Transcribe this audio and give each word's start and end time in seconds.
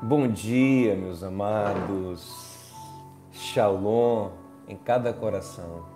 Bom 0.00 0.28
dia, 0.28 0.94
meus 0.94 1.24
amados. 1.24 2.70
Shalom 3.32 4.30
em 4.68 4.76
cada 4.76 5.12
coração. 5.12 5.86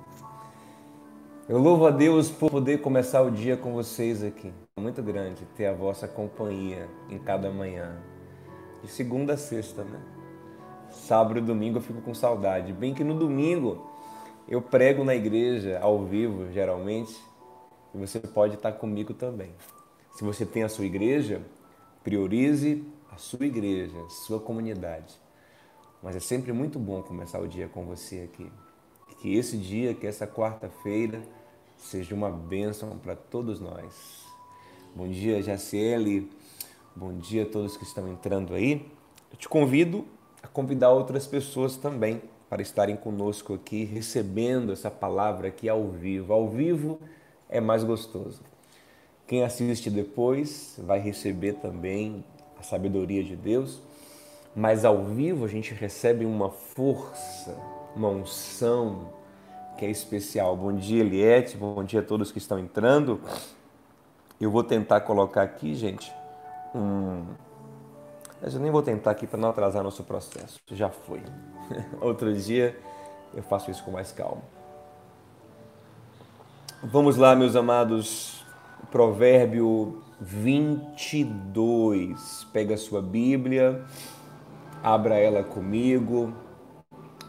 Eu 1.49 1.59
louvo 1.59 1.87
a 1.87 1.91
Deus 1.93 2.29
por 2.29 2.51
poder 2.51 2.81
começar 2.81 3.23
o 3.23 3.31
dia 3.31 3.57
com 3.57 3.73
vocês 3.73 4.25
aqui. 4.25 4.53
É 4.77 4.81
muito 4.81 5.01
grande 5.05 5.45
ter 5.57 5.67
a 5.67 5.73
vossa 5.73 6.09
companhia 6.09 6.89
em 7.09 7.17
cada 7.17 7.49
manhã. 7.49 7.97
De 8.83 8.91
segunda 8.91 9.35
a 9.35 9.37
sexta, 9.37 9.85
né? 9.85 10.01
Sábado 10.91 11.39
e 11.39 11.43
domingo 11.43 11.79
eu 11.79 11.83
fico 11.83 12.03
com 12.03 12.13
saudade. 12.13 12.73
Bem 12.73 12.93
que 12.93 13.05
no 13.05 13.15
domingo 13.15 13.89
eu 14.49 14.61
prego 14.61 15.05
na 15.05 15.15
igreja 15.15 15.79
ao 15.81 16.05
vivo, 16.05 16.51
geralmente, 16.51 17.17
e 17.95 17.99
você 17.99 18.19
pode 18.19 18.57
estar 18.57 18.73
comigo 18.73 19.15
também. 19.15 19.55
Se 20.11 20.25
você 20.25 20.45
tem 20.45 20.65
a 20.65 20.69
sua 20.69 20.87
igreja, 20.87 21.41
priorize 22.03 22.85
a 23.13 23.19
sua 23.19 23.45
igreja, 23.45 24.01
a 24.07 24.09
sua 24.09 24.41
comunidade. 24.41 25.15
Mas 26.03 26.17
é 26.17 26.21
sempre 26.21 26.51
muito 26.53 26.79
bom 26.79 27.03
começar 27.03 27.41
o 27.41 27.47
dia 27.47 27.69
com 27.69 27.85
você 27.85 28.21
aqui. 28.21 28.51
Que 29.21 29.37
esse 29.37 29.59
dia, 29.59 29.95
que 29.95 30.07
essa 30.07 30.27
quarta-feira, 30.27 31.23
seja 31.77 32.15
uma 32.15 32.31
bênção 32.31 32.99
para 32.99 33.15
todos 33.15 33.61
nós. 33.61 34.25
Bom 34.97 35.07
dia, 35.09 35.43
Jaciele. 35.43 36.31
Bom 36.97 37.13
dia 37.19 37.43
a 37.43 37.47
todos 37.47 37.77
que 37.77 37.85
estão 37.85 38.09
entrando 38.09 38.55
aí. 38.55 38.91
Eu 39.31 39.37
te 39.37 39.49
convido 39.49 40.07
a 40.43 40.49
convidar 40.49 40.91
outras 40.91 41.27
pessoas 41.27 41.77
também 41.77 42.23
para 42.49 42.63
estarem 42.63 42.97
conosco 42.97 43.55
aqui, 43.55 43.85
recebendo 43.85 44.73
essa 44.73 44.91
palavra 44.91 45.49
aqui 45.49 45.69
ao 45.69 45.87
vivo. 45.89 46.33
Ao 46.33 46.49
vivo 46.49 46.99
é 47.49 47.61
mais 47.61 47.85
gostoso. 47.85 48.41
Quem 49.27 49.45
assiste 49.45 49.91
depois 49.91 50.79
vai 50.83 50.99
receber 50.99 51.55
também 51.55 52.25
a 52.63 52.65
sabedoria 52.65 53.25
de 53.25 53.35
Deus, 53.35 53.83
mas 54.55 54.85
ao 54.85 55.03
vivo 55.03 55.45
a 55.45 55.49
gente 55.49 55.75
recebe 55.75 56.25
uma 56.25 56.49
força, 56.49 57.59
uma 57.97 58.09
unção 58.09 59.13
que 59.77 59.85
é 59.85 59.91
especial. 59.91 60.57
Bom 60.57 60.73
dia, 60.73 61.01
Eliette, 61.01 61.57
bom 61.57 61.83
dia 61.83 61.99
a 61.99 62.03
todos 62.05 62.31
que 62.31 62.39
estão 62.39 62.61
entrando. 62.61 63.21
Eu 64.41 64.49
vou 64.49 64.63
tentar 64.63 65.01
colocar 65.01 65.43
aqui, 65.43 65.75
gente, 65.75 66.13
um. 66.73 67.25
Mas 68.41 68.55
eu 68.55 68.61
nem 68.61 68.71
vou 68.71 68.83
tentar 68.83 69.11
aqui 69.11 69.27
para 69.27 69.39
não 69.39 69.51
atrasar 69.51 69.83
nosso 69.83 70.05
processo. 70.05 70.61
Já 70.71 70.89
foi. 70.89 71.21
Outro 72.01 72.33
dia 72.33 72.79
eu 73.35 73.43
faço 73.43 73.71
isso 73.73 73.83
com 73.85 73.91
mais 73.91 74.13
calma. 74.13 74.43
Vamos 76.83 77.17
lá, 77.17 77.35
meus 77.35 77.57
amados. 77.57 78.45
Provérbio 78.91 80.02
22. 80.23 82.47
Pega 82.53 82.75
a 82.75 82.79
sua 82.79 83.03
Bíblia, 83.03 83.85
abra 84.83 85.17
ela 85.17 85.43
comigo. 85.43 86.33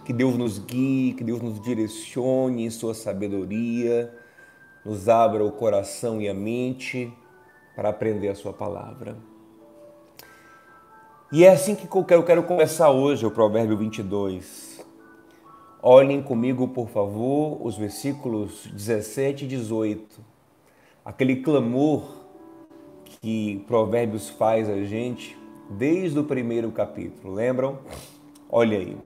Que 0.05 0.13
Deus 0.13 0.37
nos 0.37 0.59
guie, 0.59 1.13
que 1.13 1.23
Deus 1.23 1.41
nos 1.41 1.59
direcione 1.61 2.65
em 2.65 2.69
sua 2.69 2.93
sabedoria, 2.93 4.13
nos 4.85 5.09
abra 5.09 5.43
o 5.43 5.51
coração 5.51 6.21
e 6.21 6.29
a 6.29 6.33
mente 6.33 7.11
para 7.75 7.89
aprender 7.89 8.29
a 8.29 8.35
sua 8.35 8.53
palavra. 8.53 9.17
E 11.31 11.43
é 11.45 11.49
assim 11.49 11.73
que 11.73 11.87
eu 11.87 12.03
quero, 12.03 12.21
quero 12.23 12.43
começar 12.43 12.91
hoje 12.91 13.25
o 13.25 13.31
Provérbio 13.31 13.77
22. 13.77 14.85
Olhem 15.81 16.21
comigo, 16.21 16.67
por 16.67 16.89
favor, 16.89 17.65
os 17.65 17.77
versículos 17.77 18.67
17 18.67 19.45
e 19.45 19.47
18. 19.47 20.21
Aquele 21.03 21.37
clamor 21.37 22.22
que 23.23 23.63
Provérbios 23.67 24.29
faz 24.29 24.69
a 24.69 24.83
gente 24.83 25.37
desde 25.69 26.19
o 26.19 26.25
primeiro 26.25 26.69
capítulo. 26.73 27.33
Lembram? 27.33 27.79
Olha 28.49 28.77
aí. 28.77 28.97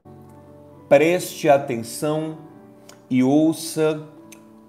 Preste 0.90 1.48
atenção 1.48 2.40
e 3.12 3.24
ouça 3.24 4.04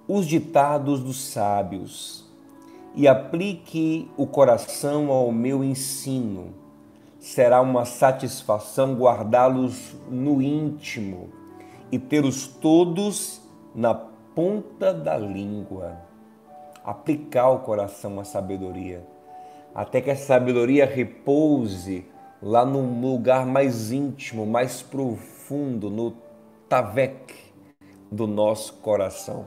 os 0.07 0.27
ditados 0.27 1.01
dos 1.01 1.31
sábios 1.31 2.29
e 2.95 3.09
aplique 3.09 4.11
o 4.19 4.27
coração 4.27 5.11
ao 5.11 5.33
meu 5.33 5.65
ensino. 5.65 6.53
Será 7.19 7.63
uma 7.63 7.87
satisfação 7.87 8.97
guardá-los 8.97 9.97
no 10.11 10.43
íntimo 10.43 11.31
e 11.91 11.99
tê-los 11.99 12.47
todos 12.47 13.41
na 13.75 13.95
ponta 13.95 14.93
da 14.93 15.17
língua. 15.17 15.97
Aplicar 16.85 17.49
o 17.49 17.61
coração 17.61 18.21
à 18.21 18.25
sabedoria 18.25 19.18
até 19.79 20.01
que 20.01 20.11
a 20.11 20.17
sabedoria 20.17 20.85
repouse 20.85 22.05
lá 22.43 22.65
num 22.65 23.01
lugar 23.01 23.47
mais 23.47 23.93
íntimo, 23.93 24.45
mais 24.45 24.83
profundo, 24.83 25.89
no 25.89 26.17
tavek 26.69 27.33
do 28.11 28.27
nosso 28.27 28.73
coração. 28.79 29.47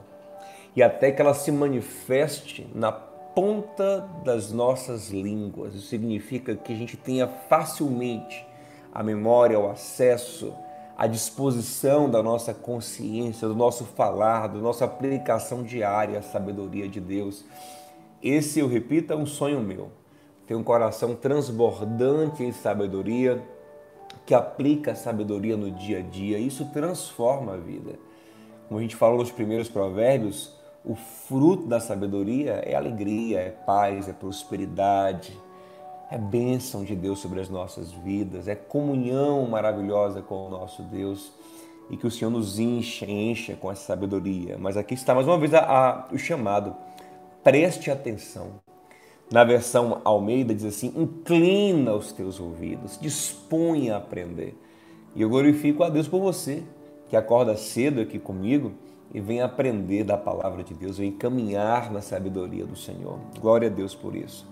E 0.73 0.81
até 0.81 1.11
que 1.11 1.21
ela 1.21 1.33
se 1.33 1.51
manifeste 1.51 2.65
na 2.73 2.93
ponta 2.93 4.07
das 4.23 4.53
nossas 4.53 5.09
línguas. 5.09 5.75
Isso 5.75 5.87
significa 5.87 6.55
que 6.55 6.71
a 6.71 6.77
gente 6.77 6.95
tenha 6.95 7.27
facilmente 7.27 8.47
a 8.93 9.03
memória, 9.03 9.59
o 9.59 9.69
acesso, 9.69 10.53
a 10.97 11.07
disposição 11.07 12.09
da 12.09 12.23
nossa 12.23 12.53
consciência, 12.53 13.49
do 13.49 13.55
nosso 13.55 13.83
falar, 13.83 14.47
da 14.47 14.59
nossa 14.59 14.85
aplicação 14.85 15.61
diária 15.61 16.19
à 16.19 16.21
sabedoria 16.21 16.87
de 16.87 17.01
Deus. 17.01 17.43
Esse, 18.23 18.61
eu 18.61 18.69
repito, 18.69 19.11
é 19.11 19.15
um 19.17 19.25
sonho 19.25 19.59
meu 19.59 19.99
tem 20.51 20.57
um 20.57 20.63
coração 20.63 21.15
transbordante 21.15 22.43
em 22.43 22.51
sabedoria, 22.51 23.41
que 24.25 24.33
aplica 24.33 24.91
a 24.91 24.95
sabedoria 24.95 25.55
no 25.55 25.71
dia 25.71 25.99
a 25.99 26.01
dia. 26.01 26.37
Isso 26.39 26.65
transforma 26.73 27.53
a 27.53 27.55
vida. 27.55 27.93
Como 28.67 28.77
a 28.77 28.83
gente 28.83 28.97
falou 28.97 29.19
nos 29.19 29.31
primeiros 29.31 29.69
provérbios, 29.69 30.53
o 30.83 30.93
fruto 30.93 31.67
da 31.67 31.79
sabedoria 31.79 32.55
é 32.65 32.75
alegria, 32.75 33.39
é 33.39 33.49
paz, 33.49 34.09
é 34.09 34.11
prosperidade, 34.11 35.39
é 36.11 36.17
bênção 36.17 36.83
de 36.83 36.97
Deus 36.97 37.19
sobre 37.19 37.39
as 37.39 37.47
nossas 37.47 37.93
vidas, 37.93 38.49
é 38.49 38.55
comunhão 38.55 39.47
maravilhosa 39.47 40.21
com 40.21 40.47
o 40.47 40.49
nosso 40.49 40.83
Deus 40.83 41.31
e 41.89 41.95
que 41.95 42.05
o 42.05 42.11
Senhor 42.11 42.29
nos 42.29 42.59
encha, 42.59 43.05
encha 43.05 43.55
com 43.55 43.71
essa 43.71 43.85
sabedoria. 43.85 44.57
Mas 44.57 44.75
aqui 44.75 44.95
está 44.95 45.15
mais 45.15 45.25
uma 45.25 45.37
vez 45.37 45.53
a, 45.53 45.59
a, 45.61 46.07
o 46.13 46.17
chamado. 46.17 46.75
Preste 47.41 47.89
atenção. 47.89 48.59
Na 49.31 49.45
versão 49.45 50.01
Almeida 50.03 50.53
diz 50.53 50.65
assim: 50.65 50.93
inclina 50.95 51.93
os 51.93 52.11
teus 52.11 52.37
ouvidos, 52.37 52.99
disponha 52.99 53.95
a 53.95 53.97
aprender. 53.97 54.53
E 55.15 55.21
eu 55.21 55.29
glorifico 55.29 55.83
a 55.83 55.89
Deus 55.89 56.07
por 56.07 56.19
você, 56.19 56.63
que 57.07 57.15
acorda 57.15 57.55
cedo 57.55 58.01
aqui 58.01 58.19
comigo 58.19 58.73
e 59.13 59.21
vem 59.21 59.41
aprender 59.41 60.03
da 60.03 60.17
palavra 60.17 60.63
de 60.63 60.73
Deus, 60.73 60.97
vem 60.97 61.11
caminhar 61.11 61.91
na 61.91 62.01
sabedoria 62.01 62.65
do 62.65 62.75
Senhor. 62.75 63.19
Glória 63.39 63.69
a 63.69 63.71
Deus 63.71 63.95
por 63.95 64.15
isso. 64.15 64.45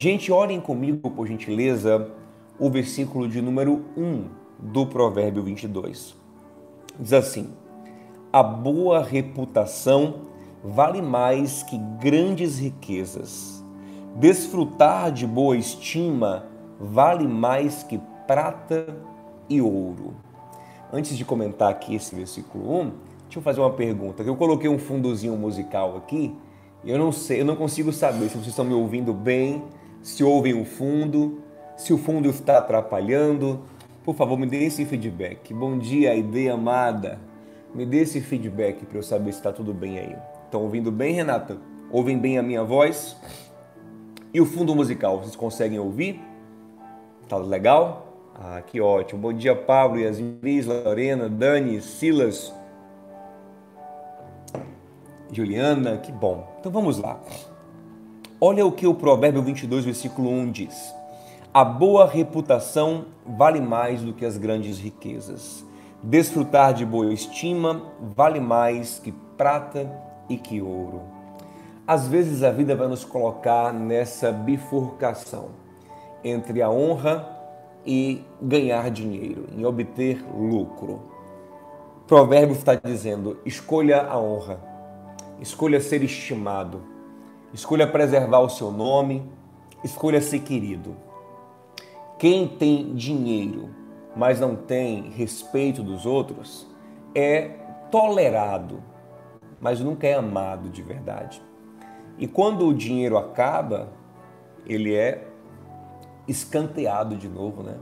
Gente, 0.00 0.32
orem 0.32 0.60
comigo, 0.60 1.08
por 1.10 1.26
gentileza, 1.28 2.10
o 2.58 2.68
versículo 2.68 3.28
de 3.28 3.40
número 3.40 3.84
1 3.96 4.24
do 4.58 4.86
Provérbio 4.86 5.44
22. 5.44 6.16
Diz 6.98 7.12
assim: 7.12 7.52
A 8.32 8.42
boa 8.42 9.00
reputação 9.00 10.22
vale 10.64 11.00
mais 11.00 11.62
que 11.62 11.78
grandes 12.00 12.58
riquezas 12.58 13.55
Desfrutar 14.16 15.12
de 15.12 15.26
boa 15.26 15.56
estima 15.56 16.46
vale 16.80 17.26
mais 17.26 17.82
que 17.82 18.00
prata 18.26 18.96
e 19.48 19.60
ouro. 19.60 20.14
Antes 20.92 21.16
de 21.16 21.24
comentar 21.24 21.70
aqui 21.70 21.94
esse 21.94 22.14
versículo 22.14 22.80
1, 22.80 22.92
deixa 23.24 23.38
eu 23.38 23.42
fazer 23.42 23.60
uma 23.60 23.72
pergunta. 23.72 24.22
Eu 24.22 24.36
coloquei 24.36 24.68
um 24.68 24.78
fundozinho 24.78 25.36
musical 25.36 25.96
aqui 25.96 26.34
eu 26.86 26.98
não 26.98 27.10
sei, 27.10 27.40
eu 27.40 27.44
não 27.44 27.56
consigo 27.56 27.92
saber 27.92 28.28
se 28.28 28.34
vocês 28.34 28.46
estão 28.46 28.64
me 28.64 28.72
ouvindo 28.72 29.12
bem, 29.12 29.64
se 30.02 30.22
ouvem 30.22 30.54
o 30.54 30.64
fundo, 30.64 31.42
se 31.76 31.92
o 31.92 31.98
fundo 31.98 32.28
está 32.28 32.58
atrapalhando. 32.58 33.60
Por 34.04 34.14
favor, 34.14 34.38
me 34.38 34.46
dê 34.46 34.64
esse 34.64 34.84
feedback. 34.84 35.52
Bom 35.52 35.78
dia, 35.78 36.14
ideia 36.14 36.54
amada. 36.54 37.18
Me 37.74 37.84
dê 37.84 38.02
esse 38.02 38.20
feedback 38.20 38.86
para 38.86 38.98
eu 38.98 39.02
saber 39.02 39.32
se 39.32 39.38
está 39.38 39.52
tudo 39.52 39.74
bem 39.74 39.98
aí. 39.98 40.16
Estão 40.44 40.62
ouvindo 40.62 40.92
bem, 40.92 41.12
Renata? 41.12 41.58
Ouvem 41.90 42.16
bem 42.16 42.38
a 42.38 42.42
minha 42.42 42.62
voz? 42.62 43.16
E 44.36 44.40
o 44.40 44.44
fundo 44.44 44.76
musical, 44.76 45.18
vocês 45.18 45.34
conseguem 45.34 45.78
ouvir? 45.78 46.20
Tá 47.26 47.38
legal? 47.38 48.12
Ah, 48.34 48.60
que 48.60 48.78
ótimo. 48.82 49.18
Bom 49.18 49.32
dia, 49.32 49.56
Pablo, 49.56 49.98
Yasmin, 49.98 50.60
Lorena, 50.60 51.26
Dani, 51.26 51.80
Silas, 51.80 52.54
Juliana, 55.32 55.96
que 55.96 56.12
bom. 56.12 56.46
Então 56.60 56.70
vamos 56.70 56.98
lá. 56.98 57.18
Olha 58.38 58.66
o 58.66 58.72
que 58.72 58.86
o 58.86 58.92
Provérbio 58.92 59.40
22, 59.40 59.86
versículo 59.86 60.28
1 60.28 60.50
diz: 60.50 60.94
A 61.54 61.64
boa 61.64 62.06
reputação 62.06 63.06
vale 63.26 63.58
mais 63.58 64.02
do 64.02 64.12
que 64.12 64.26
as 64.26 64.36
grandes 64.36 64.78
riquezas. 64.78 65.64
Desfrutar 66.02 66.74
de 66.74 66.84
boa 66.84 67.10
estima 67.10 67.90
vale 68.14 68.38
mais 68.38 68.98
que 68.98 69.12
prata 69.38 69.90
e 70.28 70.36
que 70.36 70.60
ouro. 70.60 71.15
Às 71.86 72.08
vezes 72.08 72.42
a 72.42 72.50
vida 72.50 72.74
vai 72.74 72.88
nos 72.88 73.04
colocar 73.04 73.72
nessa 73.72 74.32
bifurcação 74.32 75.50
entre 76.24 76.60
a 76.60 76.68
honra 76.68 77.36
e 77.86 78.24
ganhar 78.42 78.90
dinheiro, 78.90 79.46
em 79.56 79.64
obter 79.64 80.20
lucro. 80.36 81.00
Provérbio 82.08 82.56
está 82.56 82.74
dizendo: 82.74 83.38
escolha 83.46 84.02
a 84.02 84.18
honra, 84.18 84.58
escolha 85.40 85.80
ser 85.80 86.02
estimado, 86.02 86.82
escolha 87.54 87.86
preservar 87.86 88.40
o 88.40 88.48
seu 88.48 88.72
nome, 88.72 89.22
escolha 89.84 90.20
ser 90.20 90.40
querido. 90.40 90.96
Quem 92.18 92.48
tem 92.48 92.96
dinheiro, 92.96 93.70
mas 94.16 94.40
não 94.40 94.56
tem 94.56 95.10
respeito 95.10 95.84
dos 95.84 96.04
outros, 96.04 96.66
é 97.14 97.50
tolerado, 97.92 98.82
mas 99.60 99.78
nunca 99.78 100.08
é 100.08 100.14
amado 100.14 100.68
de 100.68 100.82
verdade. 100.82 101.40
E 102.18 102.26
quando 102.26 102.66
o 102.66 102.74
dinheiro 102.74 103.16
acaba, 103.16 103.88
ele 104.66 104.94
é 104.94 105.26
escanteado 106.26 107.16
de 107.16 107.28
novo, 107.28 107.62
né? 107.62 107.74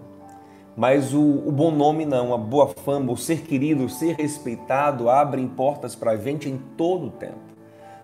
Mas 0.77 1.15
o, 1.15 1.21
o, 1.21 1.53
bom 1.53 1.71
nome 1.71 2.05
não, 2.05 2.35
a 2.35 2.39
boa 2.39 2.69
fama, 2.69 3.13
o 3.13 3.17
ser 3.17 3.43
querido, 3.43 3.85
o 3.85 3.89
ser 3.89 4.17
respeitado 4.17 5.09
abrem 5.09 5.47
portas 5.47 5.95
para 5.95 6.13
a 6.13 6.17
gente 6.17 6.49
em 6.49 6.59
todo 6.77 7.07
o 7.07 7.11
tempo. 7.11 7.39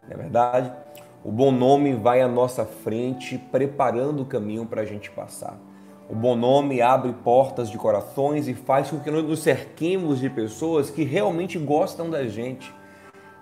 Não 0.06 0.14
é 0.14 0.16
verdade? 0.16 0.72
O 1.24 1.32
bom 1.32 1.50
nome 1.50 1.94
vai 1.94 2.22
à 2.22 2.28
nossa 2.28 2.64
frente, 2.64 3.36
preparando 3.36 4.22
o 4.22 4.24
caminho 4.24 4.64
para 4.66 4.82
a 4.82 4.84
gente 4.84 5.10
passar. 5.10 5.58
O 6.08 6.14
bom 6.14 6.36
nome 6.36 6.80
abre 6.80 7.12
portas 7.12 7.68
de 7.68 7.76
corações 7.76 8.48
e 8.48 8.54
faz 8.54 8.90
com 8.90 9.00
que 9.00 9.10
nós 9.10 9.24
nos 9.24 9.42
cerquemos 9.42 10.20
de 10.20 10.30
pessoas 10.30 10.90
que 10.90 11.02
realmente 11.02 11.58
gostam 11.58 12.08
da 12.08 12.26
gente. 12.26 12.72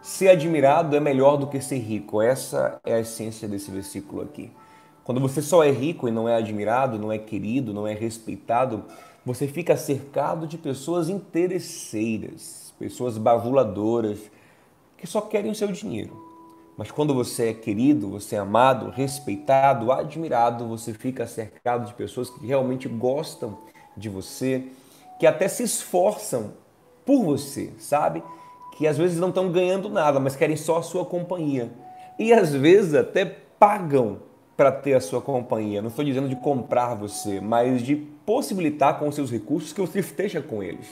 Ser 0.01 0.29
admirado 0.29 0.97
é 0.97 1.01
melhor 1.01 1.37
do 1.37 1.47
que 1.47 1.61
ser 1.61 1.79
rico. 1.79 2.23
Essa 2.23 2.81
é 2.85 2.95
a 2.95 3.01
essência 3.01 3.49
desse 3.49 3.71
versículo 3.71 4.23
aqui. 4.23 4.51
Quando 5.05 5.21
você 5.21 5.43
só 5.43 5.65
é 5.65 5.71
rico 5.71 6.07
e 6.07 6.11
não 6.11 6.29
é 6.29 6.37
admirado, 6.37 6.99
não 6.99 7.11
é 7.11 7.19
querido, 7.19 7.73
não 7.73 7.87
é 7.87 7.95
respeitado, 7.95 8.85
você 9.25 9.49
fica 9.49 9.77
cercado 9.77 10.47
de 10.47 10.57
pessoas 10.57 11.09
interesseiras, 11.09 12.73
pessoas 12.79 13.19
bajuladoras, 13.19 14.19
que 14.97 15.07
só 15.07 15.21
querem 15.21 15.51
o 15.51 15.55
seu 15.55 15.69
dinheiro. 15.69 16.29
Mas 16.77 16.91
quando 16.91 17.13
você 17.13 17.49
é 17.49 17.55
querido, 17.55 18.09
você 18.09 18.37
é 18.37 18.39
amado, 18.39 18.91
respeitado, 18.91 19.91
admirado, 19.91 20.69
você 20.69 20.95
fica 20.95 21.27
cercado 21.27 21.87
de 21.87 21.95
pessoas 21.95 22.31
que 22.31 22.47
realmente 22.47 22.89
gostam 22.89 23.59
de 23.97 24.09
você, 24.09 24.65
que 25.19 25.27
até 25.27 25.49
se 25.49 25.65
esforçam 25.65 26.53
por 27.05 27.25
você, 27.25 27.73
sabe? 27.79 28.23
Que 28.79 28.87
às 28.87 28.97
vezes 28.97 29.19
não 29.19 29.31
estão 29.31 29.51
ganhando 29.51 29.89
nada, 29.89 30.21
mas 30.21 30.37
querem 30.37 30.55
só 30.55 30.79
a 30.79 30.83
sua 30.83 31.05
companhia. 31.05 31.69
E 32.17 32.33
às 32.33 32.55
vezes 32.55 32.95
até 32.95 33.25
pagam 33.25 34.21
para 34.57 34.71
ter 34.71 34.95
a 34.95 35.01
sua 35.01 35.21
companhia. 35.21 35.83
Não 35.83 35.89
estou 35.89 36.05
dizendo 36.05 36.29
de 36.29 36.37
comprar 36.37 36.95
você, 36.95 37.41
mas 37.41 37.83
de 37.83 37.97
possibilitar 37.97 38.97
com 39.01 39.09
os 39.09 39.17
seus 39.17 39.33
recursos 39.33 39.73
que 39.73 39.81
você 39.81 39.99
esteja 39.99 40.41
com 40.41 40.63
eles. 40.63 40.87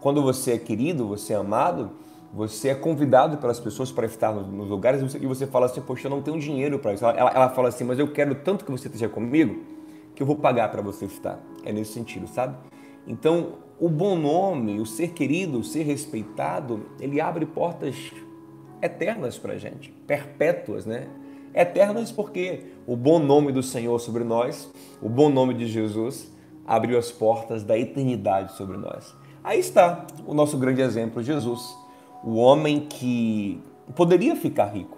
Quando 0.00 0.22
você 0.22 0.52
é 0.52 0.58
querido, 0.58 1.08
você 1.08 1.32
é 1.32 1.36
amado, 1.36 1.90
você 2.32 2.68
é 2.68 2.74
convidado 2.76 3.36
pelas 3.38 3.58
pessoas 3.58 3.90
para 3.90 4.06
estar 4.06 4.32
nos 4.32 4.70
lugares 4.70 5.02
e 5.14 5.26
você, 5.26 5.44
fala 5.44 5.66
assim: 5.66 5.80
Poxa, 5.80 6.06
eu 6.06 6.10
não 6.10 6.22
tenho 6.22 6.38
dinheiro 6.38 6.78
para 6.78 6.94
isso. 6.94 7.04
Ela, 7.04 7.30
ela 7.30 7.48
fala 7.48 7.68
assim: 7.68 7.82
Mas 7.82 7.98
eu 7.98 8.12
quero 8.12 8.36
tanto 8.36 8.64
que 8.64 8.70
você 8.70 8.86
esteja 8.86 9.08
comigo 9.08 9.60
que 10.14 10.22
eu 10.22 10.26
vou 10.26 10.36
pagar 10.36 10.70
para 10.70 10.80
você 10.80 11.06
estar. 11.06 11.40
É 11.64 11.72
nesse 11.72 11.94
sentido, 11.94 12.28
sabe? 12.28 12.56
Então, 13.08 13.54
o 13.82 13.88
bom 13.88 14.14
nome, 14.14 14.78
o 14.78 14.86
ser 14.86 15.08
querido, 15.08 15.58
o 15.58 15.64
ser 15.64 15.82
respeitado, 15.82 16.86
ele 17.00 17.20
abre 17.20 17.44
portas 17.44 17.96
eternas 18.80 19.36
para 19.36 19.58
gente, 19.58 19.90
perpétuas, 20.06 20.86
né? 20.86 21.08
Eternas 21.52 22.12
porque 22.12 22.62
o 22.86 22.94
bom 22.94 23.18
nome 23.18 23.50
do 23.50 23.60
Senhor 23.60 23.98
sobre 23.98 24.22
nós, 24.22 24.72
o 25.02 25.08
bom 25.08 25.28
nome 25.28 25.52
de 25.54 25.66
Jesus, 25.66 26.32
abriu 26.64 26.96
as 26.96 27.10
portas 27.10 27.64
da 27.64 27.76
eternidade 27.76 28.52
sobre 28.52 28.76
nós. 28.76 29.16
Aí 29.42 29.58
está 29.58 30.06
o 30.24 30.32
nosso 30.32 30.56
grande 30.56 30.80
exemplo, 30.80 31.20
Jesus, 31.20 31.76
o 32.22 32.36
homem 32.36 32.86
que 32.88 33.60
poderia 33.96 34.36
ficar 34.36 34.66
rico. 34.66 34.96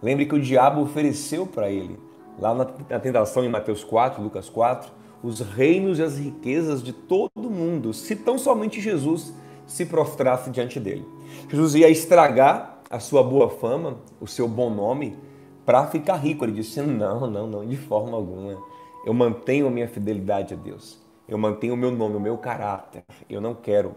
Lembre 0.00 0.24
que 0.24 0.36
o 0.36 0.40
diabo 0.40 0.82
ofereceu 0.82 1.48
para 1.48 1.68
ele, 1.68 1.98
lá 2.38 2.54
na 2.54 2.64
tentação 3.00 3.44
em 3.44 3.48
Mateus 3.48 3.82
4, 3.82 4.22
Lucas 4.22 4.48
4, 4.48 4.99
os 5.22 5.40
reinos 5.40 5.98
e 5.98 6.02
as 6.02 6.18
riquezas 6.18 6.82
de 6.82 6.92
todo 6.92 7.50
mundo, 7.50 7.92
se 7.92 8.16
tão 8.16 8.38
somente 8.38 8.80
Jesus 8.80 9.32
se 9.66 9.86
prostrasse 9.86 10.50
diante 10.50 10.80
dele. 10.80 11.06
Jesus 11.48 11.74
ia 11.74 11.88
estragar 11.88 12.80
a 12.90 12.98
sua 12.98 13.22
boa 13.22 13.48
fama, 13.48 13.98
o 14.20 14.26
seu 14.26 14.48
bom 14.48 14.70
nome, 14.70 15.16
para 15.64 15.86
ficar 15.86 16.16
rico. 16.16 16.44
Ele 16.44 16.52
disse: 16.52 16.80
Não, 16.82 17.30
não, 17.30 17.46
não, 17.46 17.66
de 17.66 17.76
forma 17.76 18.16
alguma. 18.16 18.58
Eu 19.04 19.14
mantenho 19.14 19.66
a 19.68 19.70
minha 19.70 19.88
fidelidade 19.88 20.54
a 20.54 20.56
Deus. 20.56 20.98
Eu 21.28 21.38
mantenho 21.38 21.74
o 21.74 21.76
meu 21.76 21.92
nome, 21.92 22.16
o 22.16 22.20
meu 22.20 22.36
caráter. 22.36 23.04
Eu 23.28 23.40
não 23.40 23.54
quero 23.54 23.94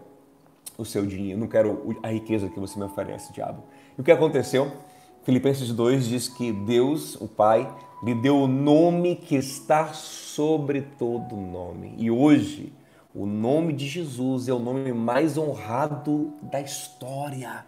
o 0.78 0.84
seu 0.84 1.04
dinheiro, 1.04 1.38
não 1.38 1.48
quero 1.48 1.96
a 2.02 2.08
riqueza 2.08 2.48
que 2.48 2.58
você 2.58 2.78
me 2.78 2.84
oferece, 2.84 3.32
diabo. 3.32 3.64
E 3.98 4.00
o 4.00 4.04
que 4.04 4.12
aconteceu? 4.12 4.70
Filipenses 5.24 5.72
2 5.72 6.06
diz 6.06 6.28
que 6.28 6.52
Deus, 6.52 7.16
o 7.20 7.26
Pai, 7.26 7.68
lhe 8.04 8.14
deu 8.14 8.36
o 8.36 8.46
nome 8.46 9.16
que 9.16 9.36
está 9.36 9.92
sobre 9.92 10.82
todo 10.82 11.36
nome. 11.36 11.94
E 11.96 12.10
hoje, 12.10 12.72
o 13.14 13.26
nome 13.26 13.72
de 13.72 13.86
Jesus 13.86 14.48
é 14.48 14.52
o 14.52 14.58
nome 14.58 14.92
mais 14.92 15.38
honrado 15.38 16.32
da 16.42 16.60
história 16.60 17.64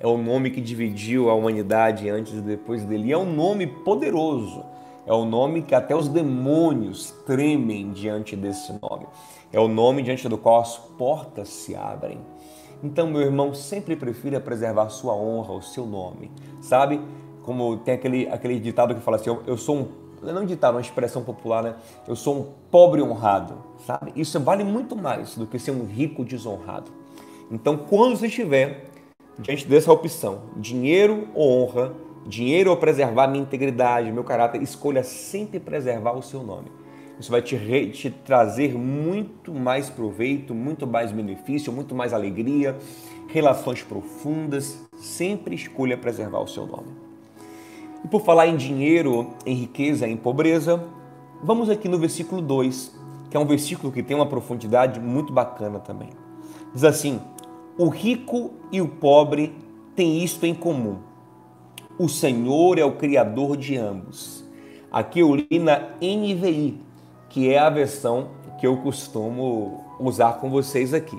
é 0.00 0.06
o 0.06 0.16
nome 0.16 0.50
que 0.50 0.60
dividiu 0.60 1.28
a 1.28 1.34
humanidade 1.34 2.08
antes 2.08 2.32
e 2.32 2.40
depois 2.40 2.84
dele. 2.84 3.08
E 3.08 3.12
é 3.12 3.18
um 3.18 3.30
nome 3.30 3.66
poderoso. 3.66 4.64
É 5.04 5.12
o 5.12 5.24
nome 5.24 5.62
que 5.62 5.74
até 5.74 5.96
os 5.96 6.06
demônios 6.06 7.10
tremem 7.26 7.90
diante 7.90 8.36
desse 8.36 8.72
nome. 8.80 9.06
É 9.52 9.58
o 9.58 9.66
nome 9.66 10.02
diante 10.02 10.28
do 10.28 10.38
qual 10.38 10.60
as 10.60 10.76
portas 10.76 11.48
se 11.48 11.74
abrem. 11.74 12.20
Então, 12.82 13.08
meu 13.08 13.22
irmão, 13.22 13.52
sempre 13.54 13.96
prefira 13.96 14.38
preservar 14.38 14.88
sua 14.90 15.14
honra, 15.14 15.52
o 15.52 15.62
seu 15.62 15.84
nome. 15.84 16.30
Sabe? 16.60 17.00
Como 17.48 17.78
tem 17.78 17.94
aquele, 17.94 18.28
aquele 18.28 18.60
ditado 18.60 18.94
que 18.94 19.00
fala 19.00 19.16
assim: 19.16 19.30
eu, 19.30 19.42
eu 19.46 19.56
sou 19.56 19.78
um. 19.78 19.88
Não 20.22 20.42
é 20.42 20.44
ditado, 20.44 20.74
uma 20.74 20.82
expressão 20.82 21.24
popular, 21.24 21.62
né? 21.62 21.76
Eu 22.06 22.14
sou 22.14 22.36
um 22.38 22.52
pobre 22.70 23.00
honrado. 23.00 23.54
Sabe? 23.86 24.12
Isso 24.14 24.38
vale 24.38 24.62
muito 24.62 24.94
mais 24.94 25.34
do 25.34 25.46
que 25.46 25.58
ser 25.58 25.70
um 25.70 25.86
rico 25.86 26.26
desonrado. 26.26 26.90
Então, 27.50 27.74
quando 27.74 28.18
você 28.18 28.26
estiver 28.26 28.84
diante 29.38 29.66
dessa 29.66 29.90
opção, 29.90 30.42
dinheiro 30.58 31.28
ou 31.34 31.62
honra, 31.62 31.94
dinheiro 32.26 32.68
ou 32.68 32.76
preservar 32.76 33.28
minha 33.28 33.42
integridade, 33.42 34.12
meu 34.12 34.24
caráter, 34.24 34.60
escolha 34.60 35.02
sempre 35.02 35.58
preservar 35.58 36.12
o 36.12 36.22
seu 36.22 36.42
nome. 36.42 36.70
Isso 37.18 37.30
vai 37.30 37.40
te, 37.40 37.56
re, 37.56 37.88
te 37.88 38.10
trazer 38.10 38.74
muito 38.76 39.54
mais 39.54 39.88
proveito, 39.88 40.54
muito 40.54 40.86
mais 40.86 41.12
benefício, 41.12 41.72
muito 41.72 41.94
mais 41.94 42.12
alegria, 42.12 42.76
relações 43.26 43.82
profundas. 43.82 44.86
Sempre 44.98 45.54
escolha 45.54 45.96
preservar 45.96 46.40
o 46.40 46.46
seu 46.46 46.66
nome. 46.66 47.07
E 48.04 48.08
por 48.08 48.22
falar 48.22 48.46
em 48.46 48.56
dinheiro, 48.56 49.34
em 49.44 49.54
riqueza, 49.54 50.06
em 50.06 50.16
pobreza, 50.16 50.84
vamos 51.42 51.68
aqui 51.68 51.88
no 51.88 51.98
versículo 51.98 52.40
2, 52.40 52.96
que 53.30 53.36
é 53.36 53.40
um 53.40 53.46
versículo 53.46 53.92
que 53.92 54.02
tem 54.02 54.16
uma 54.16 54.26
profundidade 54.26 55.00
muito 55.00 55.32
bacana 55.32 55.78
também. 55.78 56.10
Diz 56.72 56.84
assim: 56.84 57.20
o 57.76 57.88
rico 57.88 58.52
e 58.72 58.80
o 58.80 58.88
pobre 58.88 59.54
têm 59.94 60.22
isto 60.22 60.44
em 60.44 60.54
comum. 60.54 60.98
O 61.98 62.08
Senhor 62.08 62.78
é 62.78 62.84
o 62.84 62.96
Criador 62.96 63.56
de 63.56 63.76
ambos. 63.76 64.44
Aqui 64.90 65.20
eu 65.20 65.34
li 65.34 65.58
na 65.58 65.80
NVI, 66.00 66.80
que 67.28 67.52
é 67.52 67.58
a 67.58 67.68
versão 67.68 68.28
que 68.58 68.66
eu 68.66 68.76
costumo 68.78 69.84
usar 70.00 70.34
com 70.34 70.48
vocês 70.50 70.94
aqui. 70.94 71.18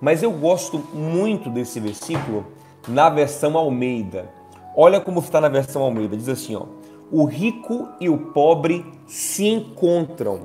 Mas 0.00 0.22
eu 0.22 0.32
gosto 0.32 0.78
muito 0.94 1.50
desse 1.50 1.78
versículo 1.78 2.46
na 2.88 3.10
versão 3.10 3.56
Almeida. 3.56 4.39
Olha 4.76 5.00
como 5.00 5.20
está 5.20 5.40
na 5.40 5.48
versão 5.48 5.82
Almeida. 5.82 6.16
Diz 6.16 6.28
assim: 6.28 6.54
ó, 6.54 6.66
o 7.10 7.24
rico 7.24 7.88
e 8.00 8.08
o 8.08 8.16
pobre 8.32 8.84
se 9.06 9.46
encontram, 9.46 10.42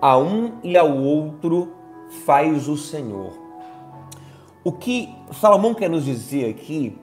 a 0.00 0.18
um 0.18 0.52
e 0.62 0.76
ao 0.76 0.96
outro 0.96 1.72
faz 2.24 2.68
o 2.68 2.76
Senhor. 2.76 3.32
O 4.62 4.72
que 4.72 5.08
Salomão 5.32 5.72
quer 5.72 5.88
nos 5.88 6.04
dizer 6.04 6.50
aqui 6.50 6.98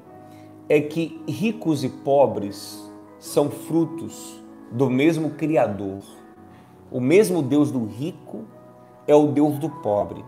é 0.69 0.79
que 0.79 1.19
ricos 1.27 1.83
e 1.83 1.89
pobres 1.89 2.83
são 3.17 3.49
frutos 3.49 4.39
do 4.71 4.89
mesmo 4.89 5.31
Criador. 5.31 6.03
O 6.91 6.99
mesmo 6.99 7.41
Deus 7.41 7.71
do 7.71 7.85
rico 7.85 8.45
é 9.07 9.15
o 9.15 9.27
Deus 9.27 9.57
do 9.57 9.69
pobre. 9.69 10.23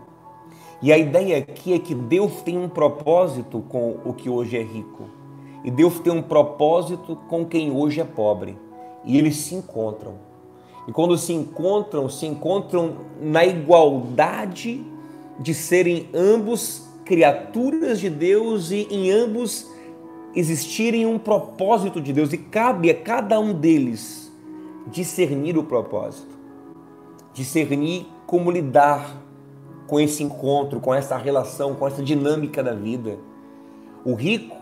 E 0.82 0.92
a 0.92 0.98
ideia 0.98 1.38
aqui 1.38 1.72
é 1.72 1.78
que 1.78 1.94
Deus 1.94 2.42
tem 2.42 2.56
um 2.58 2.68
propósito 2.68 3.64
com 3.68 3.98
o 4.04 4.12
que 4.12 4.28
hoje 4.28 4.56
é 4.56 4.62
rico. 4.62 5.17
E 5.64 5.70
Deus 5.70 5.98
tem 6.00 6.12
um 6.12 6.22
propósito 6.22 7.16
com 7.28 7.44
quem 7.44 7.70
hoje 7.70 8.00
é 8.00 8.04
pobre. 8.04 8.56
E 9.04 9.16
eles 9.18 9.36
se 9.36 9.54
encontram. 9.54 10.14
E 10.86 10.92
quando 10.92 11.16
se 11.18 11.32
encontram, 11.32 12.08
se 12.08 12.26
encontram 12.26 12.96
na 13.20 13.44
igualdade 13.44 14.84
de 15.38 15.54
serem 15.54 16.08
ambos 16.14 16.88
criaturas 17.04 18.00
de 18.00 18.10
Deus 18.10 18.70
e 18.70 18.86
em 18.90 19.10
ambos 19.10 19.66
existirem 20.34 21.06
um 21.06 21.18
propósito 21.18 22.00
de 22.00 22.12
Deus 22.12 22.32
e 22.32 22.38
cabe 22.38 22.90
a 22.90 22.94
cada 22.94 23.40
um 23.40 23.52
deles 23.52 24.32
discernir 24.86 25.56
o 25.56 25.64
propósito. 25.64 26.36
discernir 27.34 28.06
como 28.26 28.50
lidar 28.50 29.22
com 29.86 30.00
esse 30.00 30.24
encontro, 30.24 30.80
com 30.80 30.92
essa 30.92 31.16
relação, 31.16 31.74
com 31.74 31.86
essa 31.86 32.02
dinâmica 32.02 32.62
da 32.62 32.74
vida. 32.74 33.16
O 34.04 34.14
rico 34.14 34.57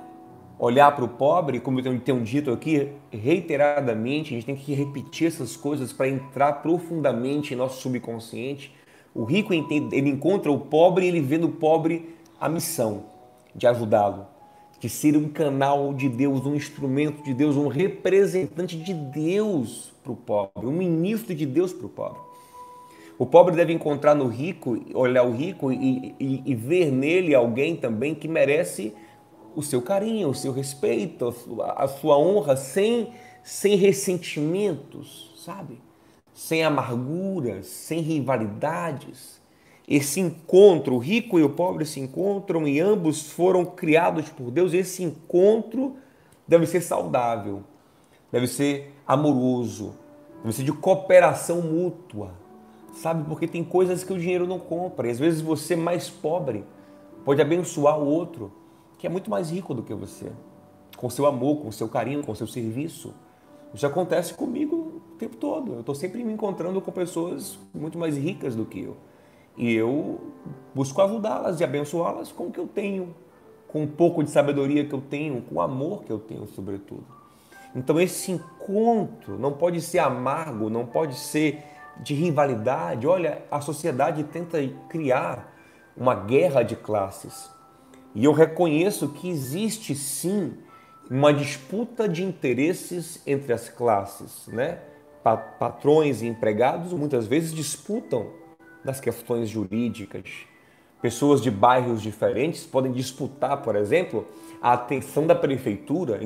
olhar 0.59 0.95
para 0.95 1.05
o 1.05 1.09
pobre, 1.09 1.61
como 1.61 1.81
eu 1.81 2.01
tenho 2.01 2.21
dito 2.23 2.51
aqui 2.51 2.89
reiteradamente, 3.11 4.33
a 4.33 4.37
gente 4.37 4.47
tem 4.47 4.57
que 4.57 4.75
repetir 4.75 5.29
essas 5.29 5.57
coisas 5.57 5.93
para 5.93 6.09
entrar 6.09 6.55
profundamente 6.55 7.53
em 7.53 7.57
nosso 7.57 7.81
subconsciente. 7.83 8.75
O 9.15 9.25
rico 9.25 9.53
ele 9.53 10.11
encontra 10.11 10.51
o 10.51 10.59
pobre 10.59 11.05
e 11.05 11.09
ele 11.09 11.21
vê 11.21 11.39
no 11.39 11.51
pobre 11.51 12.15
a 12.41 12.49
missão 12.49 13.05
de 13.55 13.67
ajudá-lo, 13.67 14.27
de 14.79 14.89
ser 14.89 15.17
um 15.17 15.29
canal 15.29 15.95
de 15.95 16.09
Deus, 16.09 16.45
um 16.45 16.55
instrumento 16.55 17.23
de 17.23 17.33
Deus, 17.33 17.57
um 17.57 17.69
representante 17.69 18.77
de 18.77 18.93
Deus 18.93 19.93
para 20.03 20.13
o 20.13 20.17
pobre, 20.17 20.67
um 20.67 20.73
ministro 20.73 21.35
de 21.35 21.47
Deus 21.47 21.73
para 21.73 21.87
o 21.87 21.89
pobre. 21.89 22.21
O 23.19 23.25
pobre 23.25 23.57
deve 23.57 23.73
encontrar 23.73 24.15
no 24.15 24.27
rico, 24.27 24.79
olhar 24.93 25.23
o 25.23 25.33
rico 25.33 25.73
e, 25.73 26.15
e, 26.21 26.43
e 26.45 26.55
ver 26.55 26.93
nele 26.93 27.35
alguém 27.35 27.75
também 27.75 28.15
que 28.15 28.29
merece 28.29 28.93
o 29.57 29.63
seu 29.63 29.81
carinho, 29.81 30.29
o 30.29 30.35
seu 30.35 30.53
respeito, 30.53 31.27
a 31.27 31.33
sua, 31.33 31.73
a 31.73 31.89
sua 31.89 32.19
honra, 32.19 32.57
sem, 32.57 33.15
sem 33.43 33.75
ressentimentos, 33.75 35.33
sabe? 35.39 35.81
Sem 36.35 36.63
amarguras, 36.63 37.67
sem 37.67 38.03
rivalidades. 38.03 39.41
Esse 39.89 40.21
encontro, 40.21 40.97
o 40.97 40.99
rico 40.99 41.39
e 41.39 41.43
o 41.43 41.49
pobre 41.49 41.87
se 41.87 41.99
encontram 41.99 42.69
e 42.69 42.79
ambos 42.79 43.31
foram 43.31 43.65
criados 43.65 44.29
por 44.29 44.51
Deus. 44.51 44.75
Esse 44.75 45.03
encontro 45.03 45.97
deve 46.47 46.67
ser 46.67 46.83
saudável, 46.83 47.63
deve 48.31 48.47
ser 48.47 48.95
amoroso, 49.07 49.95
deve 50.43 50.55
ser 50.55 50.65
de 50.65 50.73
cooperação 50.73 51.63
mútua, 51.63 52.33
sabe? 52.93 53.25
Porque 53.27 53.49
tem 53.49 53.65
coisas 53.65 54.05
que 54.05 54.13
o 54.13 54.19
dinheiro 54.19 54.47
não 54.47 54.59
compra. 54.59 55.09
E 55.09 55.13
às 55.13 55.19
vezes 55.19 55.41
você, 55.41 55.75
mais 55.75 56.11
pobre, 56.11 56.63
pode 57.25 57.41
abençoar 57.41 57.99
o 57.99 58.07
outro 58.07 58.53
que 58.99 59.07
é 59.07 59.11
muito 59.11 59.31
mais 59.31 59.50
rico 59.50 59.75
do 59.75 59.83
que 59.83 59.95
você, 59.95 60.31
com 60.97 61.11
seu 61.11 61.26
amor, 61.26 61.62
com 61.62 61.71
seu 61.71 61.88
carinho, 61.88 62.25
com 62.25 62.35
seu 62.35 62.47
serviço. 62.47 63.15
Isso 63.75 63.87
acontece 63.87 64.33
comigo 64.35 64.76
o 64.76 65.17
tempo 65.19 65.37
todo. 65.37 65.75
Eu 65.75 65.81
estou 65.81 65.95
sempre 65.95 66.25
me 66.25 66.33
encontrando 66.33 66.81
com 66.81 66.91
pessoas 66.91 67.59
muito 67.75 67.99
mais 67.99 68.17
ricas 68.17 68.55
do 68.55 68.65
que 68.65 68.81
eu. 68.81 68.97
E 69.57 69.73
eu 69.73 70.21
busco 70.75 71.00
ajudá-las 71.00 71.61
e 71.61 71.65
abençoá-las 71.65 72.31
com 72.31 72.45
o 72.45 72.50
que 72.50 72.61
eu 72.61 72.67
tenho, 72.67 73.15
com 73.69 73.83
um 73.83 73.87
pouco 73.87 74.23
de 74.23 74.31
sabedoria 74.31 74.85
que 74.85 74.95
eu 74.95 75.00
tenho, 75.00 75.43
com 75.43 75.57
o 75.57 75.61
amor 75.61 76.05
que 76.05 76.12
eu 76.12 76.19
tenho, 76.19 76.47
sobretudo. 76.49 77.05
Então, 77.75 78.00
esse 78.00 78.33
encontro 78.33 79.38
não 79.38 79.53
pode 79.53 79.81
ser 79.83 79.99
amargo, 79.99 80.71
não 80.71 80.87
pode 80.87 81.15
ser 81.15 81.62
de 81.99 82.15
rivalidade. 82.15 83.07
Olha, 83.07 83.43
a 83.50 83.61
sociedade 83.61 84.25
tenta 84.25 84.59
criar 84.88 85.55
uma 85.97 86.15
guerra 86.15 86.62
de 86.62 86.76
classes. 86.76 87.50
E 88.17 88.25
eu 88.25 88.33
reconheço 88.33 89.09
que 89.09 89.29
existe 89.29 89.95
sim 89.95 90.55
uma 91.11 91.35
disputa 91.35 92.09
de 92.09 92.25
interesses 92.25 93.21
entre 93.27 93.53
as 93.53 93.69
classes, 93.69 94.47
né? 94.49 94.79
Patrões 95.23 96.23
e 96.23 96.27
empregados 96.27 96.95
muitas 96.95 97.27
vezes 97.27 97.53
disputam 97.53 98.31
nas 98.83 99.01
questões 99.01 99.51
jurídicas. 99.51 100.31
Pessoas 101.03 101.43
de 101.43 101.51
bairros 101.51 102.01
diferentes 102.01 102.65
podem 102.65 102.91
disputar, 102.91 103.61
por 103.61 103.77
exemplo, 103.77 104.27
a 104.63 104.73
atenção 104.73 105.27
da 105.27 105.35
prefeitura. 105.35 106.19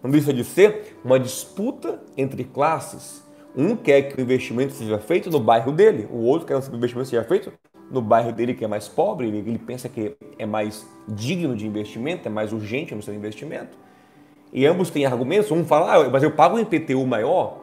Não 0.00 0.10
deixa 0.10 0.32
de 0.32 0.44
ser 0.44 0.96
uma 1.04 1.18
disputa 1.18 2.00
entre 2.16 2.44
classes. 2.44 3.24
Um 3.56 3.74
quer 3.74 4.02
que 4.02 4.20
o 4.20 4.22
investimento 4.22 4.72
seja 4.72 5.00
feito 5.00 5.30
no 5.30 5.40
bairro 5.40 5.72
dele, 5.72 6.06
o 6.12 6.18
outro 6.18 6.46
quer 6.46 6.60
que 6.62 6.70
o 6.70 6.76
investimento 6.76 7.08
seja 7.08 7.24
feito 7.24 7.52
no 7.90 8.00
bairro 8.00 8.32
dele 8.32 8.54
que 8.54 8.64
é 8.64 8.68
mais 8.68 8.88
pobre, 8.88 9.28
ele, 9.28 9.58
pensa 9.58 9.88
que 9.88 10.16
é 10.38 10.46
mais 10.46 10.86
digno 11.06 11.54
de 11.56 11.66
investimento, 11.66 12.26
é 12.26 12.30
mais 12.30 12.52
urgente 12.52 12.94
no 12.94 13.02
seu 13.02 13.14
investimento. 13.14 13.76
E 14.52 14.66
ambos 14.66 14.90
têm 14.90 15.04
argumentos. 15.04 15.50
Um 15.50 15.64
fala, 15.64 15.94
ah, 15.94 16.08
mas 16.08 16.22
eu 16.22 16.30
pago 16.30 16.56
um 16.56 16.60
IPTU 16.60 17.04
maior. 17.06 17.60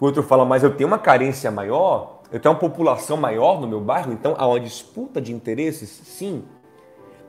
O 0.00 0.06
outro 0.06 0.22
fala, 0.22 0.44
mas 0.44 0.62
eu 0.62 0.74
tenho 0.74 0.88
uma 0.88 0.98
carência 0.98 1.50
maior, 1.50 2.20
eu 2.32 2.40
tenho 2.40 2.54
uma 2.54 2.60
população 2.60 3.16
maior 3.16 3.60
no 3.60 3.66
meu 3.66 3.80
bairro, 3.80 4.12
então 4.12 4.34
há 4.38 4.46
uma 4.46 4.58
disputa 4.58 5.20
de 5.20 5.32
interesses, 5.32 5.88
sim. 5.88 6.44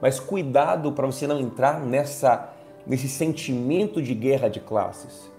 Mas 0.01 0.19
cuidado 0.19 0.91
para 0.93 1.05
você 1.05 1.27
não 1.27 1.39
entrar 1.39 1.81
nessa, 1.81 2.53
nesse 2.87 3.09
sentimento 3.09 4.01
de 4.01 4.13
guerra 4.13 4.47
de 4.47 4.59
classes. 4.59 5.29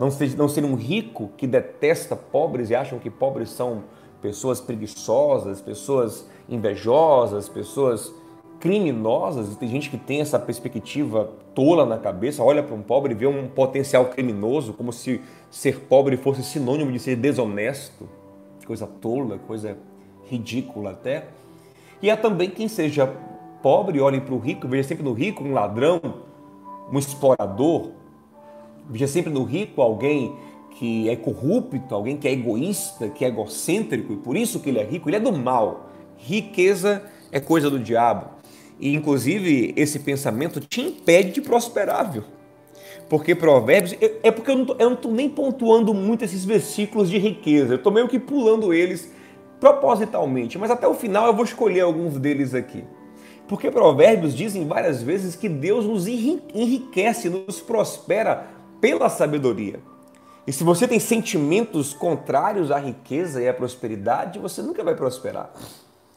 Não 0.00 0.10
ser, 0.10 0.36
não 0.36 0.48
ser 0.48 0.64
um 0.64 0.76
rico 0.76 1.30
que 1.36 1.46
detesta 1.46 2.16
pobres 2.16 2.70
e 2.70 2.74
acham 2.74 2.98
que 2.98 3.10
pobres 3.10 3.50
são 3.50 3.84
pessoas 4.20 4.60
preguiçosas, 4.60 5.60
pessoas 5.60 6.26
invejosas, 6.48 7.48
pessoas 7.48 8.12
criminosas. 8.58 9.56
Tem 9.56 9.68
gente 9.68 9.90
que 9.90 9.96
tem 9.96 10.20
essa 10.20 10.38
perspectiva 10.38 11.30
tola 11.54 11.84
na 11.84 11.98
cabeça, 11.98 12.42
olha 12.42 12.62
para 12.62 12.74
um 12.74 12.82
pobre 12.82 13.12
e 13.12 13.16
vê 13.16 13.26
um 13.26 13.48
potencial 13.48 14.06
criminoso, 14.06 14.72
como 14.72 14.92
se 14.92 15.20
ser 15.50 15.80
pobre 15.80 16.16
fosse 16.16 16.42
sinônimo 16.42 16.92
de 16.92 16.98
ser 16.98 17.16
desonesto. 17.16 18.08
Coisa 18.66 18.86
tola, 18.86 19.38
coisa 19.38 19.76
ridícula 20.26 20.90
até. 20.90 21.28
E 22.02 22.10
há 22.10 22.16
também 22.16 22.50
quem 22.50 22.68
seja 22.68 23.06
pobre, 23.62 24.00
olhe 24.00 24.20
para 24.20 24.34
o 24.34 24.38
rico, 24.38 24.68
veja 24.68 24.86
sempre 24.86 25.04
no 25.04 25.12
rico 25.12 25.42
um 25.42 25.52
ladrão, 25.52 26.00
um 26.92 26.98
explorador, 26.98 27.90
veja 28.88 29.06
sempre 29.06 29.32
no 29.32 29.42
rico 29.42 29.82
alguém 29.82 30.36
que 30.78 31.08
é 31.08 31.16
corrupto, 31.16 31.92
alguém 31.92 32.16
que 32.16 32.28
é 32.28 32.32
egoísta, 32.32 33.08
que 33.08 33.24
é 33.24 33.28
egocêntrico 33.28 34.12
e 34.12 34.16
por 34.16 34.36
isso 34.36 34.60
que 34.60 34.68
ele 34.68 34.78
é 34.78 34.84
rico, 34.84 35.08
ele 35.08 35.16
é 35.16 35.20
do 35.20 35.32
mal. 35.32 35.90
Riqueza 36.16 37.02
é 37.32 37.40
coisa 37.40 37.68
do 37.68 37.80
diabo. 37.80 38.30
E 38.78 38.94
inclusive 38.94 39.74
esse 39.76 39.98
pensamento 39.98 40.60
te 40.60 40.80
impede 40.80 41.32
de 41.32 41.40
prosperar, 41.40 42.12
viu? 42.12 42.22
Porque 43.08 43.34
provérbios. 43.34 43.96
É 44.22 44.30
porque 44.30 44.50
eu 44.52 44.56
não 44.56 44.92
estou 44.92 45.12
nem 45.12 45.28
pontuando 45.28 45.92
muito 45.92 46.24
esses 46.24 46.44
versículos 46.44 47.10
de 47.10 47.18
riqueza. 47.18 47.74
Eu 47.74 47.78
estou 47.78 47.92
meio 47.92 48.06
que 48.06 48.18
pulando 48.18 48.72
eles 48.72 49.12
propositalmente. 49.58 50.58
Mas 50.58 50.70
até 50.70 50.86
o 50.86 50.94
final 50.94 51.26
eu 51.26 51.34
vou 51.34 51.44
escolher 51.44 51.80
alguns 51.80 52.18
deles 52.18 52.54
aqui. 52.54 52.84
Porque 53.48 53.70
provérbios 53.70 54.36
dizem 54.36 54.68
várias 54.68 55.02
vezes 55.02 55.34
que 55.34 55.48
Deus 55.48 55.86
nos 55.86 56.06
enriquece, 56.06 57.28
nos 57.28 57.60
prospera 57.60 58.46
pela 58.80 59.08
sabedoria. 59.08 59.80
E 60.48 60.52
se 60.52 60.64
você 60.64 60.88
tem 60.88 60.98
sentimentos 60.98 61.92
contrários 61.92 62.70
à 62.70 62.78
riqueza 62.78 63.42
e 63.42 63.46
à 63.46 63.52
prosperidade, 63.52 64.38
você 64.38 64.62
nunca 64.62 64.82
vai 64.82 64.94
prosperar. 64.94 65.52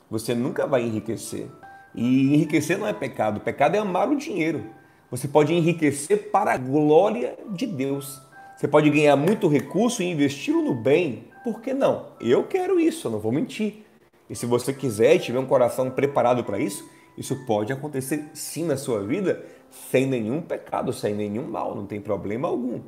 Você 0.10 0.34
nunca 0.34 0.66
vai 0.66 0.84
enriquecer. 0.84 1.50
E 1.94 2.34
enriquecer 2.34 2.78
não 2.78 2.88
é 2.88 2.94
pecado. 2.94 3.42
Pecado 3.42 3.76
é 3.76 3.80
amar 3.80 4.08
o 4.08 4.16
dinheiro. 4.16 4.68
Você 5.10 5.28
pode 5.28 5.54
enriquecer 5.54 6.30
para 6.32 6.54
a 6.54 6.58
glória 6.58 7.38
de 7.50 7.68
Deus. 7.68 8.22
Você 8.56 8.70
pode 8.70 8.90
ganhar 8.90 9.18
muito 9.18 9.50
recurso 9.50 10.02
e 10.02 10.10
investi-lo 10.10 10.62
no 10.62 10.76
bem. 10.76 11.26
Por 11.44 11.60
que 11.60 11.74
não? 11.74 12.06
Eu 12.22 12.46
quero 12.46 12.80
isso, 12.80 13.08
eu 13.08 13.12
não 13.12 13.20
vou 13.20 13.34
mentir. 13.34 13.86
E 14.30 14.36
se 14.36 14.46
você 14.46 14.72
quiser 14.72 15.14
e 15.14 15.20
tiver 15.20 15.40
um 15.40 15.46
coração 15.46 15.92
preparado 15.92 16.42
para 16.46 16.58
isso, 16.58 16.90
isso 17.18 17.36
pode 17.46 17.74
acontecer 17.74 18.30
sim 18.34 18.64
na 18.64 18.78
sua 18.78 19.04
vida, 19.04 19.44
sem 19.92 20.06
nenhum 20.06 20.42
pecado, 20.42 20.94
sem 20.94 21.14
nenhum 21.14 21.50
mal, 21.50 21.76
não 21.76 21.86
tem 21.86 22.00
problema 22.00 22.48
algum. 22.48 22.80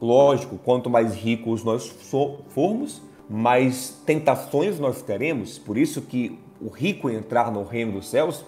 Lógico, 0.00 0.58
quanto 0.58 0.90
mais 0.90 1.14
ricos 1.14 1.64
nós 1.64 1.88
formos, 2.48 3.02
mais 3.28 4.02
tentações 4.04 4.78
nós 4.78 5.00
teremos. 5.02 5.58
Por 5.58 5.78
isso 5.78 6.02
que 6.02 6.38
o 6.60 6.68
rico 6.68 7.08
entrar 7.08 7.50
no 7.50 7.64
reino 7.64 7.92
dos 7.92 8.08
céus 8.08 8.44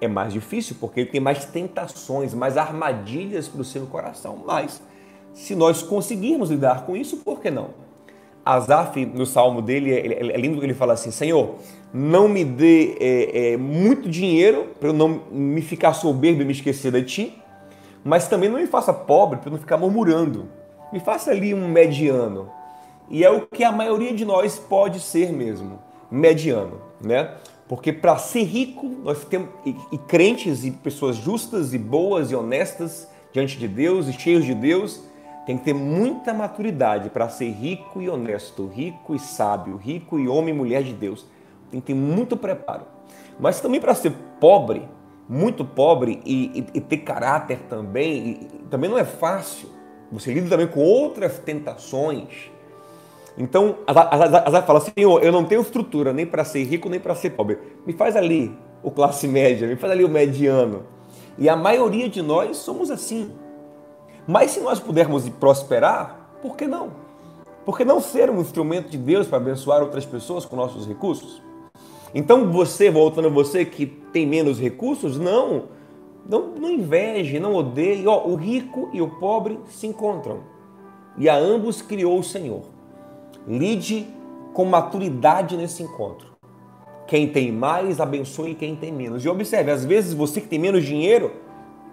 é 0.00 0.06
mais 0.06 0.32
difícil, 0.32 0.76
porque 0.78 1.00
ele 1.00 1.10
tem 1.10 1.20
mais 1.20 1.44
tentações, 1.44 2.32
mais 2.32 2.56
armadilhas 2.56 3.48
para 3.48 3.60
o 3.60 3.64
seu 3.64 3.86
coração. 3.86 4.42
Mas 4.46 4.80
se 5.32 5.54
nós 5.54 5.82
conseguirmos 5.82 6.50
lidar 6.50 6.86
com 6.86 6.96
isso, 6.96 7.18
por 7.18 7.40
que 7.40 7.50
não? 7.50 7.70
Asaf, 8.44 9.04
no 9.04 9.26
salmo 9.26 9.60
dele, 9.60 9.92
é, 9.92 10.32
é 10.32 10.36
lindo 10.36 10.58
que 10.58 10.64
ele 10.64 10.74
fala 10.74 10.94
assim: 10.94 11.10
Senhor, 11.10 11.56
não 11.92 12.28
me 12.28 12.44
dê 12.44 12.96
é, 13.00 13.52
é, 13.52 13.56
muito 13.56 14.08
dinheiro 14.08 14.68
para 14.78 14.88
eu 14.88 14.92
não 14.92 15.22
me 15.30 15.60
ficar 15.60 15.92
soberbo 15.92 16.42
e 16.42 16.44
me 16.44 16.52
esquecer 16.52 16.92
de 16.92 17.02
ti, 17.02 17.42
mas 18.04 18.28
também 18.28 18.48
não 18.48 18.58
me 18.58 18.66
faça 18.66 18.92
pobre 18.92 19.38
para 19.38 19.48
eu 19.48 19.52
não 19.52 19.58
ficar 19.58 19.76
murmurando. 19.76 20.48
Me 20.92 21.00
faça 21.00 21.30
ali 21.30 21.52
um 21.54 21.68
mediano. 21.68 22.50
E 23.10 23.24
é 23.24 23.30
o 23.30 23.46
que 23.46 23.64
a 23.64 23.72
maioria 23.72 24.14
de 24.14 24.24
nós 24.24 24.58
pode 24.58 25.00
ser 25.00 25.32
mesmo, 25.32 25.78
mediano, 26.10 26.80
né? 27.00 27.34
Porque 27.66 27.92
para 27.92 28.16
ser 28.16 28.44
rico, 28.44 28.86
nós 28.86 29.24
temos 29.24 29.50
e, 29.64 29.76
e 29.92 29.98
crentes 29.98 30.64
e 30.64 30.70
pessoas 30.70 31.16
justas 31.16 31.74
e 31.74 31.78
boas 31.78 32.30
e 32.30 32.34
honestas 32.34 33.08
diante 33.32 33.58
de 33.58 33.68
Deus 33.68 34.08
e 34.08 34.12
cheios 34.12 34.44
de 34.44 34.54
Deus, 34.54 35.02
tem 35.46 35.56
que 35.56 35.64
ter 35.64 35.74
muita 35.74 36.34
maturidade 36.34 37.08
para 37.10 37.28
ser 37.28 37.50
rico 37.50 38.02
e 38.02 38.08
honesto, 38.08 38.66
rico 38.66 39.14
e 39.14 39.18
sábio, 39.18 39.76
rico 39.76 40.18
e 40.18 40.28
homem 40.28 40.54
e 40.54 40.56
mulher 40.56 40.82
de 40.82 40.92
Deus. 40.92 41.26
Tem 41.70 41.80
que 41.80 41.86
ter 41.88 41.94
muito 41.94 42.36
preparo. 42.36 42.84
Mas 43.38 43.60
também 43.60 43.80
para 43.80 43.94
ser 43.94 44.12
pobre, 44.40 44.86
muito 45.28 45.64
pobre 45.64 46.20
e, 46.24 46.60
e, 46.60 46.78
e 46.78 46.80
ter 46.80 46.98
caráter 46.98 47.60
também, 47.68 48.48
também 48.70 48.90
não 48.90 48.98
é 48.98 49.04
fácil. 49.04 49.68
Você 50.10 50.32
lida 50.32 50.48
também 50.48 50.66
com 50.66 50.80
outras 50.80 51.38
tentações. 51.38 52.50
Então, 53.36 53.76
Azar 53.86 54.66
fala, 54.66 54.80
Senhor, 54.80 55.22
eu 55.22 55.30
não 55.30 55.44
tenho 55.44 55.60
estrutura 55.60 56.12
nem 56.12 56.26
para 56.26 56.44
ser 56.44 56.64
rico, 56.64 56.88
nem 56.88 56.98
para 56.98 57.14
ser 57.14 57.30
pobre. 57.30 57.58
Me 57.86 57.92
faz 57.92 58.16
ali 58.16 58.56
o 58.82 58.90
classe 58.90 59.28
média, 59.28 59.68
me 59.68 59.76
faz 59.76 59.92
ali 59.92 60.04
o 60.04 60.08
mediano. 60.08 60.84
E 61.36 61.48
a 61.48 61.54
maioria 61.54 62.08
de 62.08 62.20
nós 62.20 62.56
somos 62.56 62.90
assim. 62.90 63.30
Mas 64.26 64.50
se 64.50 64.60
nós 64.60 64.80
pudermos 64.80 65.28
prosperar, 65.28 66.38
por 66.42 66.56
que 66.56 66.66
não? 66.66 66.90
Por 67.64 67.76
que 67.76 67.84
não 67.84 68.00
ser 68.00 68.28
um 68.28 68.40
instrumento 68.40 68.88
de 68.88 68.98
Deus 68.98 69.26
para 69.26 69.38
abençoar 69.38 69.82
outras 69.82 70.04
pessoas 70.04 70.44
com 70.44 70.56
nossos 70.56 70.86
recursos? 70.86 71.40
Então 72.14 72.50
você, 72.50 72.90
voltando 72.90 73.28
a 73.28 73.30
você 73.30 73.64
que 73.64 73.86
tem 73.86 74.26
menos 74.26 74.58
recursos, 74.58 75.18
não, 75.18 75.64
não, 76.28 76.48
não 76.48 76.70
inveje, 76.70 77.40
não 77.40 77.54
odeie. 77.54 78.06
Ó, 78.06 78.26
o 78.26 78.34
rico 78.36 78.90
e 78.92 79.00
o 79.00 79.08
pobre 79.08 79.58
se 79.70 79.86
encontram. 79.86 80.40
E 81.16 81.28
a 81.28 81.36
ambos 81.36 81.80
criou 81.80 82.18
o 82.18 82.24
Senhor. 82.24 82.62
Lide 83.46 84.06
com 84.52 84.66
maturidade 84.66 85.56
nesse 85.56 85.82
encontro. 85.82 86.28
Quem 87.06 87.26
tem 87.26 87.50
mais, 87.50 88.00
abençoe 88.00 88.54
quem 88.54 88.76
tem 88.76 88.92
menos. 88.92 89.24
E 89.24 89.28
observe, 89.28 89.70
às 89.70 89.84
vezes 89.84 90.12
você 90.12 90.40
que 90.40 90.46
tem 90.46 90.58
menos 90.58 90.84
dinheiro 90.84 91.32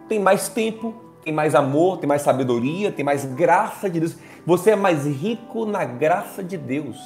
tem 0.10 0.20
mais 0.20 0.50
tempo, 0.50 0.94
tem 1.24 1.34
mais 1.34 1.56
amor, 1.56 1.98
tem 1.98 2.08
mais 2.08 2.22
sabedoria, 2.22 2.92
tem 2.92 3.04
mais 3.04 3.26
graça 3.26 3.90
de 3.90 4.00
Deus. 4.00 4.18
Você 4.46 4.72
é 4.72 4.76
mais 4.76 5.06
rico 5.06 5.66
na 5.66 5.86
graça 5.86 6.44
de 6.44 6.58
Deus. 6.58 6.98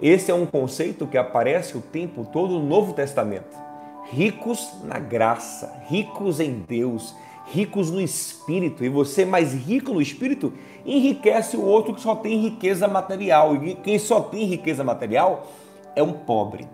Esse 0.00 0.30
é 0.30 0.34
um 0.34 0.46
conceito 0.46 1.06
que 1.06 1.18
aparece 1.18 1.76
o 1.76 1.80
tempo 1.80 2.26
todo 2.32 2.54
no 2.54 2.66
Novo 2.66 2.92
Testamento. 2.94 3.67
Ricos 4.10 4.70
na 4.84 4.98
graça, 4.98 5.82
ricos 5.88 6.40
em 6.40 6.60
Deus, 6.60 7.14
ricos 7.46 7.90
no 7.90 8.00
espírito. 8.00 8.84
E 8.84 8.88
você 8.88 9.24
mais 9.24 9.52
rico 9.52 9.92
no 9.92 10.00
espírito 10.00 10.52
enriquece 10.84 11.56
o 11.56 11.64
outro 11.64 11.94
que 11.94 12.00
só 12.00 12.14
tem 12.14 12.40
riqueza 12.40 12.88
material. 12.88 13.56
E 13.64 13.74
quem 13.76 13.98
só 13.98 14.20
tem 14.20 14.44
riqueza 14.46 14.82
material 14.82 15.50
é 15.94 16.02
um 16.02 16.12
pobre. 16.12 16.66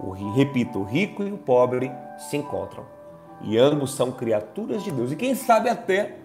O, 0.00 0.10
repito, 0.10 0.80
o 0.80 0.84
rico 0.84 1.22
e 1.22 1.30
o 1.30 1.38
pobre 1.38 1.90
se 2.18 2.36
encontram. 2.36 2.84
E 3.42 3.58
ambos 3.58 3.94
são 3.94 4.10
criaturas 4.10 4.82
de 4.82 4.90
Deus. 4.90 5.12
E 5.12 5.16
quem 5.16 5.34
sabe 5.34 5.68
até 5.68 6.16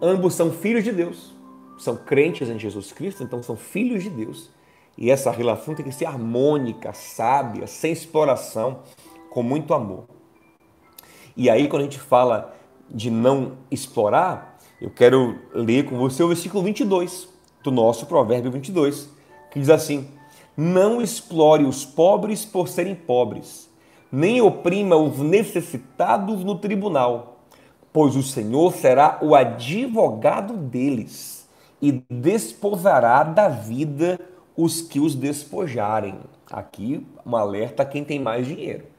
ambos 0.00 0.34
são 0.34 0.50
filhos 0.50 0.84
de 0.84 0.92
Deus. 0.92 1.34
São 1.78 1.96
crentes 1.96 2.48
em 2.48 2.58
Jesus 2.58 2.92
Cristo, 2.92 3.24
então 3.24 3.42
são 3.42 3.56
filhos 3.56 4.02
de 4.02 4.10
Deus. 4.10 4.50
E 4.96 5.10
essa 5.10 5.30
relação 5.30 5.74
tem 5.74 5.84
que 5.84 5.92
ser 5.92 6.04
harmônica, 6.04 6.92
sábia, 6.92 7.66
sem 7.66 7.92
exploração, 7.92 8.80
com 9.32 9.42
muito 9.42 9.72
amor. 9.72 10.04
E 11.34 11.48
aí, 11.48 11.66
quando 11.66 11.82
a 11.82 11.84
gente 11.84 11.98
fala 11.98 12.54
de 12.88 13.10
não 13.10 13.52
explorar, 13.70 14.58
eu 14.80 14.90
quero 14.90 15.38
ler 15.54 15.86
com 15.86 15.96
você 15.96 16.22
o 16.22 16.28
versículo 16.28 16.62
22 16.62 17.28
do 17.64 17.70
nosso 17.70 18.04
Provérbio 18.04 18.50
22, 18.50 19.08
que 19.50 19.58
diz 19.58 19.70
assim: 19.70 20.08
Não 20.54 21.00
explore 21.00 21.64
os 21.64 21.84
pobres 21.84 22.44
por 22.44 22.68
serem 22.68 22.94
pobres, 22.94 23.70
nem 24.10 24.42
oprima 24.42 24.96
os 24.96 25.18
necessitados 25.18 26.44
no 26.44 26.58
tribunal, 26.58 27.40
pois 27.90 28.14
o 28.14 28.22
Senhor 28.22 28.70
será 28.74 29.18
o 29.22 29.34
advogado 29.34 30.54
deles 30.54 31.48
e 31.80 32.04
desposará 32.10 33.22
da 33.22 33.48
vida 33.48 34.20
os 34.54 34.82
que 34.82 35.00
os 35.00 35.14
despojarem. 35.14 36.20
Aqui, 36.50 37.06
um 37.24 37.34
alerta 37.34 37.82
a 37.82 37.86
quem 37.86 38.04
tem 38.04 38.20
mais 38.20 38.46
dinheiro. 38.46 38.91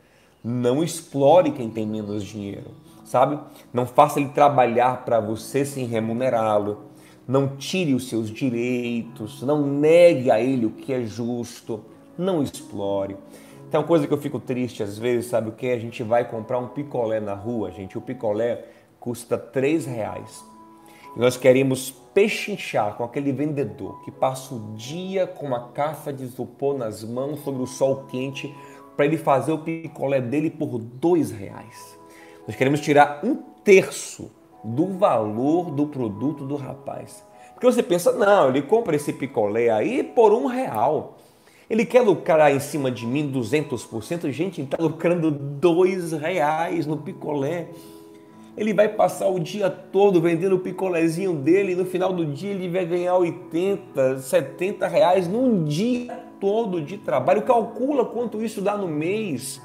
Não 0.43 0.83
explore 0.83 1.51
quem 1.51 1.69
tem 1.69 1.87
menos 1.87 2.23
dinheiro 2.23 2.83
sabe? 3.13 3.39
Não 3.71 3.85
faça 3.85 4.19
ele 4.19 4.29
trabalhar 4.29 5.05
para 5.05 5.19
você 5.19 5.63
sem 5.63 5.85
remunerá-lo. 5.85 6.85
Não 7.27 7.55
tire 7.55 7.93
os 7.93 8.09
seus 8.09 8.29
direitos, 8.29 9.43
não 9.43 9.65
negue 9.65 10.31
a 10.31 10.41
ele 10.41 10.65
o 10.65 10.71
que 10.71 10.91
é 10.91 11.03
justo, 11.03 11.81
não 12.17 12.41
explore. 12.41 13.15
Tem 13.69 13.79
uma 13.79 13.85
coisa 13.85 14.07
que 14.07 14.13
eu 14.13 14.17
fico 14.17 14.39
triste 14.39 14.81
às 14.81 14.97
vezes, 14.97 15.29
sabe 15.29 15.49
o 15.49 15.51
que? 15.51 15.67
A 15.67 15.79
gente 15.79 16.01
vai 16.01 16.27
comprar 16.27 16.57
um 16.57 16.67
picolé 16.67 17.19
na 17.19 17.35
rua, 17.35 17.71
gente. 17.71 17.97
O 17.97 18.01
picolé 18.01 18.65
custa 18.99 19.37
três 19.37 19.85
reais. 19.85 20.43
E 21.15 21.19
nós 21.19 21.37
queremos 21.37 21.91
pechinchar 22.13 22.95
com 22.95 23.03
aquele 23.03 23.31
vendedor 23.31 24.03
que 24.03 24.11
passa 24.11 24.55
o 24.55 24.73
dia 24.75 25.27
com 25.27 25.45
uma 25.45 25.69
caixa 25.69 26.11
de 26.11 26.23
isopor 26.23 26.77
nas 26.77 27.03
mãos 27.03 27.39
sobre 27.41 27.61
o 27.61 27.67
sol 27.67 28.05
quente 28.09 28.53
para 28.95 29.05
ele 29.05 29.17
fazer 29.17 29.51
o 29.51 29.59
picolé 29.59 30.21
dele 30.21 30.49
por 30.49 30.77
dois 30.77 31.31
reais. 31.31 31.97
Nós 32.47 32.55
queremos 32.55 32.81
tirar 32.81 33.21
um 33.23 33.35
terço 33.63 34.31
do 34.63 34.87
valor 34.87 35.71
do 35.71 35.87
produto 35.87 36.45
do 36.45 36.55
rapaz. 36.55 37.23
Porque 37.53 37.65
você 37.65 37.83
pensa, 37.83 38.11
não, 38.11 38.49
ele 38.49 38.61
compra 38.61 38.95
esse 38.95 39.13
picolé 39.13 39.69
aí 39.69 40.03
por 40.03 40.33
um 40.33 40.45
real. 40.45 41.17
Ele 41.69 41.85
quer 41.85 42.01
lucrar 42.01 42.53
em 42.53 42.59
cima 42.59 42.91
de 42.91 43.05
mim 43.05 43.31
200%. 43.31 44.29
Gente, 44.31 44.61
ele 44.61 44.67
está 44.67 44.77
lucrando 44.81 45.31
dois 45.31 46.11
reais 46.11 46.85
no 46.85 46.97
picolé. 46.97 47.67
Ele 48.55 48.73
vai 48.73 48.87
passar 48.87 49.27
o 49.27 49.39
dia 49.39 49.69
todo 49.69 50.21
vendendo 50.21 50.55
o 50.55 50.59
picolézinho 50.59 51.33
dele 51.33 51.71
e 51.71 51.75
no 51.75 51.85
final 51.85 52.13
do 52.13 52.25
dia 52.25 52.51
ele 52.51 52.69
vai 52.69 52.85
ganhar 52.85 53.15
80, 53.15 54.19
70 54.19 54.87
reais 54.87 55.27
num 55.27 55.63
dia 55.63 56.19
todo 56.43 56.81
de 56.81 56.97
trabalho. 56.97 57.43
Calcula 57.43 58.03
quanto 58.03 58.43
isso 58.43 58.61
dá 58.61 58.75
no 58.75 58.85
mês. 58.85 59.61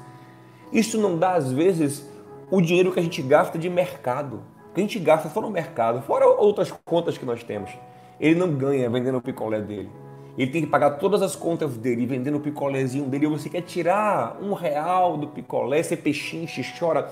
Isso 0.71 0.97
não 0.97 1.17
dá, 1.17 1.33
às 1.33 1.51
vezes, 1.51 2.09
o 2.49 2.61
dinheiro 2.61 2.93
que 2.93 3.01
a 3.01 3.03
gente 3.03 3.21
gasta 3.21 3.59
de 3.59 3.69
mercado. 3.69 4.41
Que 4.73 4.79
a 4.79 4.83
gente 4.83 4.97
gasta 4.97 5.27
só 5.27 5.41
no 5.41 5.49
mercado, 5.49 6.01
fora 6.03 6.25
outras 6.25 6.71
contas 6.85 7.17
que 7.17 7.25
nós 7.25 7.43
temos. 7.43 7.69
Ele 8.17 8.39
não 8.39 8.53
ganha 8.55 8.89
vendendo 8.89 9.17
o 9.17 9.21
picolé 9.21 9.59
dele. 9.59 9.89
Ele 10.37 10.49
tem 10.49 10.61
que 10.61 10.69
pagar 10.69 10.91
todas 10.91 11.21
as 11.21 11.35
contas 11.35 11.75
dele, 11.75 12.05
vendendo 12.05 12.37
o 12.37 12.39
picolézinho 12.39 13.09
dele. 13.09 13.25
E 13.25 13.29
você 13.29 13.49
quer 13.49 13.63
tirar 13.63 14.37
um 14.41 14.53
real 14.53 15.17
do 15.17 15.27
picolé, 15.27 15.83
você 15.83 15.97
pechincha, 15.97 16.61
chora. 16.79 17.11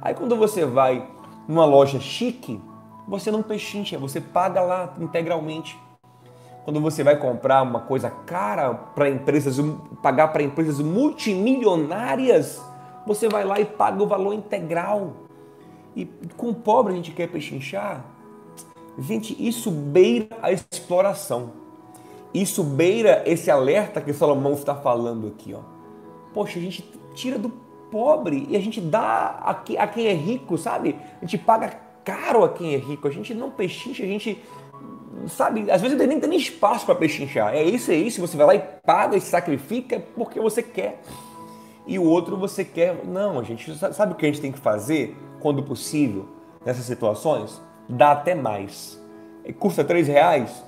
Aí 0.00 0.14
quando 0.14 0.36
você 0.36 0.64
vai 0.64 1.04
numa 1.48 1.64
loja 1.64 1.98
chique, 1.98 2.62
você 3.08 3.32
não 3.32 3.42
pechincha, 3.42 3.98
você 3.98 4.20
paga 4.20 4.60
lá 4.60 4.94
integralmente. 5.00 5.76
Quando 6.64 6.80
você 6.80 7.02
vai 7.02 7.16
comprar 7.16 7.62
uma 7.62 7.80
coisa 7.80 8.10
cara 8.10 8.74
para 8.74 9.08
empresas, 9.08 9.56
pagar 10.02 10.28
para 10.28 10.42
empresas 10.42 10.80
multimilionárias, 10.80 12.62
você 13.06 13.28
vai 13.28 13.44
lá 13.44 13.58
e 13.58 13.64
paga 13.64 14.02
o 14.02 14.06
valor 14.06 14.34
integral. 14.34 15.12
E 15.96 16.04
com 16.36 16.50
o 16.50 16.54
pobre 16.54 16.92
a 16.92 16.96
gente 16.96 17.12
quer 17.12 17.28
pechinchar. 17.28 18.04
Gente, 18.98 19.34
isso 19.38 19.70
beira 19.70 20.28
a 20.42 20.52
exploração. 20.52 21.52
Isso 22.34 22.62
beira 22.62 23.22
esse 23.24 23.50
alerta 23.50 24.00
que 24.00 24.12
Salomão 24.12 24.52
está 24.52 24.74
falando 24.74 25.28
aqui. 25.28 25.54
Ó. 25.54 25.60
Poxa, 26.34 26.58
a 26.58 26.62
gente 26.62 26.82
tira 27.14 27.38
do 27.38 27.48
pobre 27.90 28.46
e 28.50 28.56
a 28.56 28.60
gente 28.60 28.80
dá 28.80 29.40
a 29.42 29.86
quem 29.86 30.06
é 30.06 30.12
rico, 30.12 30.58
sabe? 30.58 30.94
A 31.16 31.24
gente 31.24 31.38
paga 31.38 31.80
caro 32.04 32.44
a 32.44 32.50
quem 32.50 32.74
é 32.74 32.76
rico. 32.76 33.08
A 33.08 33.10
gente 33.10 33.32
não 33.32 33.50
pechincha, 33.50 34.02
a 34.02 34.06
gente 34.06 34.42
sabe, 35.26 35.70
às 35.70 35.80
vezes 35.80 35.96
nem 35.98 36.20
tem 36.20 36.28
nem 36.28 36.38
espaço 36.38 36.86
para 36.86 36.94
pechinchar. 36.94 37.54
É 37.54 37.62
isso, 37.62 37.90
é 37.90 37.96
isso. 37.96 38.20
Você 38.20 38.36
vai 38.36 38.46
lá 38.46 38.54
e 38.54 38.62
paga 38.84 39.16
e 39.16 39.20
sacrifica 39.20 40.02
porque 40.14 40.40
você 40.40 40.62
quer 40.62 41.00
e 41.88 41.98
o 41.98 42.04
outro 42.04 42.36
você 42.36 42.64
quer. 42.64 43.04
Não, 43.04 43.40
a 43.40 43.42
gente 43.42 43.74
sabe 43.74 44.12
o 44.12 44.14
que 44.14 44.26
a 44.26 44.28
gente 44.28 44.42
tem 44.42 44.52
que 44.52 44.58
fazer 44.58 45.16
quando 45.40 45.62
possível 45.62 46.28
nessas 46.64 46.84
situações? 46.84 47.60
Dá 47.88 48.12
até 48.12 48.34
mais. 48.34 49.02
Custa 49.58 49.82
três 49.82 50.06
reais, 50.06 50.62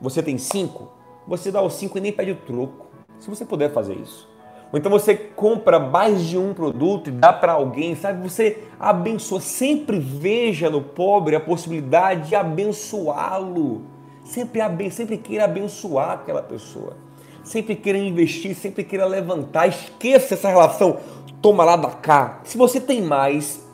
você 0.00 0.22
tem 0.22 0.38
cinco, 0.38 0.92
você 1.26 1.50
dá 1.50 1.60
os 1.60 1.74
cinco 1.74 1.98
e 1.98 2.00
nem 2.00 2.12
pede 2.12 2.30
o 2.30 2.36
troco. 2.36 2.86
Se 3.18 3.28
você 3.28 3.44
puder 3.44 3.72
fazer 3.72 3.94
isso. 3.94 4.30
Ou 4.72 4.78
então 4.78 4.90
você 4.90 5.14
compra 5.14 5.80
mais 5.80 6.22
de 6.22 6.38
um 6.38 6.54
produto 6.54 7.08
e 7.08 7.10
dá 7.10 7.32
para 7.32 7.52
alguém, 7.52 7.96
sabe? 7.96 8.22
Você 8.26 8.62
abençoa. 8.78 9.40
Sempre 9.40 9.98
veja 9.98 10.70
no 10.70 10.80
pobre 10.80 11.34
a 11.34 11.40
possibilidade 11.40 12.28
de 12.28 12.36
abençoá-lo. 12.36 13.82
Sempre, 14.30 14.90
sempre 14.90 15.18
queira 15.18 15.44
abençoar 15.44 16.12
aquela 16.12 16.42
pessoa 16.42 16.96
sempre 17.42 17.74
queira 17.74 17.98
investir, 17.98 18.54
sempre 18.54 18.84
queira 18.84 19.06
levantar. 19.06 19.66
Esqueça 19.66 20.34
essa 20.34 20.48
relação 20.48 20.98
toma 21.40 21.64
lá 21.64 21.76
da 21.76 21.90
cá. 21.90 22.40
Se 22.44 22.56
você 22.56 22.80
tem 22.80 23.02
mais, 23.02 23.66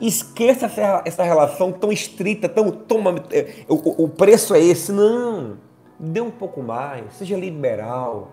esqueça 0.00 0.66
essa, 1.04 1.22
relação 1.22 1.72
tão 1.72 1.90
estrita, 1.90 2.48
tão 2.48 2.70
toma, 2.70 3.16
é, 3.30 3.64
o, 3.68 4.04
o 4.04 4.08
preço 4.08 4.54
é 4.54 4.60
esse. 4.60 4.92
Não, 4.92 5.58
dê 5.98 6.20
um 6.20 6.30
pouco 6.30 6.62
mais, 6.62 7.12
seja 7.14 7.36
liberal. 7.36 8.30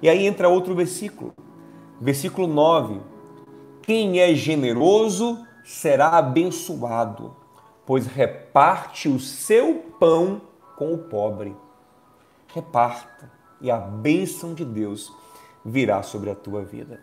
E 0.00 0.08
aí 0.08 0.26
entra 0.26 0.48
outro 0.48 0.74
versículo, 0.74 1.34
versículo 2.00 2.46
9. 2.46 3.00
Quem 3.82 4.20
é 4.20 4.34
generoso 4.34 5.44
será 5.64 6.10
abençoado, 6.18 7.36
pois 7.84 8.06
reparte 8.06 9.08
o 9.08 9.18
seu 9.18 9.74
pão 9.98 10.40
com 10.82 10.94
o 10.94 10.98
pobre. 10.98 11.54
Reparta 12.52 13.30
e 13.60 13.70
a 13.70 13.76
bênção 13.78 14.52
de 14.52 14.64
Deus 14.64 15.12
virá 15.64 16.02
sobre 16.02 16.28
a 16.28 16.34
tua 16.34 16.64
vida. 16.64 16.98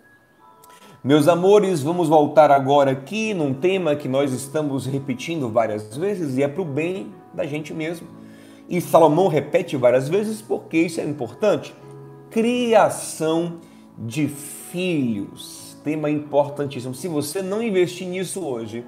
Meus 1.01 1.29
amores, 1.29 1.81
vamos 1.81 2.09
voltar 2.09 2.51
agora 2.51 2.91
aqui 2.91 3.33
num 3.33 3.53
tema 3.53 3.95
que 3.95 4.09
nós 4.09 4.33
estamos 4.33 4.85
repetindo 4.85 5.47
várias 5.47 5.95
vezes 5.95 6.37
e 6.37 6.43
é 6.43 6.47
para 6.49 6.61
o 6.61 6.65
bem 6.65 7.13
da 7.33 7.45
gente 7.45 7.73
mesmo. 7.73 8.05
E 8.67 8.81
Salomão 8.81 9.29
repete 9.29 9.77
várias 9.77 10.09
vezes 10.09 10.41
porque 10.41 10.77
isso 10.77 10.99
é 10.99 11.05
importante. 11.05 11.73
Criação 12.29 13.59
de 13.97 14.27
filhos. 14.27 15.77
Tema 15.85 16.09
importantíssimo. 16.09 16.93
Se 16.93 17.07
você 17.07 17.41
não 17.41 17.63
investir 17.63 18.09
nisso 18.09 18.45
hoje, 18.45 18.85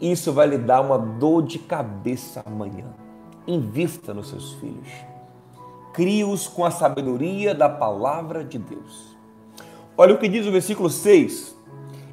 isso 0.00 0.32
vai 0.32 0.46
lhe 0.46 0.56
dar 0.56 0.80
uma 0.80 0.96
dor 0.96 1.42
de 1.42 1.58
cabeça 1.58 2.42
amanhã. 2.46 2.86
Invista 3.48 4.12
nos 4.12 4.28
seus 4.28 4.52
filhos. 4.52 4.88
Crie-os 5.94 6.46
com 6.46 6.66
a 6.66 6.70
sabedoria 6.70 7.54
da 7.54 7.66
palavra 7.66 8.44
de 8.44 8.58
Deus. 8.58 9.16
Olha 9.96 10.14
o 10.14 10.18
que 10.18 10.28
diz 10.28 10.46
o 10.46 10.52
versículo 10.52 10.90
6. 10.90 11.56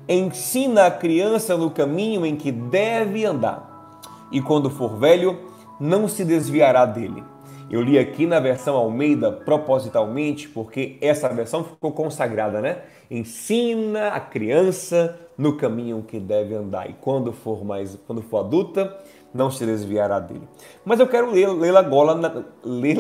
Ensina 0.08 0.86
a 0.86 0.92
criança 0.92 1.58
no 1.58 1.70
caminho 1.70 2.26
em 2.26 2.38
que 2.38 2.54
deve 2.54 3.26
andar, 3.26 4.00
e 4.32 4.40
quando 4.42 4.70
for 4.70 4.96
velho, 4.98 5.38
não 5.78 6.08
se 6.08 6.24
desviará 6.24 6.86
dele. 6.86 7.22
Eu 7.70 7.82
li 7.82 8.00
aqui 8.00 8.26
na 8.26 8.40
versão 8.40 8.78
Almeida 8.78 9.30
propositalmente, 9.30 10.48
porque 10.48 10.98
essa 11.02 11.28
versão 11.28 11.66
ficou 11.66 11.92
consagrada, 11.92 12.62
né? 12.62 12.84
Ensina 13.12 14.10
a 14.10 14.22
criança 14.22 15.20
no 15.38 15.58
caminho 15.58 16.02
que 16.08 16.18
deve 16.18 16.56
andar, 16.56 16.90
e 16.90 16.94
quando 16.94 17.34
for 17.34 17.66
mais, 17.66 18.00
quando 18.08 18.22
for 18.22 18.38
adulta, 18.38 18.96
não 19.36 19.52
se 19.52 19.66
desviará 19.66 20.18
dele. 20.18 20.48
Mas 20.86 21.00
eu 21.00 21.08
quero 21.08 21.30
lê-la 21.30 21.82
agora, 21.82 22.46
lê 22.64 22.96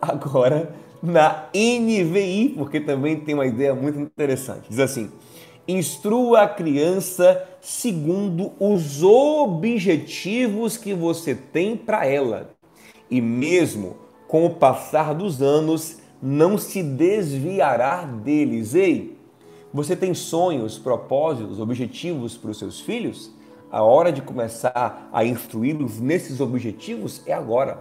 agora 0.00 0.72
na 1.02 1.48
NVI, 1.52 2.54
porque 2.56 2.78
também 2.78 3.18
tem 3.18 3.34
uma 3.34 3.46
ideia 3.46 3.74
muito 3.74 3.98
interessante. 3.98 4.68
Diz 4.68 4.78
assim: 4.78 5.10
Instrua 5.66 6.42
a 6.42 6.48
criança 6.48 7.44
segundo 7.60 8.52
os 8.60 9.02
objetivos 9.02 10.76
que 10.76 10.94
você 10.94 11.34
tem 11.34 11.76
para 11.76 12.06
ela. 12.06 12.50
E 13.10 13.20
mesmo 13.20 13.96
com 14.28 14.46
o 14.46 14.50
passar 14.50 15.12
dos 15.12 15.42
anos, 15.42 15.98
não 16.22 16.56
se 16.56 16.84
desviará 16.84 18.04
deles. 18.04 18.76
Ei, 18.76 19.16
você 19.74 19.96
tem 19.96 20.14
sonhos, 20.14 20.78
propósitos, 20.78 21.58
objetivos 21.58 22.36
para 22.36 22.52
os 22.52 22.58
seus 22.58 22.80
filhos? 22.80 23.32
A 23.72 23.84
hora 23.84 24.10
de 24.10 24.20
começar 24.20 25.08
a 25.12 25.24
instruí-los 25.24 26.00
nesses 26.00 26.40
objetivos 26.40 27.22
é 27.24 27.32
agora. 27.32 27.78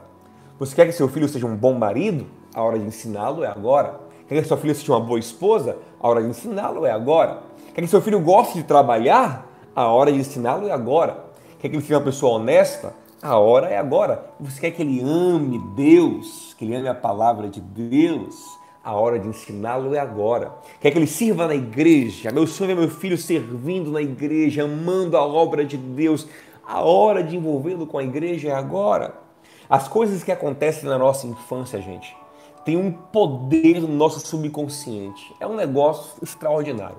Você 0.59 0.75
quer 0.75 0.85
que 0.85 0.91
seu 0.91 1.09
filho 1.09 1.27
seja 1.27 1.47
um 1.47 1.55
bom 1.55 1.73
marido? 1.73 2.27
A 2.53 2.61
hora 2.61 2.77
de 2.77 2.85
ensiná-lo 2.85 3.43
é 3.43 3.47
agora. 3.47 3.99
Quer 4.27 4.39
que 4.39 4.47
sua 4.47 4.57
filha 4.57 4.75
seja 4.75 4.91
uma 4.93 4.99
boa 4.99 5.17
esposa? 5.17 5.77
A 5.99 6.07
hora 6.07 6.21
de 6.21 6.29
ensiná-lo 6.29 6.85
é 6.85 6.91
agora. 6.91 7.39
Quer 7.73 7.81
que 7.81 7.87
seu 7.87 8.03
filho 8.03 8.19
goste 8.19 8.59
de 8.59 8.65
trabalhar? 8.65 9.49
A 9.75 9.87
hora 9.87 10.11
de 10.11 10.19
ensiná-lo 10.19 10.67
é 10.67 10.71
agora. 10.71 11.25
Quer 11.57 11.69
que 11.69 11.75
ele 11.75 11.81
seja 11.81 11.97
uma 11.97 12.05
pessoa 12.05 12.37
honesta? 12.37 12.93
A 13.19 13.39
hora 13.39 13.67
é 13.67 13.77
agora. 13.79 14.25
Você 14.39 14.61
quer 14.61 14.69
que 14.69 14.83
ele 14.83 15.01
ame 15.01 15.57
Deus, 15.75 16.53
que 16.55 16.65
ele 16.65 16.75
ame 16.75 16.87
a 16.87 16.93
palavra 16.93 17.49
de 17.49 17.61
Deus? 17.61 18.58
A 18.89 18.93
hora 18.95 19.19
de 19.19 19.27
ensiná-lo 19.27 19.93
é 19.93 19.99
agora. 19.99 20.51
Quer 20.81 20.89
que 20.89 20.97
ele 20.97 21.05
sirva 21.05 21.45
na 21.45 21.53
igreja? 21.53 22.31
Meu 22.31 22.47
sonho 22.47 22.71
é 22.71 22.73
meu 22.73 22.89
filho 22.89 23.19
servindo 23.19 23.91
na 23.91 24.01
igreja, 24.01 24.63
amando 24.63 25.15
a 25.15 25.23
obra 25.23 25.63
de 25.63 25.77
Deus. 25.77 26.27
A 26.67 26.81
hora 26.81 27.21
de 27.21 27.37
envolvê-lo 27.37 27.85
com 27.85 27.99
a 27.99 28.03
igreja 28.03 28.49
é 28.49 28.51
agora. 28.51 29.13
As 29.69 29.87
coisas 29.87 30.23
que 30.23 30.31
acontecem 30.31 30.89
na 30.89 30.97
nossa 30.97 31.27
infância, 31.27 31.79
gente, 31.79 32.17
tem 32.65 32.77
um 32.77 32.91
poder 32.91 33.79
no 33.79 33.89
nosso 33.89 34.25
subconsciente. 34.25 35.35
É 35.39 35.45
um 35.45 35.55
negócio 35.55 36.13
extraordinário. 36.23 36.97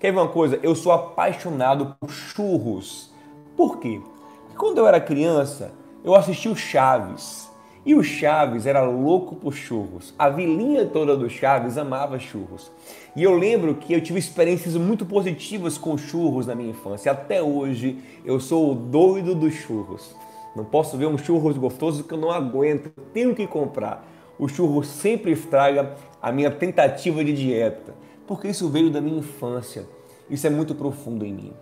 Quer 0.00 0.12
ver 0.12 0.20
uma 0.20 0.28
coisa? 0.28 0.58
Eu 0.62 0.74
sou 0.74 0.90
apaixonado 0.90 1.94
por 2.00 2.08
churros. 2.08 3.12
Por 3.54 3.76
quê? 3.76 4.00
Porque 4.46 4.56
quando 4.56 4.78
eu 4.78 4.86
era 4.86 4.98
criança, 4.98 5.70
eu 6.02 6.14
assisti 6.14 6.48
o 6.48 6.56
Chaves. 6.56 7.50
E 7.86 7.94
o 7.94 8.02
Chaves 8.02 8.66
era 8.66 8.82
louco 8.82 9.36
por 9.36 9.54
churros. 9.54 10.12
A 10.18 10.28
vilinha 10.28 10.84
toda 10.84 11.16
do 11.16 11.30
Chaves 11.30 11.78
amava 11.78 12.18
churros. 12.18 12.70
E 13.14 13.22
eu 13.22 13.38
lembro 13.38 13.76
que 13.76 13.94
eu 13.94 14.00
tive 14.00 14.18
experiências 14.18 14.74
muito 14.74 15.06
positivas 15.06 15.78
com 15.78 15.96
churros 15.96 16.46
na 16.46 16.54
minha 16.54 16.70
infância. 16.70 17.12
Até 17.12 17.40
hoje 17.40 17.98
eu 18.24 18.40
sou 18.40 18.72
o 18.72 18.74
doido 18.74 19.34
dos 19.34 19.54
churros. 19.54 20.16
Não 20.56 20.64
posso 20.64 20.98
ver 20.98 21.06
um 21.06 21.16
churros 21.16 21.56
gostoso 21.56 22.02
que 22.04 22.12
eu 22.12 22.18
não 22.18 22.32
aguento. 22.32 22.90
Tenho 23.12 23.34
que 23.34 23.46
comprar. 23.46 24.04
O 24.38 24.48
churro 24.48 24.82
sempre 24.82 25.30
estraga 25.30 25.94
a 26.20 26.32
minha 26.32 26.50
tentativa 26.50 27.24
de 27.24 27.32
dieta 27.32 27.94
porque 28.26 28.48
isso 28.48 28.68
veio 28.68 28.90
da 28.90 29.00
minha 29.00 29.18
infância. 29.18 29.86
Isso 30.28 30.46
é 30.46 30.50
muito 30.50 30.74
profundo 30.74 31.24
em 31.24 31.32
mim. 31.32 31.52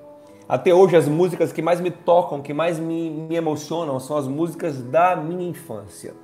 Até 0.49 0.75
hoje, 0.75 0.95
as 0.95 1.09
músicas 1.09 1.53
que 1.53 1.63
mais 1.63 1.81
me 1.81 1.91
tocam, 1.91 2.43
que 2.43 2.53
mais 2.53 2.79
me, 2.79 3.11
me 3.11 3.35
emocionam, 3.35 3.99
são 3.99 4.17
as 4.17 4.27
músicas 4.27 4.83
da 4.83 5.17
minha 5.17 5.49
infância. 5.49 6.15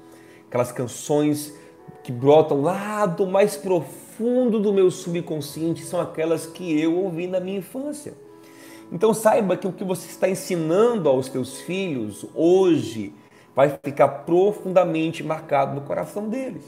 Aquelas 0.46 0.70
canções 0.70 1.54
que 2.02 2.12
brotam 2.12 2.60
lá 2.60 3.06
do 3.06 3.26
mais 3.26 3.56
profundo 3.56 4.60
do 4.60 4.72
meu 4.72 4.90
subconsciente 4.90 5.84
são 5.84 6.00
aquelas 6.00 6.46
que 6.46 6.78
eu 6.78 6.96
ouvi 6.96 7.26
na 7.26 7.40
minha 7.40 7.58
infância. 7.58 8.12
Então 8.92 9.14
saiba 9.14 9.56
que 9.56 9.66
o 9.66 9.72
que 9.72 9.84
você 9.84 10.08
está 10.08 10.28
ensinando 10.28 11.08
aos 11.08 11.28
teus 11.28 11.60
filhos 11.62 12.26
hoje 12.34 13.14
vai 13.54 13.78
ficar 13.82 14.08
profundamente 14.08 15.22
marcado 15.22 15.74
no 15.74 15.80
coração 15.82 16.28
deles. 16.28 16.64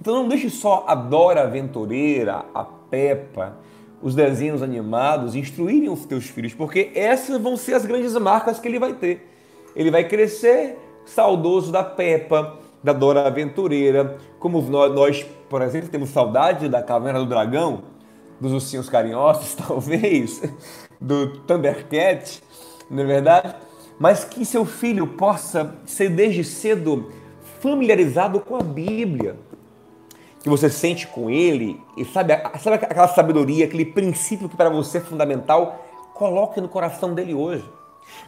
Então 0.00 0.14
não 0.14 0.28
deixe 0.28 0.50
só 0.50 0.84
a 0.86 0.94
Dora 0.94 1.42
Aventureira, 1.42 2.44
a 2.52 2.64
Peppa, 2.64 3.56
os 4.04 4.14
desenhos 4.14 4.62
animados 4.62 5.34
instruírem 5.34 5.88
os 5.88 6.04
teus 6.04 6.26
filhos, 6.26 6.52
porque 6.52 6.92
essas 6.94 7.40
vão 7.40 7.56
ser 7.56 7.72
as 7.72 7.86
grandes 7.86 8.12
marcas 8.16 8.58
que 8.58 8.68
ele 8.68 8.78
vai 8.78 8.92
ter. 8.92 9.26
Ele 9.74 9.90
vai 9.90 10.06
crescer 10.06 10.78
saudoso 11.06 11.72
da 11.72 11.82
Peppa, 11.82 12.58
da 12.82 12.92
Dora 12.92 13.26
Aventureira, 13.26 14.18
como 14.38 14.60
nós, 14.60 15.24
por 15.48 15.62
exemplo, 15.62 15.88
temos 15.88 16.10
saudade 16.10 16.68
da 16.68 16.82
Caverna 16.82 17.18
do 17.18 17.24
Dragão, 17.24 17.84
dos 18.38 18.52
ursinhos 18.52 18.90
carinhosos, 18.90 19.54
talvez, 19.66 20.42
do 21.00 21.38
Thundercat, 21.38 22.42
não 22.90 23.04
é 23.04 23.06
verdade? 23.06 23.54
Mas 23.98 24.22
que 24.22 24.44
seu 24.44 24.66
filho 24.66 25.06
possa 25.06 25.78
ser 25.86 26.10
desde 26.10 26.44
cedo 26.44 27.10
familiarizado 27.58 28.38
com 28.38 28.56
a 28.56 28.62
Bíblia, 28.62 29.36
que 30.44 30.50
você 30.50 30.68
sente 30.68 31.06
com 31.06 31.30
ele, 31.30 31.80
e 31.96 32.04
sabe, 32.04 32.34
sabe 32.58 32.76
aquela 32.76 33.08
sabedoria, 33.08 33.64
aquele 33.64 33.86
princípio 33.86 34.46
que 34.46 34.54
para 34.54 34.68
você 34.68 34.98
é 34.98 35.00
fundamental, 35.00 35.82
coloque 36.12 36.60
no 36.60 36.68
coração 36.68 37.14
dele 37.14 37.32
hoje. 37.32 37.64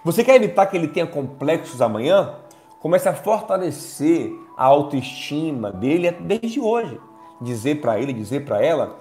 Você 0.02 0.24
quer 0.24 0.36
evitar 0.36 0.64
que 0.64 0.78
ele 0.78 0.88
tenha 0.88 1.06
complexos 1.06 1.82
amanhã? 1.82 2.36
Comece 2.80 3.06
a 3.06 3.12
fortalecer 3.12 4.32
a 4.56 4.64
autoestima 4.64 5.70
dele 5.70 6.10
desde 6.10 6.58
hoje. 6.58 6.98
Dizer 7.38 7.82
para 7.82 8.00
ele, 8.00 8.14
dizer 8.14 8.46
para 8.46 8.64
ela. 8.64 8.96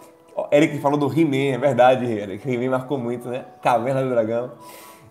Eric 0.52 0.78
falou 0.80 1.00
do 1.00 1.08
He-Man, 1.08 1.56
é 1.56 1.58
verdade, 1.58 2.06
Eric. 2.06 2.46
He-Man 2.52 2.72
marcou 2.72 2.98
muito, 2.98 3.30
né? 3.30 3.46
Caverna 3.62 4.04
do 4.04 4.10
Dragão 4.10 4.52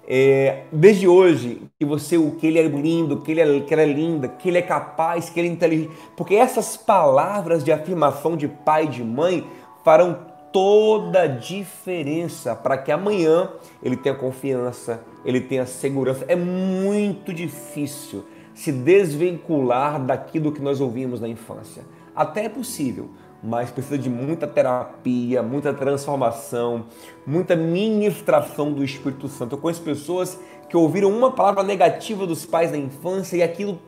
é, 0.07 0.65
desde 0.71 1.09
hoje, 1.09 1.63
que 1.79 1.85
você, 1.85 2.17
o 2.17 2.33
que 2.33 2.47
ele 2.47 2.59
é 2.59 2.63
lindo, 2.63 3.21
que, 3.21 3.31
ele 3.31 3.41
é, 3.41 3.61
que 3.61 3.73
ela 3.73 3.83
é 3.83 3.87
linda, 3.87 4.29
que 4.29 4.49
ele 4.49 4.59
é 4.59 4.63
capaz, 4.63 5.31
que 5.31 5.41
ele 5.41 5.49
é 5.49 5.53
inteligente, 5.53 5.93
porque 6.17 6.35
essas 6.35 6.77
palavras 6.77 7.65
de 7.65 7.73
afirmação 7.73 8.37
de 8.37 8.47
pai 8.47 8.85
e 8.85 8.89
de 8.89 9.03
mãe 9.03 9.47
farão 9.83 10.19
toda 10.53 11.23
a 11.23 11.27
diferença 11.27 12.55
para 12.55 12.79
que 12.79 12.93
amanhã 12.93 13.51
ele 13.83 13.97
tenha 13.97 14.15
confiança, 14.15 15.03
ele 15.25 15.41
tenha 15.41 15.67
segurança. 15.67 16.25
É 16.29 16.37
muito 16.37 17.33
difícil 17.33 18.25
se 18.55 18.71
desvincular 18.71 20.01
daquilo 20.01 20.53
que 20.53 20.63
nós 20.63 20.81
ouvimos 20.81 21.21
na 21.21 21.29
infância. 21.29 21.83
Até 22.15 22.45
é 22.45 22.49
possível, 22.49 23.11
mas 23.45 23.71
precisa 23.71 23.99
de 23.99 24.09
muita 24.09 24.47
terapia, 24.47 25.43
muita 25.43 25.75
transformação, 25.75 26.87
muita 27.27 27.55
ministração 27.55 28.73
do 28.73 28.83
Espírito 28.83 29.29
Santo. 29.29 29.55
Eu 29.55 29.59
conheço 29.61 29.83
pessoas 29.83 30.41
que 30.67 30.77
ouviram 30.77 31.11
uma 31.11 31.31
palavra 31.31 31.63
negativa 31.63 32.27
dos 32.27 32.47
pais 32.47 32.71
na 32.71 32.79
infância 32.79 33.37
e 33.37 33.43
aquilo 33.43 33.79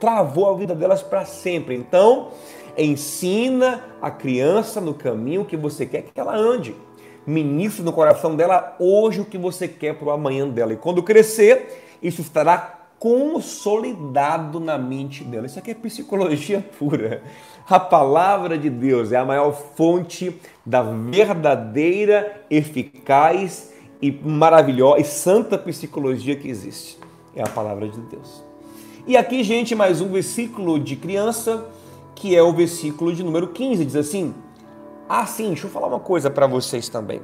travou 0.00 0.50
a 0.50 0.56
vida 0.56 0.74
delas 0.74 1.04
para 1.04 1.24
sempre. 1.24 1.76
Então, 1.76 2.32
ensina 2.76 3.84
a 4.02 4.10
criança 4.10 4.80
no 4.80 4.92
caminho 4.92 5.44
que 5.44 5.56
você 5.56 5.86
quer 5.86 6.02
que 6.02 6.18
ela 6.18 6.36
ande. 6.36 6.74
Ministre 7.24 7.84
no 7.84 7.92
coração 7.92 8.34
dela 8.34 8.74
hoje 8.80 9.20
o 9.20 9.24
que 9.24 9.38
você 9.38 9.68
quer 9.68 9.94
para 9.94 10.08
o 10.08 10.10
amanhã 10.10 10.48
dela. 10.48 10.72
E 10.72 10.76
quando 10.76 11.00
crescer, 11.00 11.96
isso 12.02 12.22
estará 12.22 12.76
consolidado 12.98 14.58
na 14.58 14.76
mente 14.76 15.22
dela. 15.22 15.46
Isso 15.46 15.58
aqui 15.58 15.70
é 15.70 15.74
psicologia 15.74 16.64
pura. 16.76 17.22
A 17.68 17.80
palavra 17.80 18.56
de 18.56 18.70
Deus 18.70 19.10
é 19.10 19.16
a 19.16 19.24
maior 19.24 19.50
fonte 19.50 20.40
da 20.64 20.82
verdadeira, 20.82 22.44
eficaz 22.48 23.72
e 24.00 24.12
maravilhosa 24.12 25.00
e 25.00 25.04
santa 25.04 25.58
psicologia 25.58 26.36
que 26.36 26.48
existe. 26.48 26.96
É 27.34 27.42
a 27.42 27.48
palavra 27.48 27.88
de 27.88 28.00
Deus. 28.02 28.44
E 29.04 29.16
aqui, 29.16 29.42
gente, 29.42 29.74
mais 29.74 30.00
um 30.00 30.08
versículo 30.12 30.78
de 30.78 30.94
criança, 30.94 31.66
que 32.14 32.36
é 32.36 32.42
o 32.42 32.52
versículo 32.52 33.12
de 33.12 33.24
número 33.24 33.48
15, 33.48 33.84
diz 33.84 33.96
assim: 33.96 34.32
Ah, 35.08 35.26
sim, 35.26 35.48
deixa 35.48 35.66
eu 35.66 35.70
falar 35.70 35.88
uma 35.88 35.98
coisa 35.98 36.30
para 36.30 36.46
vocês 36.46 36.88
também. 36.88 37.20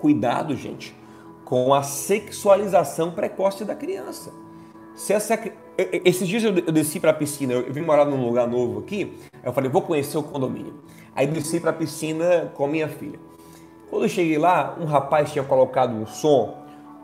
Cuidado, 0.00 0.56
gente, 0.56 0.96
com 1.44 1.74
a 1.74 1.82
sexualização 1.82 3.10
precoce 3.10 3.62
da 3.66 3.74
criança. 3.74 4.32
Se 4.94 5.12
essa, 5.12 5.38
esses 6.04 6.26
dias 6.26 6.44
eu 6.44 6.52
desci 6.52 6.98
para 6.98 7.10
a 7.10 7.14
piscina, 7.14 7.52
eu 7.52 7.72
vim 7.72 7.80
morar 7.80 8.04
num 8.04 8.24
lugar 8.24 8.48
novo 8.48 8.80
aqui, 8.80 9.16
eu 9.42 9.52
falei, 9.52 9.70
vou 9.70 9.82
conhecer 9.82 10.18
o 10.18 10.22
condomínio. 10.22 10.82
Aí 11.14 11.26
desci 11.26 11.60
para 11.60 11.70
a 11.70 11.72
piscina 11.72 12.50
com 12.54 12.64
a 12.64 12.68
minha 12.68 12.88
filha. 12.88 13.18
Quando 13.88 14.04
eu 14.04 14.08
cheguei 14.08 14.38
lá, 14.38 14.76
um 14.80 14.84
rapaz 14.84 15.32
tinha 15.32 15.44
colocado 15.44 15.92
um 15.92 16.06
som 16.06 16.56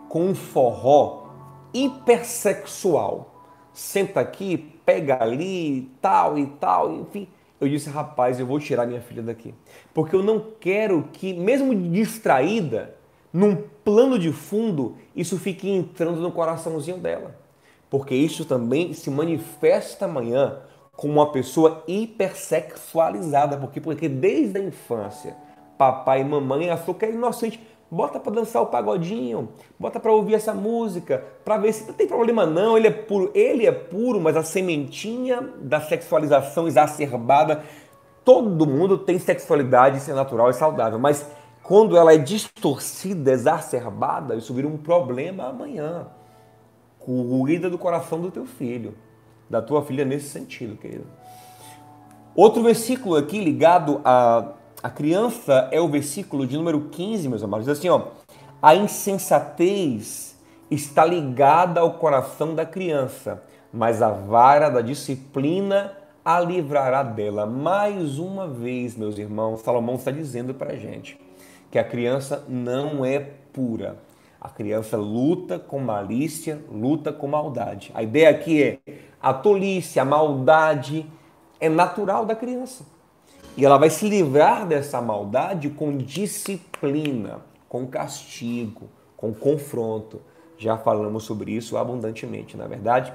com 0.08 0.26
um 0.26 0.34
forró 0.34 1.26
hipersexual. 1.74 3.44
Senta 3.72 4.20
aqui, 4.20 4.56
pega 4.84 5.22
ali, 5.22 5.90
tal 6.00 6.38
e 6.38 6.46
tal, 6.46 6.92
enfim. 6.92 7.28
Eu 7.60 7.68
disse, 7.68 7.90
rapaz, 7.90 8.38
eu 8.38 8.46
vou 8.46 8.60
tirar 8.60 8.86
minha 8.86 9.00
filha 9.00 9.22
daqui. 9.22 9.54
Porque 9.92 10.14
eu 10.14 10.22
não 10.22 10.44
quero 10.60 11.08
que, 11.12 11.34
mesmo 11.34 11.74
distraída, 11.74 12.94
num 13.32 13.56
plano 13.84 14.18
de 14.18 14.32
fundo, 14.32 14.96
isso 15.14 15.38
fique 15.38 15.68
entrando 15.68 16.20
no 16.20 16.30
coraçãozinho 16.30 16.98
dela. 16.98 17.45
Porque 17.88 18.14
isso 18.14 18.44
também 18.44 18.92
se 18.92 19.10
manifesta 19.10 20.06
amanhã 20.06 20.58
como 20.96 21.14
uma 21.14 21.30
pessoa 21.30 21.82
hipersexualizada. 21.86 23.56
Porque, 23.56 23.80
porque 23.80 24.08
desde 24.08 24.58
a 24.58 24.62
infância, 24.62 25.36
papai 25.78 26.22
e 26.22 26.24
mamãe 26.24 26.70
achou 26.70 26.94
que 26.94 27.04
é 27.04 27.10
inocente. 27.10 27.60
Bota 27.88 28.18
para 28.18 28.32
dançar 28.32 28.62
o 28.62 28.66
pagodinho, 28.66 29.48
bota 29.78 30.00
para 30.00 30.10
ouvir 30.10 30.34
essa 30.34 30.52
música, 30.52 31.22
para 31.44 31.56
ver 31.56 31.72
se 31.72 31.86
não 31.86 31.94
tem 31.94 32.08
problema 32.08 32.44
não, 32.44 32.76
ele 32.76 32.88
é 32.88 32.90
puro, 32.90 33.30
ele 33.32 33.64
é 33.64 33.70
puro, 33.70 34.20
mas 34.20 34.36
a 34.36 34.42
sementinha 34.42 35.52
da 35.60 35.80
sexualização 35.80 36.66
exacerbada, 36.66 37.62
todo 38.24 38.66
mundo 38.66 38.98
tem 38.98 39.20
sexualidade, 39.20 39.98
isso 39.98 40.10
é 40.10 40.14
natural 40.14 40.50
e 40.50 40.54
saudável, 40.54 40.98
mas 40.98 41.30
quando 41.62 41.96
ela 41.96 42.12
é 42.12 42.18
distorcida, 42.18 43.30
exacerbada, 43.30 44.34
isso 44.34 44.52
vira 44.52 44.66
um 44.66 44.76
problema 44.76 45.48
amanhã. 45.48 46.08
Cuida 47.06 47.70
do 47.70 47.78
coração 47.78 48.20
do 48.20 48.32
teu 48.32 48.44
filho, 48.44 48.92
da 49.48 49.62
tua 49.62 49.80
filha 49.84 50.04
nesse 50.04 50.28
sentido, 50.28 50.76
querido. 50.76 51.06
Outro 52.34 52.64
versículo 52.64 53.14
aqui 53.14 53.40
ligado 53.40 54.00
a 54.04 54.90
criança 54.92 55.68
é 55.70 55.80
o 55.80 55.88
versículo 55.88 56.44
de 56.44 56.56
número 56.56 56.88
15, 56.90 57.28
meus 57.28 57.44
amados. 57.44 57.64
Diz 57.64 57.78
assim, 57.78 57.88
ó. 57.88 58.08
A 58.60 58.74
insensatez 58.74 60.36
está 60.68 61.04
ligada 61.04 61.80
ao 61.80 61.92
coração 61.94 62.56
da 62.56 62.66
criança, 62.66 63.40
mas 63.72 64.02
a 64.02 64.10
vara 64.10 64.68
da 64.68 64.80
disciplina 64.80 65.92
a 66.24 66.40
livrará 66.40 67.04
dela. 67.04 67.46
Mais 67.46 68.18
uma 68.18 68.48
vez, 68.48 68.96
meus 68.96 69.16
irmãos, 69.16 69.60
Salomão 69.60 69.94
está 69.94 70.10
dizendo 70.10 70.52
para 70.54 70.72
a 70.72 70.76
gente 70.76 71.20
que 71.70 71.78
a 71.78 71.84
criança 71.84 72.44
não 72.48 73.04
é 73.04 73.20
pura. 73.52 73.96
A 74.46 74.48
criança 74.48 74.96
luta 74.96 75.58
com 75.58 75.80
malícia, 75.80 76.62
luta 76.70 77.12
com 77.12 77.26
maldade. 77.26 77.90
A 77.92 78.00
ideia 78.00 78.30
aqui 78.30 78.62
é 78.62 78.78
a 79.20 79.34
tolice, 79.34 79.98
a 79.98 80.04
maldade 80.04 81.04
é 81.58 81.68
natural 81.68 82.24
da 82.24 82.36
criança. 82.36 82.86
E 83.56 83.64
ela 83.64 83.76
vai 83.76 83.90
se 83.90 84.08
livrar 84.08 84.64
dessa 84.64 85.00
maldade 85.00 85.68
com 85.70 85.96
disciplina, 85.96 87.40
com 87.68 87.88
castigo, 87.88 88.88
com 89.16 89.34
confronto. 89.34 90.20
Já 90.56 90.78
falamos 90.78 91.24
sobre 91.24 91.50
isso 91.50 91.76
abundantemente, 91.76 92.56
na 92.56 92.66
é 92.66 92.68
verdade? 92.68 93.12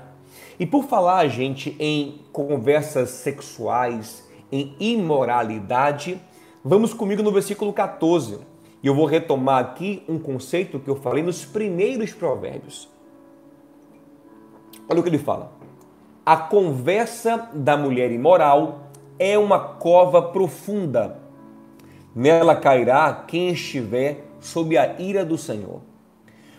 E 0.60 0.66
por 0.66 0.84
falar, 0.84 1.26
gente, 1.30 1.78
em 1.80 2.26
conversas 2.34 3.10
sexuais, 3.10 4.28
em 4.52 4.76
imoralidade, 4.82 6.22
vamos 6.62 6.94
comigo 6.94 7.24
no 7.24 7.32
versículo 7.32 7.72
14. 7.72 8.51
E 8.84 8.88
eu 8.88 8.96
vou 8.96 9.06
retomar 9.06 9.60
aqui 9.60 10.04
um 10.08 10.18
conceito 10.18 10.80
que 10.80 10.90
eu 10.90 10.96
falei 10.96 11.24
nos 11.24 11.46
primeiros 11.46 12.14
provérbios. 12.14 12.90
Olha 14.90 15.00
o 15.00 15.04
que 15.04 15.10
ele 15.10 15.20
fala. 15.20 15.52
A 16.26 16.36
conversa 16.36 17.50
da 17.54 17.78
mulher 17.78 18.12
imoral 18.12 18.92
é 19.20 19.38
uma 19.38 19.60
cova 19.60 20.22
profunda. 20.22 21.20
Nela 22.16 22.56
cairá 22.56 23.24
quem 23.28 23.50
estiver 23.50 24.26
sob 24.40 24.78
a 24.78 25.00
ira 25.00 25.24
do 25.24 25.38
Senhor. 25.38 25.82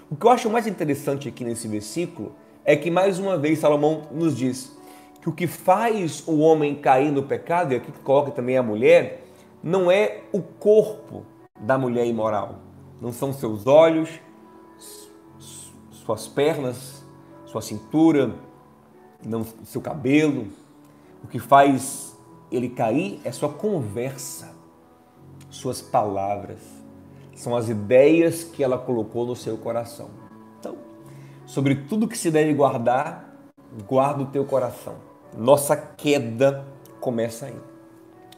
O 0.09 0.15
que 0.15 0.27
eu 0.27 0.31
acho 0.31 0.49
mais 0.49 0.67
interessante 0.67 1.29
aqui 1.29 1.45
nesse 1.45 1.67
versículo 1.67 2.33
é 2.65 2.77
que, 2.77 2.91
mais 2.91 3.19
uma 3.19 3.37
vez, 3.37 3.59
Salomão 3.59 4.03
nos 4.13 4.37
diz 4.37 4.77
que 5.21 5.29
o 5.29 5.33
que 5.33 5.47
faz 5.47 6.23
o 6.27 6.39
homem 6.39 6.75
cair 6.75 7.11
no 7.11 7.23
pecado, 7.23 7.73
e 7.73 7.77
aqui 7.77 7.91
coloca 8.05 8.31
também 8.31 8.57
a 8.57 8.63
mulher, 8.63 9.25
não 9.63 9.91
é 9.91 10.21
o 10.33 10.41
corpo 10.41 11.25
da 11.63 11.79
mulher 11.79 12.07
imoral. 12.07 12.57
Não 13.01 13.13
são 13.13 13.33
seus 13.33 13.67
olhos, 13.67 14.21
suas 15.91 16.29
pernas, 16.29 17.05
sua 17.47 17.63
cintura, 17.63 18.35
não 19.25 19.45
seu 19.65 19.81
cabelo. 19.81 20.49
O 21.25 21.29
que 21.29 21.39
faz 21.39 22.15
ele 22.51 22.69
cair 22.69 23.21
é 23.25 23.33
sua 23.33 23.49
conversa, 23.49 24.55
suas 25.49 25.81
palavras, 25.81 26.61
são 27.35 27.57
as 27.57 27.69
ideias 27.69 28.45
que 28.45 28.63
ela 28.63 28.79
colocou 28.79 29.27
no 29.27 29.35
seu 29.35 29.57
coração. 29.57 30.11
Então, 30.59 30.77
sobre 31.47 31.75
tudo 31.75 32.07
que 32.07 32.17
se 32.17 32.31
deve 32.31 32.53
guardar, 32.53 33.37
guarda 33.89 34.23
o 34.23 34.27
teu 34.27 34.45
coração. 34.45 34.97
Nossa 35.37 35.77
queda 35.77 36.67
começa 37.01 37.47
aí, 37.47 37.57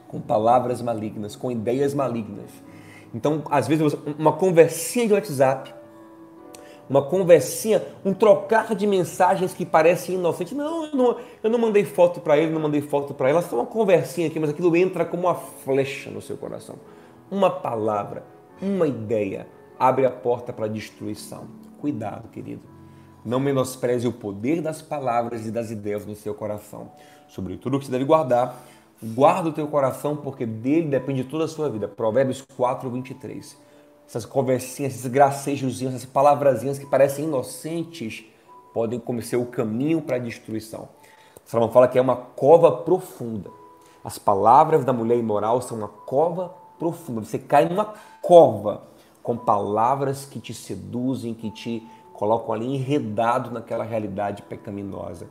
com 0.07 0.21
palavras 0.21 0.81
malignas, 0.81 1.35
com 1.35 1.51
ideias 1.51 1.93
malignas. 1.93 2.51
Então, 3.15 3.45
às 3.51 3.69
vezes, 3.69 3.97
uma 4.19 4.33
conversinha 4.33 5.07
de 5.07 5.15
WhatsApp 5.15 5.73
uma 6.89 7.03
conversinha, 7.03 7.83
um 8.05 8.13
trocar 8.13 8.75
de 8.75 8.87
mensagens 8.87 9.55
que 9.55 9.65
parecem 9.65 10.17
inocentes. 10.17 10.53
Não, 10.53 10.85
eu 10.85 10.97
não, 10.97 11.17
eu 11.43 11.51
não 11.51 11.59
mandei 11.59 11.85
foto 11.85 12.21
para 12.21 12.37
ele, 12.37 12.53
não 12.53 12.61
mandei 12.61 12.83
foto 12.83 13.15
para 13.15 13.31
ela, 13.31 13.43
só 13.43 13.57
uma 13.57 13.67
conversinha 13.67 14.27
aqui, 14.27 14.39
mas 14.39 14.51
aquilo 14.51 14.77
entra 14.77 15.05
como 15.05 15.25
uma 15.25 15.35
flecha 15.35 16.11
no 16.11 16.21
seu 16.21 16.37
coração. 16.37 16.77
Uma 17.31 17.51
palavra, 17.51 18.25
uma 18.61 18.87
ideia 18.87 19.47
abre 19.79 20.07
a 20.07 20.11
porta 20.11 20.53
para 20.53 20.67
a 20.67 20.69
destruição. 20.69 21.49
Cuidado, 21.81 22.29
querido. 22.29 22.63
Não 23.25 23.41
menospreze 23.41 24.07
o 24.07 24.13
poder 24.13 24.61
das 24.61 24.83
palavras 24.83 25.47
e 25.47 25.51
das 25.51 25.71
ideias 25.71 26.05
no 26.05 26.15
seu 26.15 26.35
coração. 26.35 26.93
Sobre 27.27 27.57
tudo 27.57 27.79
que 27.79 27.87
você 27.87 27.91
deve 27.91 28.05
guardar, 28.05 28.63
guarda 29.05 29.49
o 29.49 29.53
teu 29.53 29.69
coração, 29.69 30.17
porque 30.17 30.47
dele 30.47 30.89
depende 30.89 31.25
toda 31.25 31.45
a 31.45 31.49
sua 31.49 31.69
vida. 31.69 31.87
Provérbios 31.87 32.43
4, 32.57 32.89
23 32.89 33.65
essas 34.07 34.25
conversinhas, 34.25 34.95
esses 34.95 35.07
gracejozinhos, 35.07 35.95
essas 35.95 36.09
palavrazinhas 36.09 36.79
que 36.79 36.87
parecem 36.87 37.25
inocentes, 37.25 38.25
podem 38.73 38.99
começar 38.99 39.39
o 39.39 39.47
caminho 39.47 40.03
para 40.03 40.17
a 40.17 40.19
destruição. 40.19 40.89
Salomão 41.45 41.73
fala 41.73 41.89
que 41.89 41.99
é 41.99 42.03
uma 42.03 42.17
cova 42.17 42.71
profunda. 42.71 43.51
As 44.03 44.19
palavras 44.19 44.85
da 44.85 44.93
mulher 44.93 45.17
imoral 45.17 45.63
são 45.63 45.79
uma 45.79 45.89
cova 45.89 46.55
profunda. 46.79 47.23
Você 47.23 47.39
cai 47.39 47.69
numa 47.69 47.95
cova 48.21 48.83
com 49.23 49.37
palavras 49.37 50.27
que 50.27 50.39
te 50.39 50.53
seduzem, 50.53 51.33
que 51.33 51.51
te 51.51 51.87
colocam 52.13 52.55
ali 52.55 52.67
enredado 52.67 53.51
naquela 53.51 53.85
realidade 53.85 54.43
pecaminosa. 54.43 55.29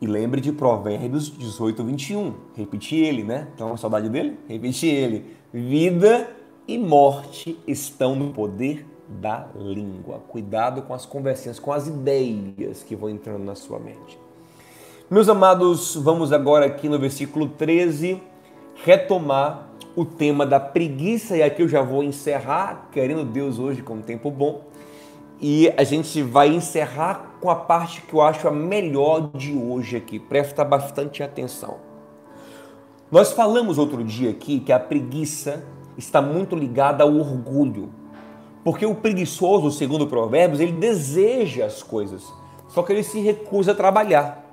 E 0.00 0.06
lembre 0.06 0.40
de 0.40 0.50
Provérbios 0.50 1.30
18, 1.30 1.84
21. 1.84 2.34
Repeti 2.56 2.96
ele, 2.96 3.22
né? 3.22 3.48
Então, 3.54 3.76
saudade 3.76 4.08
dele? 4.08 4.38
Repeti 4.48 4.86
ele. 4.86 5.36
Vida 5.52 6.30
e 6.66 6.78
morte 6.78 7.58
estão 7.66 8.16
no 8.16 8.32
poder 8.32 8.86
da 9.06 9.48
língua. 9.54 10.22
Cuidado 10.28 10.82
com 10.82 10.94
as 10.94 11.04
conversinhas, 11.04 11.58
com 11.58 11.70
as 11.70 11.86
ideias 11.86 12.82
que 12.82 12.96
vão 12.96 13.10
entrando 13.10 13.44
na 13.44 13.54
sua 13.54 13.78
mente. 13.78 14.18
Meus 15.10 15.28
amados, 15.28 15.96
vamos 15.96 16.32
agora 16.32 16.64
aqui 16.64 16.88
no 16.88 16.98
versículo 16.98 17.48
13 17.48 18.22
retomar 18.84 19.68
o 19.96 20.04
tema 20.04 20.46
da 20.46 20.60
preguiça 20.60 21.36
e 21.36 21.42
aqui 21.42 21.62
eu 21.62 21.68
já 21.68 21.82
vou 21.82 22.02
encerrar, 22.02 22.88
querendo 22.92 23.24
Deus 23.24 23.58
hoje 23.58 23.82
com 23.82 23.94
um 23.94 24.02
tempo 24.02 24.30
bom. 24.30 24.69
E 25.40 25.72
a 25.74 25.84
gente 25.84 26.20
vai 26.22 26.48
encerrar 26.48 27.36
com 27.40 27.48
a 27.48 27.56
parte 27.56 28.02
que 28.02 28.12
eu 28.12 28.20
acho 28.20 28.46
a 28.46 28.50
melhor 28.50 29.30
de 29.34 29.56
hoje 29.56 29.96
aqui. 29.96 30.18
Presta 30.18 30.62
bastante 30.62 31.22
atenção. 31.22 31.78
Nós 33.10 33.32
falamos 33.32 33.78
outro 33.78 34.04
dia 34.04 34.30
aqui 34.30 34.60
que 34.60 34.70
a 34.70 34.78
preguiça 34.78 35.64
está 35.96 36.20
muito 36.20 36.54
ligada 36.54 37.02
ao 37.04 37.14
orgulho. 37.14 37.88
Porque 38.62 38.84
o 38.84 38.94
preguiçoso, 38.94 39.70
segundo 39.70 40.06
Provérbios, 40.06 40.60
ele 40.60 40.72
deseja 40.72 41.64
as 41.64 41.82
coisas, 41.82 42.22
só 42.68 42.82
que 42.82 42.92
ele 42.92 43.02
se 43.02 43.18
recusa 43.18 43.72
a 43.72 43.74
trabalhar. 43.74 44.44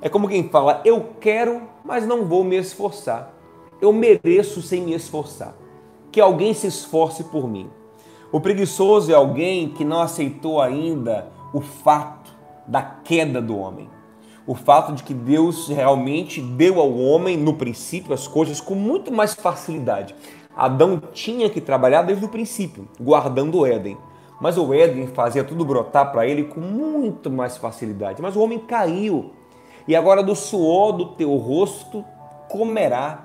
É 0.00 0.08
como 0.08 0.28
quem 0.28 0.48
fala: 0.48 0.80
Eu 0.84 1.14
quero, 1.20 1.62
mas 1.84 2.06
não 2.06 2.24
vou 2.24 2.44
me 2.44 2.56
esforçar. 2.56 3.34
Eu 3.80 3.92
mereço 3.92 4.62
sem 4.62 4.82
me 4.82 4.94
esforçar. 4.94 5.54
Que 6.12 6.20
alguém 6.20 6.54
se 6.54 6.68
esforce 6.68 7.24
por 7.24 7.48
mim. 7.48 7.68
O 8.30 8.42
preguiçoso 8.42 9.10
é 9.10 9.14
alguém 9.14 9.70
que 9.70 9.86
não 9.86 10.02
aceitou 10.02 10.60
ainda 10.60 11.28
o 11.50 11.62
fato 11.62 12.30
da 12.66 12.82
queda 12.82 13.40
do 13.40 13.56
homem. 13.56 13.88
O 14.46 14.54
fato 14.54 14.92
de 14.92 15.02
que 15.02 15.14
Deus 15.14 15.68
realmente 15.68 16.38
deu 16.38 16.78
ao 16.78 16.94
homem, 16.94 17.38
no 17.38 17.54
princípio, 17.54 18.12
as 18.12 18.28
coisas 18.28 18.60
com 18.60 18.74
muito 18.74 19.10
mais 19.10 19.32
facilidade. 19.32 20.14
Adão 20.54 21.00
tinha 21.14 21.48
que 21.48 21.58
trabalhar 21.58 22.02
desde 22.02 22.22
o 22.22 22.28
princípio, 22.28 22.86
guardando 23.00 23.60
o 23.60 23.66
Éden. 23.66 23.96
Mas 24.38 24.58
o 24.58 24.74
Éden 24.74 25.06
fazia 25.06 25.42
tudo 25.42 25.64
brotar 25.64 26.12
para 26.12 26.26
ele 26.26 26.44
com 26.44 26.60
muito 26.60 27.30
mais 27.30 27.56
facilidade. 27.56 28.20
Mas 28.20 28.36
o 28.36 28.40
homem 28.40 28.58
caiu. 28.58 29.32
E 29.86 29.96
agora 29.96 30.22
do 30.22 30.36
suor 30.36 30.92
do 30.92 31.06
teu 31.12 31.34
rosto 31.36 32.04
comerá. 32.50 33.24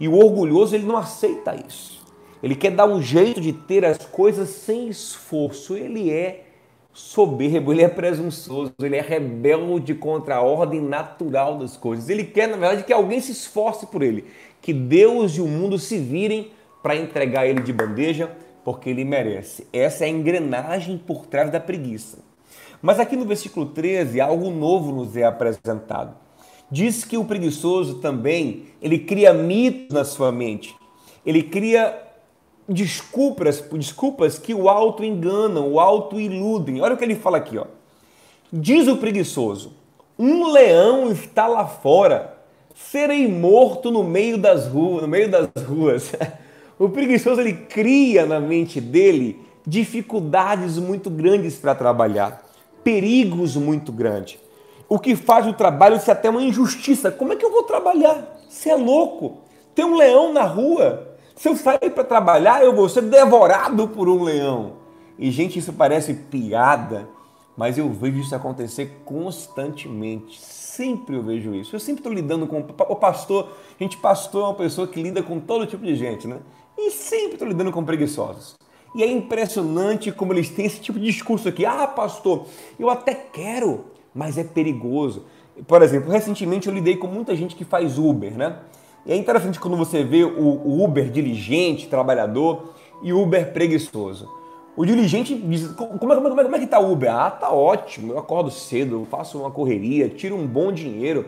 E 0.00 0.08
o 0.08 0.16
orgulhoso 0.16 0.74
ele 0.74 0.84
não 0.84 0.96
aceita 0.96 1.54
isso. 1.54 2.01
Ele 2.42 2.54
quer 2.54 2.72
dar 2.72 2.86
um 2.86 3.00
jeito 3.00 3.40
de 3.40 3.52
ter 3.52 3.84
as 3.84 3.98
coisas 3.98 4.48
sem 4.48 4.88
esforço. 4.88 5.76
Ele 5.76 6.10
é 6.10 6.44
soberbo, 6.92 7.72
ele 7.72 7.82
é 7.82 7.88
presunçoso, 7.88 8.74
ele 8.80 8.96
é 8.96 9.00
rebelde 9.00 9.94
contra 9.94 10.36
a 10.36 10.42
ordem 10.42 10.80
natural 10.80 11.58
das 11.58 11.76
coisas. 11.76 12.08
Ele 12.08 12.24
quer, 12.24 12.48
na 12.48 12.56
verdade, 12.56 12.84
que 12.84 12.92
alguém 12.92 13.20
se 13.20 13.32
esforce 13.32 13.86
por 13.86 14.02
ele, 14.02 14.24
que 14.60 14.72
Deus 14.72 15.36
e 15.36 15.40
o 15.40 15.48
mundo 15.48 15.78
se 15.78 15.96
virem 15.98 16.50
para 16.82 16.96
entregar 16.96 17.46
ele 17.46 17.62
de 17.62 17.72
bandeja, 17.72 18.30
porque 18.64 18.90
ele 18.90 19.04
merece. 19.04 19.66
Essa 19.72 20.04
é 20.04 20.08
a 20.08 20.10
engrenagem 20.10 20.98
por 20.98 21.26
trás 21.26 21.50
da 21.50 21.60
preguiça. 21.60 22.18
Mas 22.80 22.98
aqui 22.98 23.16
no 23.16 23.24
versículo 23.24 23.66
13, 23.66 24.20
algo 24.20 24.50
novo 24.50 24.92
nos 24.92 25.16
é 25.16 25.24
apresentado. 25.24 26.16
Diz 26.70 27.04
que 27.04 27.16
o 27.16 27.24
preguiçoso 27.24 28.00
também, 28.00 28.64
ele 28.80 28.98
cria 28.98 29.32
mitos 29.32 29.94
na 29.94 30.04
sua 30.04 30.32
mente. 30.32 30.74
Ele 31.24 31.42
cria 31.42 31.96
desculpas, 32.68 33.62
desculpas 33.72 34.38
que 34.38 34.54
o 34.54 34.68
auto 34.68 35.04
enganam, 35.04 35.70
o 35.72 35.80
auto 35.80 36.20
iludem. 36.20 36.80
Olha 36.80 36.94
o 36.94 36.96
que 36.96 37.04
ele 37.04 37.16
fala 37.16 37.38
aqui, 37.38 37.58
ó. 37.58 37.64
Diz 38.52 38.88
o 38.88 38.96
preguiçoso: 38.96 39.72
"Um 40.18 40.50
leão 40.50 41.10
está 41.10 41.46
lá 41.46 41.66
fora. 41.66 42.38
Serei 42.74 43.28
morto 43.28 43.90
no 43.90 44.02
meio 44.02 44.38
das 44.38 44.66
ruas, 44.66 45.02
no 45.02 45.08
meio 45.08 45.30
das 45.30 45.48
ruas." 45.66 46.12
O 46.78 46.88
preguiçoso 46.88 47.40
ele 47.40 47.52
cria 47.52 48.26
na 48.26 48.40
mente 48.40 48.80
dele 48.80 49.38
dificuldades 49.64 50.78
muito 50.78 51.08
grandes 51.08 51.54
para 51.54 51.76
trabalhar, 51.76 52.44
perigos 52.82 53.54
muito 53.54 53.92
grandes. 53.92 54.38
O 54.88 54.98
que 54.98 55.14
faz 55.14 55.46
o 55.46 55.52
trabalho 55.52 56.00
ser 56.00 56.10
até 56.10 56.28
uma 56.28 56.42
injustiça. 56.42 57.10
Como 57.10 57.32
é 57.32 57.36
que 57.36 57.44
eu 57.44 57.52
vou 57.52 57.62
trabalhar? 57.62 58.36
Você 58.48 58.70
é 58.70 58.74
louco? 58.74 59.38
Tem 59.74 59.84
um 59.84 59.94
leão 59.94 60.32
na 60.32 60.42
rua. 60.42 61.11
Se 61.42 61.48
eu 61.48 61.56
sair 61.56 61.90
para 61.90 62.04
trabalhar, 62.04 62.62
eu 62.62 62.72
vou 62.72 62.88
ser 62.88 63.02
devorado 63.02 63.88
por 63.88 64.08
um 64.08 64.22
leão. 64.22 64.74
E, 65.18 65.28
gente, 65.28 65.58
isso 65.58 65.72
parece 65.72 66.14
piada, 66.14 67.08
mas 67.56 67.76
eu 67.76 67.90
vejo 67.90 68.20
isso 68.20 68.32
acontecer 68.32 69.02
constantemente. 69.04 70.40
Sempre 70.40 71.16
eu 71.16 71.22
vejo 71.24 71.52
isso. 71.52 71.74
Eu 71.74 71.80
sempre 71.80 71.98
estou 71.98 72.12
lidando 72.12 72.46
com 72.46 72.60
o 72.60 72.94
pastor. 72.94 73.48
Gente, 73.76 73.96
pastor 73.96 74.42
é 74.42 74.46
uma 74.50 74.54
pessoa 74.54 74.86
que 74.86 75.02
lida 75.02 75.20
com 75.20 75.40
todo 75.40 75.66
tipo 75.66 75.84
de 75.84 75.96
gente, 75.96 76.28
né? 76.28 76.38
E 76.78 76.92
sempre 76.92 77.32
estou 77.32 77.48
lidando 77.48 77.72
com 77.72 77.84
preguiçosos. 77.84 78.54
E 78.94 79.02
é 79.02 79.10
impressionante 79.10 80.12
como 80.12 80.32
eles 80.32 80.48
têm 80.48 80.66
esse 80.66 80.80
tipo 80.80 81.00
de 81.00 81.06
discurso 81.06 81.48
aqui. 81.48 81.66
Ah, 81.66 81.88
pastor, 81.88 82.46
eu 82.78 82.88
até 82.88 83.16
quero, 83.16 83.86
mas 84.14 84.38
é 84.38 84.44
perigoso. 84.44 85.24
Por 85.66 85.82
exemplo, 85.82 86.08
recentemente 86.08 86.68
eu 86.68 86.72
lidei 86.72 86.96
com 86.96 87.08
muita 87.08 87.34
gente 87.34 87.56
que 87.56 87.64
faz 87.64 87.98
Uber, 87.98 88.32
né? 88.32 88.60
E 89.04 89.12
é 89.12 89.16
interessante 89.16 89.58
quando 89.58 89.76
você 89.76 90.04
vê 90.04 90.24
o 90.24 90.82
Uber 90.84 91.10
diligente, 91.10 91.88
trabalhador, 91.88 92.72
e 93.02 93.12
Uber 93.12 93.52
preguiçoso. 93.52 94.28
O 94.74 94.86
diligente 94.86 95.34
diz, 95.34 95.68
como 95.72 96.12
é, 96.12 96.16
como, 96.16 96.40
é, 96.40 96.44
como 96.44 96.56
é 96.56 96.58
que 96.58 96.66
tá 96.66 96.78
o 96.78 96.92
Uber? 96.92 97.14
Ah, 97.14 97.30
tá 97.30 97.50
ótimo, 97.50 98.14
eu 98.14 98.18
acordo 98.18 98.50
cedo, 98.50 99.06
faço 99.10 99.38
uma 99.38 99.50
correria, 99.50 100.08
tiro 100.08 100.34
um 100.34 100.46
bom 100.46 100.72
dinheiro, 100.72 101.26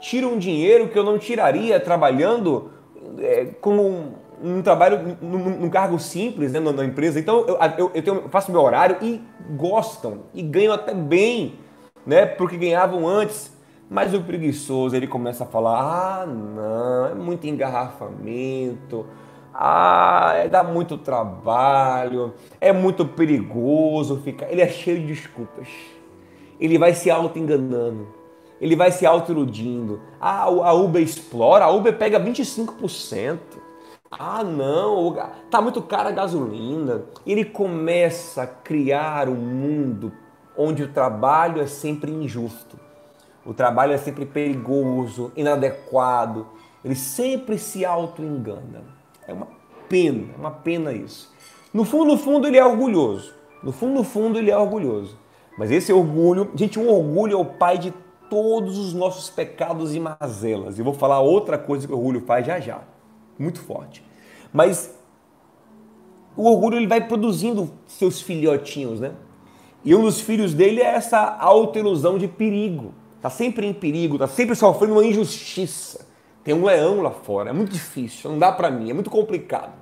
tiro 0.00 0.28
um 0.28 0.38
dinheiro 0.38 0.88
que 0.88 0.98
eu 0.98 1.04
não 1.04 1.18
tiraria 1.18 1.78
trabalhando 1.78 2.70
é, 3.18 3.46
como 3.60 3.82
um, 3.82 4.12
um 4.42 4.62
trabalho, 4.62 5.18
num, 5.20 5.38
num, 5.60 5.68
cargo 5.68 5.98
simples 5.98 6.52
né, 6.52 6.60
na, 6.60 6.72
na 6.72 6.84
empresa. 6.86 7.20
Então 7.20 7.44
eu, 7.46 7.58
eu, 7.76 7.90
eu 7.94 8.02
tenho, 8.02 8.28
faço 8.30 8.50
meu 8.50 8.62
horário 8.62 8.96
e 9.02 9.20
gostam, 9.56 10.20
e 10.32 10.40
ganham 10.40 10.72
até 10.72 10.94
bem, 10.94 11.56
né, 12.06 12.24
porque 12.24 12.56
ganhavam 12.56 13.06
antes. 13.06 13.54
Mas 13.88 14.12
o 14.12 14.20
preguiçoso, 14.20 14.96
ele 14.96 15.06
começa 15.06 15.44
a 15.44 15.46
falar: 15.46 15.80
ah, 15.80 16.26
não, 16.26 17.06
é 17.06 17.14
muito 17.14 17.46
engarrafamento, 17.46 19.06
ah, 19.54 20.32
é, 20.34 20.48
dá 20.48 20.64
muito 20.64 20.98
trabalho, 20.98 22.34
é 22.60 22.72
muito 22.72 23.06
perigoso 23.06 24.20
ficar. 24.22 24.50
Ele 24.50 24.60
é 24.60 24.68
cheio 24.68 25.00
de 25.00 25.06
desculpas. 25.06 25.68
Ele 26.58 26.78
vai 26.78 26.94
se 26.94 27.10
auto-enganando, 27.10 28.08
ele 28.60 28.74
vai 28.74 28.90
se 28.90 29.06
auto-iludindo. 29.06 30.00
Ah, 30.20 30.42
a 30.44 30.72
Uber 30.72 31.02
explora, 31.02 31.64
a 31.64 31.70
Uber 31.70 31.96
pega 31.96 32.18
25%. 32.18 33.38
Ah, 34.10 34.42
não, 34.42 35.16
tá 35.48 35.60
muito 35.60 35.80
cara 35.82 36.08
a 36.08 36.12
gasolina. 36.12 37.04
Ele 37.24 37.44
começa 37.44 38.42
a 38.42 38.46
criar 38.46 39.28
um 39.28 39.34
mundo 39.34 40.12
onde 40.56 40.82
o 40.82 40.88
trabalho 40.88 41.60
é 41.60 41.66
sempre 41.66 42.10
injusto 42.10 42.85
o 43.46 43.54
trabalho 43.54 43.92
é 43.92 43.96
sempre 43.96 44.26
perigoso, 44.26 45.30
inadequado. 45.36 46.48
Ele 46.84 46.96
sempre 46.96 47.58
se 47.58 47.84
auto-engana. 47.84 48.82
É 49.26 49.32
uma 49.32 49.46
pena, 49.88 50.34
é 50.34 50.36
uma 50.36 50.50
pena 50.50 50.92
isso. 50.92 51.32
No 51.72 51.84
fundo, 51.84 52.12
no 52.12 52.18
fundo, 52.18 52.48
ele 52.48 52.58
é 52.58 52.64
orgulhoso. 52.64 53.32
No 53.62 53.70
fundo, 53.70 53.94
no 53.94 54.04
fundo, 54.04 54.38
ele 54.38 54.50
é 54.50 54.58
orgulhoso. 54.58 55.16
Mas 55.56 55.70
esse 55.70 55.92
orgulho, 55.92 56.50
gente, 56.56 56.78
um 56.78 56.88
orgulho 56.90 57.34
é 57.34 57.36
o 57.36 57.44
pai 57.44 57.78
de 57.78 57.94
todos 58.28 58.78
os 58.78 58.92
nossos 58.92 59.30
pecados 59.30 59.94
e 59.94 60.00
mazelas. 60.00 60.78
E 60.78 60.82
vou 60.82 60.92
falar 60.92 61.20
outra 61.20 61.56
coisa 61.56 61.86
que 61.86 61.92
o 61.92 61.96
orgulho 61.96 62.22
faz 62.22 62.44
já 62.44 62.58
já. 62.58 62.82
Muito 63.38 63.60
forte. 63.60 64.04
Mas 64.52 64.92
o 66.36 66.50
orgulho 66.50 66.76
ele 66.76 66.86
vai 66.86 67.06
produzindo 67.06 67.70
seus 67.86 68.20
filhotinhos, 68.20 68.98
né? 68.98 69.12
E 69.84 69.94
um 69.94 70.02
dos 70.02 70.20
filhos 70.20 70.52
dele 70.52 70.80
é 70.80 70.86
essa 70.86 71.36
autoilusão 71.38 72.18
de 72.18 72.26
perigo 72.26 72.92
está 73.26 73.30
sempre 73.30 73.66
em 73.66 73.72
perigo, 73.72 74.14
está 74.14 74.28
sempre 74.28 74.54
sofrendo 74.54 74.94
uma 74.94 75.04
injustiça. 75.04 76.06
Tem 76.44 76.54
um 76.54 76.64
leão 76.64 77.02
lá 77.02 77.10
fora, 77.10 77.50
é 77.50 77.52
muito 77.52 77.72
difícil, 77.72 78.30
não 78.30 78.38
dá 78.38 78.52
para 78.52 78.70
mim, 78.70 78.88
é 78.88 78.94
muito 78.94 79.10
complicado. 79.10 79.72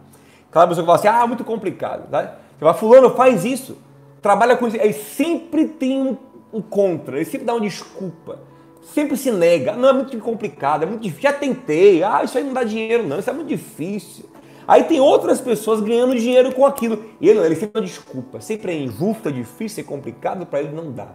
Aquela 0.48 0.66
pessoa 0.66 0.83
que 0.83 0.87
fala 0.87 0.98
assim, 0.98 1.09
ah, 1.09 1.24
é 1.24 1.26
muito 1.26 1.44
complicado. 1.44 2.09
Tá? 2.09 2.22
Você 2.22 2.61
fala, 2.61 2.74
fulano, 2.74 3.11
faz 3.11 3.44
isso, 3.44 3.76
trabalha 4.22 4.57
com 4.57 4.66
isso. 4.66 4.80
Aí 4.80 4.92
sempre 4.94 5.66
tem 5.66 6.00
um, 6.00 6.16
um 6.52 6.62
contra, 6.62 7.16
ele 7.16 7.26
sempre 7.26 7.46
dá 7.46 7.52
uma 7.54 7.61
desculpa, 7.61 8.38
sempre 8.83 9.16
se 9.16 9.30
nega. 9.30 9.72
Não, 9.72 9.90
é 9.90 9.92
muito 9.92 10.16
complicado, 10.18 10.85
é 10.85 10.87
muito 10.87 11.02
difícil, 11.02 11.30
já 11.30 11.37
tentei, 11.37 12.02
ah, 12.02 12.22
isso 12.24 12.38
aí 12.38 12.44
não 12.44 12.54
dá 12.54 12.64
dinheiro 12.64 13.07
não, 13.07 13.18
isso 13.18 13.28
é 13.28 13.33
muito 13.33 13.48
difícil. 13.48 14.24
Aí 14.66 14.85
tem 14.85 14.98
outras 14.98 15.42
pessoas 15.42 15.83
ganhando 15.83 16.14
dinheiro 16.18 16.50
com 16.54 16.64
aquilo. 16.64 17.04
E 17.20 17.28
ele, 17.28 17.38
ele 17.40 17.54
sempre 17.54 17.78
dá 17.78 17.87
desculpa, 17.87 18.40
sempre 18.40 18.72
é 18.72 18.78
injusto, 18.78 19.28
é 19.28 19.33
difícil, 19.33 19.85
é 19.85 19.87
complicado, 19.87 20.46
para 20.46 20.61
ele 20.61 20.74
não 20.74 20.90
dá. 20.90 21.09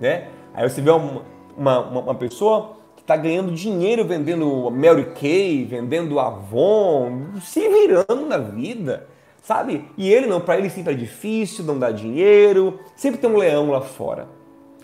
Né? 0.00 0.26
Aí 0.52 0.68
você 0.68 0.80
vê 0.80 0.90
uma, 0.90 1.22
uma, 1.56 1.80
uma, 1.80 2.00
uma 2.00 2.14
pessoa 2.14 2.76
que 2.96 3.02
está 3.02 3.16
ganhando 3.16 3.52
dinheiro 3.52 4.04
vendendo 4.04 4.70
Mary 4.70 5.12
Kay, 5.14 5.64
vendendo 5.64 6.20
Avon, 6.20 7.26
se 7.40 7.68
virando 7.68 8.26
na 8.26 8.38
vida, 8.38 9.06
sabe? 9.42 9.84
E 9.96 10.12
ele 10.12 10.26
não, 10.26 10.40
para 10.40 10.58
ele 10.58 10.70
sempre 10.70 10.92
é 10.92 10.96
difícil, 10.96 11.64
não 11.64 11.78
dá 11.78 11.90
dinheiro, 11.90 12.78
sempre 12.94 13.20
tem 13.20 13.30
um 13.30 13.36
leão 13.36 13.70
lá 13.70 13.80
fora. 13.80 14.28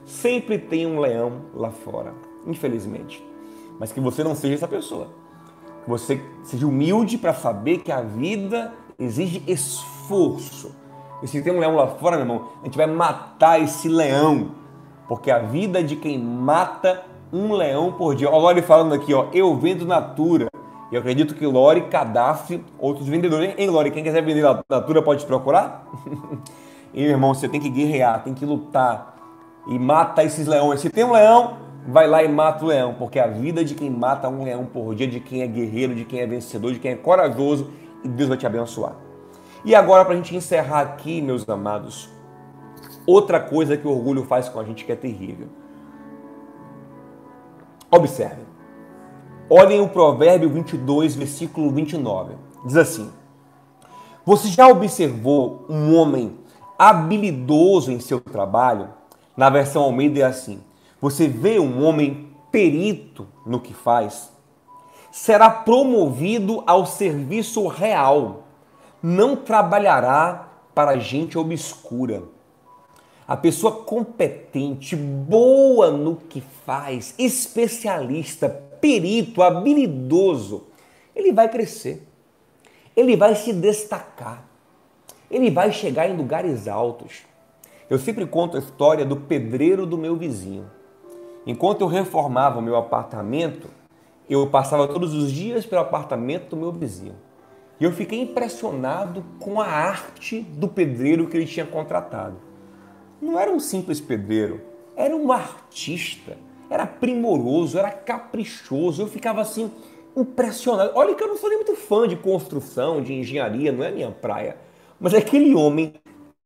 Sempre 0.04 0.58
tem 0.58 0.86
um 0.86 0.98
leão 0.98 1.42
lá 1.54 1.70
fora, 1.70 2.12
infelizmente. 2.46 3.24
Mas 3.78 3.92
que 3.92 4.00
você 4.00 4.24
não 4.24 4.34
seja 4.34 4.54
essa 4.54 4.68
pessoa. 4.68 5.08
Que 5.84 5.90
você 5.90 6.20
seja 6.44 6.66
humilde 6.66 7.18
para 7.18 7.32
saber 7.32 7.78
que 7.78 7.92
a 7.92 8.00
vida 8.00 8.72
exige 8.98 9.42
esforço. 9.46 10.74
E 11.22 11.28
se 11.28 11.40
tem 11.40 11.52
um 11.52 11.60
leão 11.60 11.76
lá 11.76 11.86
fora, 11.86 12.16
meu 12.16 12.24
irmão, 12.24 12.48
a 12.60 12.64
gente 12.64 12.76
vai 12.76 12.86
matar 12.86 13.60
esse 13.60 13.88
leão 13.88 14.61
porque 15.12 15.30
a 15.30 15.40
vida 15.40 15.84
de 15.84 15.94
quem 15.94 16.18
mata 16.18 17.02
um 17.30 17.52
leão 17.52 17.92
por 17.92 18.14
dia. 18.14 18.30
Olha 18.30 18.38
o 18.38 18.40
Lore 18.40 18.62
falando 18.62 18.94
aqui, 18.94 19.12
ó, 19.12 19.26
eu 19.34 19.54
vendo 19.58 19.84
Natura. 19.84 20.48
E 20.90 20.94
eu 20.94 21.00
acredito 21.00 21.34
que 21.34 21.46
Lore 21.46 21.82
cadastre 21.82 22.64
outros 22.78 23.06
vendedores. 23.06 23.54
Hein, 23.58 23.68
Lore, 23.68 23.90
quem 23.90 24.02
quiser 24.02 24.22
vender 24.22 24.42
Natura 24.66 25.02
pode 25.02 25.26
procurar? 25.26 25.86
e, 26.94 27.04
irmão, 27.04 27.34
você 27.34 27.46
tem 27.46 27.60
que 27.60 27.68
guerrear, 27.68 28.24
tem 28.24 28.32
que 28.32 28.46
lutar 28.46 29.14
e 29.66 29.78
mata 29.78 30.24
esses 30.24 30.46
leões. 30.46 30.80
Se 30.80 30.88
tem 30.88 31.04
um 31.04 31.12
leão, 31.12 31.58
vai 31.86 32.06
lá 32.06 32.22
e 32.22 32.28
mata 32.28 32.64
o 32.64 32.68
leão, 32.68 32.94
porque 32.98 33.18
a 33.18 33.26
vida 33.26 33.62
de 33.62 33.74
quem 33.74 33.90
mata 33.90 34.30
um 34.30 34.44
leão 34.44 34.64
por 34.64 34.94
dia, 34.94 35.06
de 35.06 35.20
quem 35.20 35.42
é 35.42 35.46
guerreiro, 35.46 35.94
de 35.94 36.06
quem 36.06 36.20
é 36.20 36.26
vencedor, 36.26 36.72
de 36.72 36.78
quem 36.78 36.92
é 36.92 36.96
corajoso, 36.96 37.70
e 38.02 38.08
Deus 38.08 38.30
vai 38.30 38.38
te 38.38 38.46
abençoar. 38.46 38.94
E 39.62 39.74
agora, 39.74 40.06
para 40.06 40.14
a 40.14 40.16
gente 40.16 40.34
encerrar 40.34 40.80
aqui, 40.80 41.20
meus 41.20 41.46
amados, 41.46 42.08
Outra 43.06 43.40
coisa 43.40 43.76
que 43.76 43.86
o 43.86 43.90
orgulho 43.90 44.24
faz 44.24 44.48
com 44.48 44.60
a 44.60 44.64
gente 44.64 44.84
que 44.84 44.92
é 44.92 44.96
terrível. 44.96 45.48
Observem. 47.90 48.46
Olhem 49.50 49.80
o 49.80 49.88
Provérbio 49.88 50.48
22, 50.48 51.14
versículo 51.14 51.70
29. 51.70 52.34
Diz 52.64 52.76
assim: 52.76 53.12
Você 54.24 54.48
já 54.48 54.68
observou 54.68 55.66
um 55.68 55.94
homem 55.94 56.38
habilidoso 56.78 57.90
em 57.90 58.00
seu 58.00 58.20
trabalho? 58.20 58.88
Na 59.36 59.50
versão 59.50 59.82
Almeida 59.82 60.20
é 60.20 60.22
assim: 60.22 60.60
Você 61.00 61.26
vê 61.26 61.58
um 61.58 61.84
homem 61.84 62.30
perito 62.50 63.26
no 63.44 63.60
que 63.60 63.74
faz? 63.74 64.30
Será 65.10 65.50
promovido 65.50 66.62
ao 66.66 66.86
serviço 66.86 67.66
real, 67.66 68.44
não 69.02 69.36
trabalhará 69.36 70.48
para 70.74 70.98
gente 70.98 71.36
obscura. 71.36 72.22
A 73.26 73.36
pessoa 73.36 73.84
competente, 73.84 74.96
boa 74.96 75.90
no 75.90 76.16
que 76.16 76.40
faz, 76.40 77.14
especialista, 77.18 78.48
perito, 78.80 79.42
habilidoso, 79.42 80.64
ele 81.14 81.32
vai 81.32 81.48
crescer, 81.48 82.06
ele 82.96 83.16
vai 83.16 83.34
se 83.34 83.52
destacar, 83.52 84.44
ele 85.30 85.50
vai 85.50 85.72
chegar 85.72 86.08
em 86.08 86.16
lugares 86.16 86.66
altos. 86.66 87.22
Eu 87.88 87.98
sempre 87.98 88.26
conto 88.26 88.56
a 88.56 88.60
história 88.60 89.04
do 89.04 89.16
pedreiro 89.16 89.86
do 89.86 89.98
meu 89.98 90.16
vizinho. 90.16 90.70
Enquanto 91.46 91.82
eu 91.82 91.86
reformava 91.86 92.58
o 92.58 92.62
meu 92.62 92.76
apartamento, 92.76 93.68
eu 94.28 94.46
passava 94.48 94.88
todos 94.88 95.12
os 95.14 95.30
dias 95.30 95.66
pelo 95.66 95.82
apartamento 95.82 96.50
do 96.50 96.56
meu 96.56 96.72
vizinho. 96.72 97.14
E 97.78 97.84
eu 97.84 97.92
fiquei 97.92 98.20
impressionado 98.20 99.24
com 99.40 99.60
a 99.60 99.66
arte 99.66 100.40
do 100.40 100.68
pedreiro 100.68 101.26
que 101.26 101.36
ele 101.36 101.46
tinha 101.46 101.66
contratado. 101.66 102.36
Não 103.22 103.38
era 103.38 103.52
um 103.52 103.60
simples 103.60 104.00
pedreiro, 104.00 104.60
era 104.96 105.14
um 105.14 105.30
artista, 105.30 106.36
era 106.68 106.84
primoroso, 106.84 107.78
era 107.78 107.88
caprichoso. 107.88 109.00
Eu 109.00 109.06
ficava 109.06 109.40
assim 109.40 109.70
impressionado. 110.16 110.90
Olha 110.96 111.14
que 111.14 111.22
eu 111.22 111.28
não 111.28 111.36
sou 111.36 111.48
nem 111.48 111.58
muito 111.58 111.76
fã 111.76 112.08
de 112.08 112.16
construção, 112.16 113.00
de 113.00 113.14
engenharia, 113.14 113.70
não 113.70 113.84
é 113.84 113.92
minha 113.92 114.10
praia. 114.10 114.56
Mas 114.98 115.14
aquele 115.14 115.54
homem 115.54 115.94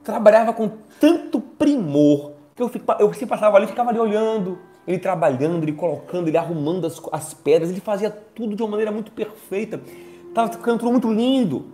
trabalhava 0.05 0.53
com 0.53 0.71
tanto 1.01 1.41
primor 1.41 2.33
que 2.55 2.63
eu, 2.63 2.71
eu 2.99 3.15
se 3.15 3.25
passava 3.25 3.57
ali, 3.57 3.67
ficava 3.67 3.89
ali 3.89 3.99
olhando, 3.99 4.59
ele 4.87 4.99
trabalhando, 4.99 5.63
ele 5.63 5.73
colocando, 5.73 6.29
ele 6.29 6.37
arrumando 6.37 6.87
as, 6.87 7.01
as 7.11 7.33
pedras, 7.33 7.71
ele 7.71 7.81
fazia 7.81 8.11
tudo 8.11 8.55
de 8.55 8.63
uma 8.63 8.73
maneira 8.73 8.93
muito 8.93 9.13
perfeita. 9.13 9.81
Estava 10.29 10.53
ficando 10.53 10.79
tudo 10.79 10.91
muito 10.91 11.11
lindo. 11.11 11.65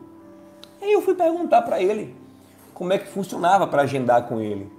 Aí 0.80 0.92
eu 0.92 1.02
fui 1.02 1.16
perguntar 1.16 1.62
para 1.62 1.82
ele 1.82 2.14
como 2.72 2.92
é 2.92 2.98
que 2.98 3.08
funcionava 3.08 3.66
para 3.66 3.82
agendar 3.82 4.28
com 4.28 4.40
ele. 4.40 4.70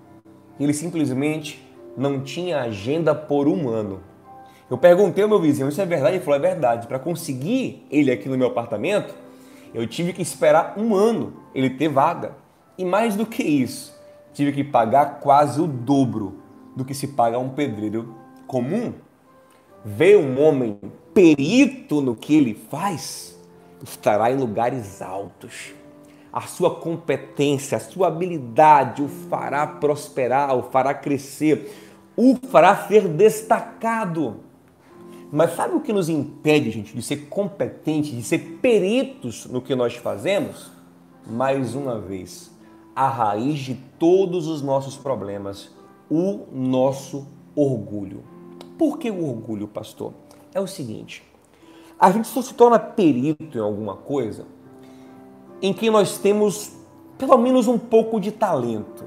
Ele 0.60 0.74
simplesmente 0.74 1.64
não 1.97 2.22
tinha 2.22 2.62
agenda 2.62 3.14
por 3.14 3.47
um 3.47 3.70
ano. 3.70 4.01
Eu 4.70 4.78
perguntei 4.78 5.24
ao 5.24 5.30
meu 5.30 5.39
vizinho, 5.39 5.70
isso 5.70 5.82
é 5.82 5.86
verdade? 5.86 6.16
Ele 6.16 6.24
falou, 6.24 6.39
é 6.39 6.41
verdade. 6.41 6.88
Para 6.88 6.99
conseguir 6.99 7.86
ele 7.91 8.12
aqui 8.12 8.28
no 8.28 8.38
meu 8.38 8.47
apartamento, 8.47 9.14
eu 9.74 9.86
tive 9.88 10.14
que 10.14 10.22
esperar 10.22 10.76
um 10.78 10.95
ano 10.95 11.34
ele 11.54 11.70
ter 11.70 11.89
vaga. 11.89 12.36
E 12.78 12.86
mais 12.86 13.16
do 13.16 13.26
que 13.26 13.43
isso, 13.43 13.93
tive 14.34 14.51
que 14.51 14.64
pagar 14.64 15.20
quase 15.20 15.62
o 15.62 15.68
dobro 15.68 16.39
do 16.76 16.84
que 16.84 16.93
se 16.93 17.10
paga 17.10 17.38
a 17.38 17.39
um 17.39 17.49
pedreiro 17.49 18.16
comum, 18.47 18.93
ver 19.86 20.18
um 20.18 20.41
homem 20.41 20.80
perito 21.14 22.01
no 22.01 22.16
que 22.16 22.36
ele 22.36 22.60
faz, 22.70 23.39
estará 23.84 24.32
em 24.32 24.38
lugares 24.38 25.01
altos. 25.01 25.74
A 26.34 26.42
sua 26.42 26.74
competência, 26.74 27.78
a 27.78 27.80
sua 27.80 28.08
habilidade 28.08 29.04
o 29.04 29.08
fará 29.08 29.68
prosperar, 29.68 30.58
o 30.58 30.64
fará 30.64 30.92
crescer, 30.92 31.72
o 32.18 32.36
fará 32.50 32.76
ser 32.88 33.08
destacado. 33.08 34.38
Mas 35.32 35.56
sabe 35.56 35.76
o 35.76 35.80
que 35.80 35.94
nos 35.94 36.10
impede, 36.10 36.72
gente, 36.72 36.96
de 36.96 37.04
ser 37.04 37.28
competentes, 37.28 38.12
de 38.12 38.24
ser 38.24 38.58
peritos 38.62 39.46
no 39.46 39.62
que 39.62 39.76
nós 39.76 39.96
fazemos? 39.96 40.72
Mais 41.28 41.76
uma 41.76 42.00
vez, 42.00 42.52
a 42.96 43.08
raiz 43.08 43.60
de 43.60 43.76
todos 44.00 44.48
os 44.48 44.64
nossos 44.64 44.98
problemas, 44.98 45.70
o 46.10 46.48
nosso 46.52 47.28
orgulho. 47.56 48.24
Por 48.76 48.98
que 48.98 49.12
o 49.12 49.30
orgulho, 49.30 49.68
pastor? 49.68 50.14
É 50.52 50.60
o 50.60 50.68
seguinte: 50.68 51.24
a 52.00 52.12
gente 52.12 52.28
só 52.28 52.42
se 52.42 52.56
torna 52.56 52.80
perito 52.80 53.56
em 53.56 53.62
alguma 53.62 53.96
coisa 53.96 54.46
em 55.64 55.72
que 55.72 55.89
nós 55.89 56.18
temos 56.18 56.74
pelo 57.18 57.38
menos 57.38 57.70
um 57.70 57.78
pouco 57.78 58.20
de 58.20 58.34
talento. 58.34 59.05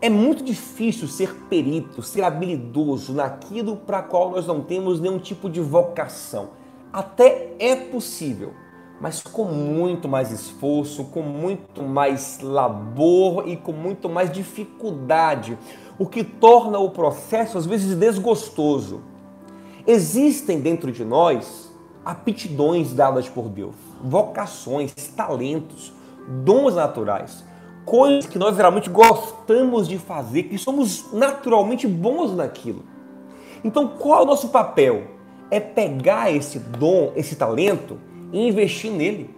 É 0.00 0.08
muito 0.08 0.44
difícil 0.44 1.08
ser 1.08 1.34
perito, 1.48 2.00
ser 2.00 2.22
habilidoso 2.22 3.12
naquilo 3.12 3.76
para 3.78 4.00
qual 4.00 4.30
nós 4.30 4.46
não 4.46 4.60
temos 4.60 5.00
nenhum 5.00 5.18
tipo 5.18 5.50
de 5.50 5.60
vocação. 5.60 6.50
Até 6.92 7.54
é 7.58 7.74
possível, 7.74 8.52
mas 9.00 9.20
com 9.20 9.46
muito 9.46 10.08
mais 10.08 10.30
esforço, 10.30 11.06
com 11.06 11.22
muito 11.22 11.82
mais 11.82 12.38
labor 12.40 13.48
e 13.48 13.56
com 13.56 13.72
muito 13.72 14.08
mais 14.08 14.30
dificuldade 14.30 15.58
o 15.98 16.06
que 16.06 16.22
torna 16.22 16.78
o 16.78 16.90
processo 16.90 17.58
às 17.58 17.66
vezes 17.66 17.96
desgostoso. 17.96 19.00
Existem 19.84 20.60
dentro 20.60 20.92
de 20.92 21.04
nós 21.04 21.72
aptidões 22.04 22.92
dadas 22.92 23.28
por 23.28 23.48
Deus, 23.48 23.74
vocações, 24.04 24.92
talentos, 25.16 25.92
dons 26.44 26.74
naturais, 26.74 27.44
coisas 27.84 28.26
que 28.26 28.38
nós 28.38 28.54
geralmente 28.54 28.90
gostamos 28.90 29.88
de 29.88 29.98
fazer, 29.98 30.44
que 30.44 30.58
somos 30.58 31.12
naturalmente 31.12 31.86
bons 31.86 32.34
naquilo. 32.34 32.84
Então, 33.64 33.88
qual 33.88 34.20
é 34.20 34.22
o 34.22 34.26
nosso 34.26 34.48
papel? 34.48 35.04
É 35.50 35.58
pegar 35.58 36.30
esse 36.30 36.58
dom, 36.58 37.12
esse 37.16 37.36
talento 37.36 37.98
e 38.32 38.46
investir 38.46 38.90
nele 38.90 39.34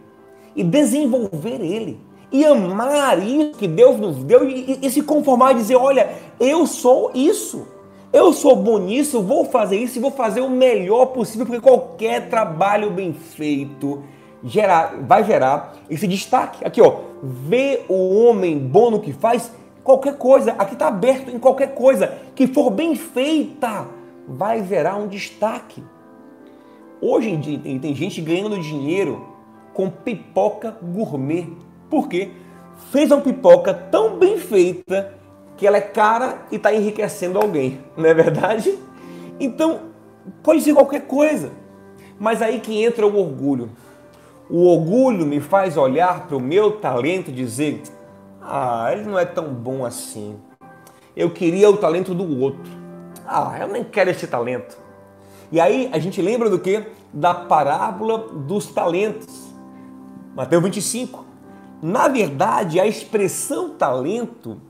e 0.54 0.64
desenvolver 0.64 1.60
ele 1.60 2.00
e 2.32 2.44
amar 2.44 3.24
isso 3.24 3.58
que 3.58 3.68
Deus 3.68 3.98
nos 3.98 4.24
deu 4.24 4.48
e, 4.48 4.78
e, 4.82 4.86
e 4.86 4.90
se 4.90 5.02
conformar 5.02 5.52
e 5.52 5.56
dizer: 5.56 5.76
olha, 5.76 6.10
eu 6.40 6.66
sou 6.66 7.10
isso. 7.14 7.68
Eu 8.12 8.32
sou 8.32 8.56
bom 8.56 8.78
nisso, 8.78 9.20
vou 9.20 9.44
fazer 9.44 9.76
isso 9.76 9.98
e 9.98 10.00
vou 10.00 10.10
fazer 10.10 10.40
o 10.40 10.48
melhor 10.48 11.06
possível, 11.06 11.44
porque 11.44 11.60
qualquer 11.60 12.30
trabalho 12.30 12.90
bem 12.90 13.12
feito 13.12 14.02
gerar, 14.44 14.96
vai 15.02 15.24
gerar 15.24 15.74
esse 15.88 16.06
destaque. 16.06 16.64
Aqui, 16.64 16.80
ó, 16.80 17.00
vê 17.22 17.82
o 17.88 18.24
homem 18.24 18.58
bom 18.58 18.90
no 18.90 19.00
que 19.00 19.12
faz, 19.12 19.52
qualquer 19.82 20.16
coisa, 20.16 20.52
aqui 20.58 20.74
está 20.74 20.88
aberto 20.88 21.30
em 21.30 21.38
qualquer 21.38 21.74
coisa 21.74 22.18
que 22.34 22.46
for 22.46 22.70
bem 22.70 22.96
feita, 22.96 23.86
vai 24.26 24.64
gerar 24.64 24.96
um 24.96 25.06
destaque. 25.06 25.82
Hoje 27.00 27.30
em 27.30 27.38
dia 27.38 27.58
tem 27.78 27.94
gente 27.94 28.20
ganhando 28.20 28.58
dinheiro 28.58 29.26
com 29.72 29.90
pipoca 29.90 30.76
gourmet. 30.82 31.46
Por 31.90 32.08
quê? 32.08 32.30
Fez 32.90 33.10
uma 33.10 33.20
pipoca 33.20 33.74
tão 33.74 34.18
bem 34.18 34.38
feita 34.38 35.14
que 35.56 35.66
ela 35.66 35.76
é 35.76 35.82
cara 35.82 36.46
e 36.50 36.56
está 36.56 36.74
enriquecendo 36.74 37.38
alguém, 37.38 37.80
não 37.96 38.06
é 38.06 38.14
verdade? 38.14 38.76
Então, 39.38 39.80
pode 40.42 40.62
ser 40.62 40.74
qualquer 40.74 41.02
coisa. 41.02 41.50
Mas 42.18 42.40
aí 42.40 42.60
que 42.60 42.82
entra 42.82 43.06
o 43.06 43.18
orgulho. 43.18 43.70
O 44.48 44.66
orgulho 44.68 45.26
me 45.26 45.40
faz 45.40 45.76
olhar 45.76 46.26
para 46.26 46.36
o 46.36 46.40
meu 46.40 46.72
talento 46.72 47.30
e 47.30 47.34
dizer: 47.34 47.82
ah, 48.40 48.88
ele 48.92 49.02
não 49.02 49.18
é 49.18 49.24
tão 49.24 49.52
bom 49.52 49.84
assim. 49.84 50.36
Eu 51.16 51.30
queria 51.30 51.68
o 51.68 51.76
talento 51.76 52.14
do 52.14 52.40
outro. 52.40 52.70
Ah, 53.26 53.56
eu 53.60 53.68
nem 53.68 53.82
quero 53.82 54.10
esse 54.10 54.26
talento. 54.26 54.78
E 55.50 55.60
aí 55.60 55.90
a 55.92 55.98
gente 55.98 56.22
lembra 56.22 56.48
do 56.48 56.58
que? 56.58 56.84
Da 57.12 57.34
parábola 57.34 58.18
dos 58.18 58.66
talentos. 58.66 59.46
Mateus 60.34 60.62
25. 60.62 61.24
Na 61.82 62.06
verdade, 62.06 62.78
a 62.78 62.86
expressão 62.86 63.70
talento, 63.70 64.60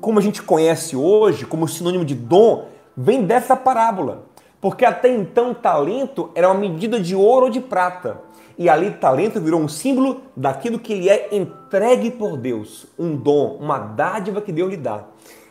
como 0.00 0.18
a 0.18 0.22
gente 0.22 0.42
conhece 0.42 0.96
hoje, 0.96 1.44
como 1.44 1.66
sinônimo 1.66 2.04
de 2.04 2.14
dom, 2.14 2.68
vem 2.96 3.24
dessa 3.24 3.56
parábola. 3.56 4.26
Porque 4.60 4.84
até 4.84 5.08
então 5.08 5.52
talento 5.52 6.30
era 6.34 6.48
uma 6.48 6.58
medida 6.58 7.00
de 7.00 7.16
ouro 7.16 7.46
ou 7.46 7.50
de 7.50 7.60
prata. 7.60 8.20
E 8.56 8.68
ali 8.68 8.90
talento 8.92 9.40
virou 9.40 9.60
um 9.60 9.68
símbolo 9.68 10.22
daquilo 10.36 10.78
que 10.78 10.92
ele 10.92 11.08
é 11.08 11.28
entregue 11.32 12.10
por 12.10 12.36
Deus, 12.36 12.86
um 12.98 13.16
dom, 13.16 13.58
uma 13.60 13.78
dádiva 13.78 14.40
que 14.40 14.52
Deus 14.52 14.70
lhe 14.70 14.76
dá. 14.76 15.04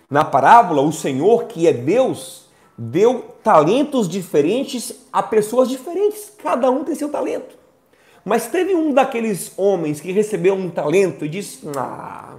Na 0.09 0.23
parábola, 0.23 0.81
o 0.81 0.91
Senhor, 0.91 1.45
que 1.45 1.67
é 1.67 1.73
Deus, 1.73 2.47
deu 2.77 3.35
talentos 3.43 4.07
diferentes 4.07 5.07
a 5.11 5.21
pessoas 5.21 5.67
diferentes. 5.67 6.31
Cada 6.41 6.69
um 6.69 6.83
tem 6.83 6.95
seu 6.95 7.09
talento. 7.09 7.55
Mas 8.23 8.47
teve 8.47 8.73
um 8.73 8.93
daqueles 8.93 9.51
homens 9.57 9.99
que 9.99 10.11
recebeu 10.11 10.53
um 10.53 10.69
talento 10.69 11.25
e 11.25 11.29
disse: 11.29 11.67
Ah, 11.75 12.35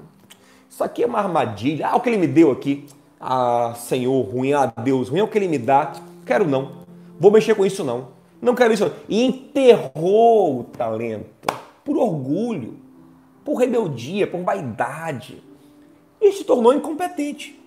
isso 0.71 0.83
aqui 0.83 1.03
é 1.03 1.07
uma 1.07 1.19
armadilha. 1.19 1.89
Ah, 1.89 1.97
o 1.97 2.01
que 2.01 2.09
ele 2.09 2.17
me 2.17 2.27
deu 2.27 2.51
aqui. 2.51 2.87
Ah, 3.21 3.75
Senhor, 3.77 4.23
ruim, 4.23 4.53
ah, 4.55 4.73
Deus, 4.83 5.09
ruim 5.09 5.21
é 5.21 5.23
o 5.23 5.29
que 5.29 5.37
ele 5.37 5.49
me 5.49 5.59
dá. 5.59 5.93
Quero 6.25 6.49
não. 6.49 6.85
Vou 7.21 7.31
mexer 7.31 7.55
com 7.55 7.67
isso 7.67 7.85
não. 7.85 8.14
Não 8.45 8.55
quero 8.55 8.75
isso. 8.75 8.93
E 9.09 9.25
enterrou 9.25 10.61
o 10.61 10.65
talento 10.65 11.47
por 11.83 11.97
orgulho, 11.97 12.77
por 13.43 13.55
rebeldia, 13.55 14.27
por 14.27 14.43
vaidade. 14.43 15.43
E 16.21 16.31
se 16.31 16.45
tornou 16.45 16.75
incompetente. 16.75 17.59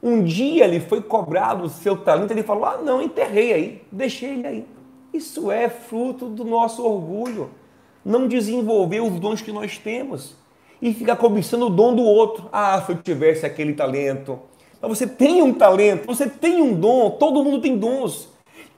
Um 0.00 0.22
dia 0.22 0.66
ele 0.66 0.78
foi 0.78 1.02
cobrado 1.02 1.64
o 1.64 1.68
seu 1.68 1.96
talento, 1.96 2.30
ele 2.30 2.44
falou: 2.44 2.64
Ah, 2.64 2.78
não, 2.78 3.02
enterrei 3.02 3.52
aí, 3.52 3.82
deixei 3.90 4.30
ele 4.30 4.46
aí. 4.46 4.66
Isso 5.12 5.50
é 5.50 5.68
fruto 5.68 6.28
do 6.28 6.44
nosso 6.44 6.84
orgulho. 6.84 7.50
Não 8.04 8.28
desenvolver 8.28 9.00
os 9.00 9.18
dons 9.18 9.42
que 9.42 9.50
nós 9.50 9.78
temos 9.78 10.36
e 10.80 10.92
ficar 10.92 11.16
cobiçando 11.16 11.66
o 11.66 11.70
dom 11.70 11.94
do 11.94 12.02
outro. 12.02 12.48
Ah, 12.52 12.80
se 12.82 12.92
eu 12.92 13.02
tivesse 13.02 13.44
aquele 13.44 13.72
talento. 13.72 14.38
Mas 14.80 14.98
você 14.98 15.06
tem 15.08 15.42
um 15.42 15.52
talento, 15.52 16.06
você 16.06 16.28
tem 16.28 16.62
um 16.62 16.74
dom, 16.74 17.10
todo 17.12 17.42
mundo 17.42 17.60
tem 17.60 17.76
dons. 17.76 18.33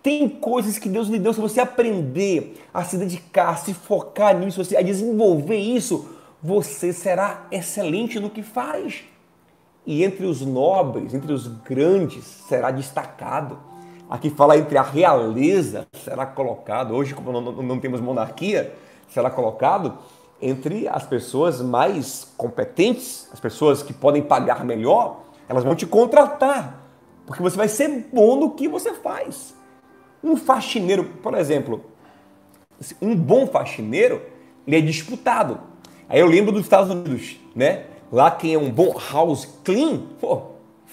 Tem 0.07 0.29
coisas 0.29 0.79
que 0.79 0.89
Deus 0.89 1.09
lhe 1.09 1.19
deu, 1.19 1.35
se 1.35 1.41
você 1.41 1.59
aprender 1.59 2.65
a 2.73 2.85
se 2.85 2.97
dedicar, 2.97 3.49
a 3.49 3.57
se 3.57 3.75
focar 3.75 4.39
nisso, 4.39 4.63
a 4.79 4.81
desenvolver 4.81 5.57
isso, 5.57 6.09
você 6.41 6.93
será 6.93 7.49
excelente 7.51 8.21
no 8.21 8.31
que 8.31 8.41
faz. 8.41 9.03
e 9.85 10.05
entre 10.05 10.25
os 10.25 10.43
nobres, 10.43 11.13
entre 11.13 11.33
os 11.33 11.49
grandes, 11.49 12.25
será 12.49 12.71
destacado. 12.71 13.59
Aqui 14.09 14.31
fala 14.31 14.57
entre 14.57 14.79
a 14.79 14.83
realeza, 14.83 15.89
será 16.05 16.25
colocado. 16.25 16.95
Hoje, 16.95 17.13
como 17.13 17.33
não, 17.33 17.41
não 17.51 17.81
temos 17.81 18.01
monarquia, 18.01 18.73
será 19.09 19.29
colocado 19.29 19.99
entre 20.41 20.87
as 20.87 21.03
pessoas 21.05 21.61
mais 21.61 22.33
competentes, 22.37 23.29
as 23.33 23.41
pessoas 23.41 23.83
que 23.83 23.93
podem 23.93 24.23
pagar 24.23 24.65
melhor, 24.65 25.23
elas 25.49 25.65
vão 25.65 25.75
te 25.75 25.85
contratar, 25.85 26.81
porque 27.27 27.43
você 27.43 27.57
vai 27.57 27.67
ser 27.67 28.09
bom 28.13 28.37
no 28.37 28.53
que 28.53 28.69
você 28.69 28.93
faz. 28.93 29.57
Um 30.27 30.37
faxineiro, 30.37 31.05
por 31.23 31.35
exemplo, 31.35 31.85
um 33.01 33.15
bom 33.15 33.47
faxineiro, 33.47 34.21
ele 34.67 34.77
é 34.77 34.81
disputado. 34.81 35.61
Aí 36.09 36.19
eu 36.19 36.27
lembro 36.27 36.51
dos 36.51 36.63
Estados 36.63 36.91
Unidos, 36.91 37.37
né? 37.55 37.85
Lá 38.11 38.29
quem 38.29 38.55
é 38.55 38.59
um 38.59 38.69
bom 38.69 38.93
house 39.13 39.49
clean, 39.63 39.99
pô, 40.21 40.43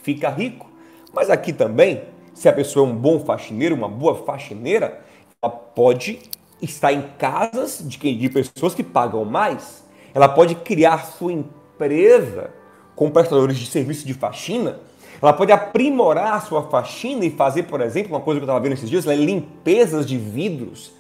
fica 0.03 0.29
rico. 0.29 0.69
Mas 1.11 1.31
aqui 1.31 1.51
também, 1.51 2.03
se 2.35 2.47
a 2.47 2.53
pessoa 2.53 2.87
é 2.87 2.91
um 2.91 2.95
bom 2.95 3.21
faxineiro, 3.21 3.73
uma 3.73 3.89
boa 3.89 4.23
faxineira, 4.23 5.03
ela 5.41 5.51
pode 5.51 6.19
estar 6.61 6.93
em 6.93 7.01
casas 7.17 7.83
de, 7.83 7.97
de 8.15 8.29
pessoas 8.29 8.75
que 8.75 8.83
pagam 8.83 9.25
mais. 9.25 9.83
Ela 10.13 10.29
pode 10.29 10.53
criar 10.53 11.07
sua 11.07 11.33
empresa 11.33 12.51
com 12.95 13.09
prestadores 13.09 13.57
de 13.57 13.65
serviço 13.65 14.05
de 14.05 14.13
faxina. 14.13 14.79
Ela 15.23 15.31
pode 15.31 15.53
aprimorar 15.53 16.33
a 16.33 16.41
sua 16.41 16.63
faxina 16.63 17.23
e 17.23 17.29
fazer, 17.29 17.63
por 17.63 17.79
exemplo, 17.79 18.11
uma 18.11 18.19
coisa 18.19 18.41
que 18.41 18.43
eu 18.43 18.45
estava 18.45 18.59
vendo 18.59 18.73
esses 18.73 18.89
dias, 18.89 19.05
né? 19.05 19.15
limpezas 19.15 20.05
de 20.05 20.17
vidros 20.17 20.91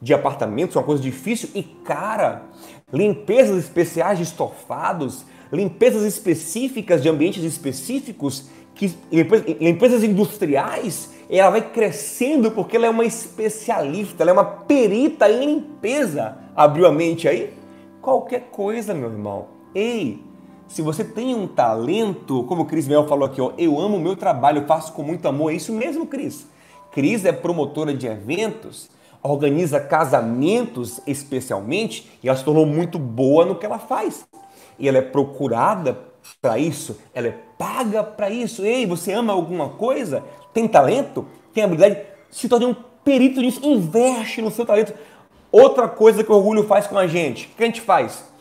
de 0.00 0.14
apartamentos, 0.14 0.76
uma 0.76 0.84
coisa 0.84 1.02
difícil 1.02 1.48
e 1.52 1.64
cara. 1.64 2.42
Limpezas 2.92 3.58
especiais 3.58 4.18
de 4.18 4.24
estofados, 4.24 5.24
limpezas 5.52 6.04
específicas 6.04 7.02
de 7.02 7.08
ambientes 7.08 7.42
específicos, 7.42 8.48
que, 8.72 8.94
limpezas 9.60 10.04
industriais, 10.04 11.10
ela 11.28 11.50
vai 11.50 11.62
crescendo 11.62 12.52
porque 12.52 12.76
ela 12.76 12.86
é 12.86 12.90
uma 12.90 13.04
especialista, 13.04 14.22
ela 14.22 14.30
é 14.30 14.34
uma 14.34 14.44
perita 14.44 15.28
em 15.28 15.44
limpeza. 15.44 16.38
Abriu 16.54 16.86
a 16.86 16.92
mente 16.92 17.26
aí? 17.26 17.52
Qualquer 18.00 18.48
coisa, 18.52 18.94
meu 18.94 19.10
irmão. 19.10 19.48
Ei, 19.74 20.22
se 20.72 20.80
você 20.80 21.04
tem 21.04 21.34
um 21.34 21.46
talento, 21.46 22.44
como 22.44 22.62
o 22.62 22.64
Cris 22.64 22.88
Mel 22.88 23.06
falou 23.06 23.26
aqui, 23.26 23.42
ó, 23.42 23.52
eu 23.58 23.78
amo 23.78 23.98
o 23.98 24.00
meu 24.00 24.16
trabalho, 24.16 24.64
faço 24.66 24.94
com 24.94 25.02
muito 25.02 25.28
amor. 25.28 25.52
É 25.52 25.56
isso 25.56 25.70
mesmo, 25.70 26.06
Cris. 26.06 26.46
Cris 26.90 27.26
é 27.26 27.32
promotora 27.32 27.92
de 27.92 28.06
eventos, 28.06 28.88
organiza 29.22 29.78
casamentos 29.78 30.98
especialmente 31.06 32.10
e 32.22 32.28
ela 32.28 32.38
se 32.38 32.44
tornou 32.44 32.64
muito 32.64 32.98
boa 32.98 33.44
no 33.44 33.56
que 33.56 33.66
ela 33.66 33.78
faz 33.78 34.26
e 34.78 34.88
ela 34.88 34.96
é 34.96 35.02
procurada 35.02 35.98
para 36.40 36.58
isso, 36.58 36.98
ela 37.12 37.26
é 37.28 37.38
paga 37.58 38.02
para 38.02 38.30
isso. 38.30 38.64
Ei, 38.64 38.86
você 38.86 39.12
ama 39.12 39.34
alguma 39.34 39.68
coisa? 39.68 40.24
Tem 40.54 40.66
talento? 40.66 41.26
Tem 41.52 41.64
habilidade? 41.64 42.00
Se 42.30 42.48
torne 42.48 42.64
um 42.64 42.74
perito 43.04 43.42
nisso, 43.42 43.60
investe 43.62 44.40
no 44.40 44.50
seu 44.50 44.64
talento. 44.64 44.94
Outra 45.50 45.86
coisa 45.86 46.24
que 46.24 46.32
o 46.32 46.34
orgulho 46.34 46.64
faz 46.64 46.86
com 46.86 46.96
a 46.96 47.06
gente, 47.06 47.50
o 47.52 47.56
que 47.56 47.62
a 47.62 47.66
gente 47.66 47.82
faz? 47.82 48.31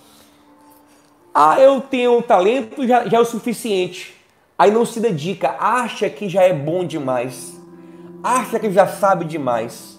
Ah, 1.34 1.60
eu 1.60 1.80
tenho 1.82 2.18
um 2.18 2.22
talento, 2.22 2.86
já, 2.86 3.08
já 3.08 3.18
é 3.18 3.22
o 3.22 3.26
suficiente. 3.26 4.16
Aí 4.58 4.70
não 4.72 4.86
se 4.86 5.00
dedica, 5.00 5.56
acha 5.60 6.10
que 6.10 6.30
já 6.30 6.44
é 6.44 6.54
bom 6.54 6.86
demais, 6.86 7.60
acha 8.24 8.60
que 8.60 8.72
já 8.72 8.88
sabe 8.88 9.26
demais 9.26 9.92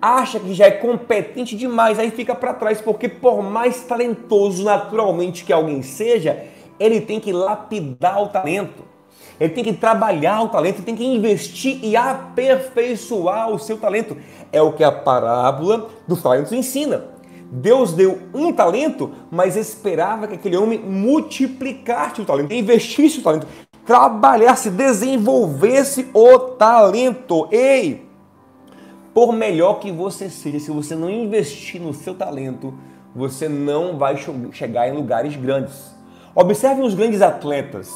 acha 0.00 0.38
que 0.38 0.54
já 0.54 0.66
é 0.66 0.70
competente 0.70 1.56
demais, 1.56 1.98
aí 1.98 2.10
fica 2.10 2.34
para 2.34 2.54
trás, 2.54 2.80
porque 2.80 3.08
por 3.08 3.42
mais 3.42 3.82
talentoso 3.82 4.64
naturalmente 4.64 5.44
que 5.44 5.52
alguém 5.52 5.82
seja, 5.82 6.44
ele 6.78 7.00
tem 7.00 7.18
que 7.18 7.32
lapidar 7.32 8.22
o 8.22 8.28
talento. 8.28 8.86
Ele 9.40 9.52
tem 9.52 9.62
que 9.62 9.72
trabalhar 9.72 10.42
o 10.42 10.48
talento, 10.48 10.82
tem 10.82 10.96
que 10.96 11.04
investir 11.04 11.78
e 11.82 11.96
aperfeiçoar 11.96 13.50
o 13.50 13.58
seu 13.58 13.78
talento. 13.78 14.16
É 14.52 14.60
o 14.60 14.72
que 14.72 14.82
a 14.82 14.90
parábola 14.90 15.88
dos 16.08 16.20
talentos 16.20 16.52
ensina. 16.52 17.04
Deus 17.50 17.92
deu 17.92 18.18
um 18.34 18.52
talento, 18.52 19.10
mas 19.30 19.56
esperava 19.56 20.26
que 20.26 20.34
aquele 20.34 20.56
homem 20.56 20.78
multiplicasse 20.78 22.20
o 22.20 22.24
talento, 22.24 22.52
investisse 22.52 23.20
o 23.20 23.22
talento, 23.22 23.46
trabalhasse, 23.86 24.70
desenvolvesse 24.70 26.08
o 26.12 26.38
talento. 26.38 27.48
Ei, 27.50 28.06
por 29.14 29.32
melhor 29.32 29.80
que 29.80 29.90
você 29.90 30.28
seja, 30.28 30.60
se 30.60 30.70
você 30.70 30.94
não 30.94 31.08
investir 31.08 31.80
no 31.80 31.94
seu 31.94 32.14
talento, 32.14 32.74
você 33.16 33.48
não 33.48 33.96
vai 33.96 34.16
chegar 34.52 34.88
em 34.88 34.92
lugares 34.92 35.34
grandes. 35.34 35.96
Observe 36.34 36.82
os 36.82 36.94
grandes 36.94 37.22
atletas. 37.22 37.90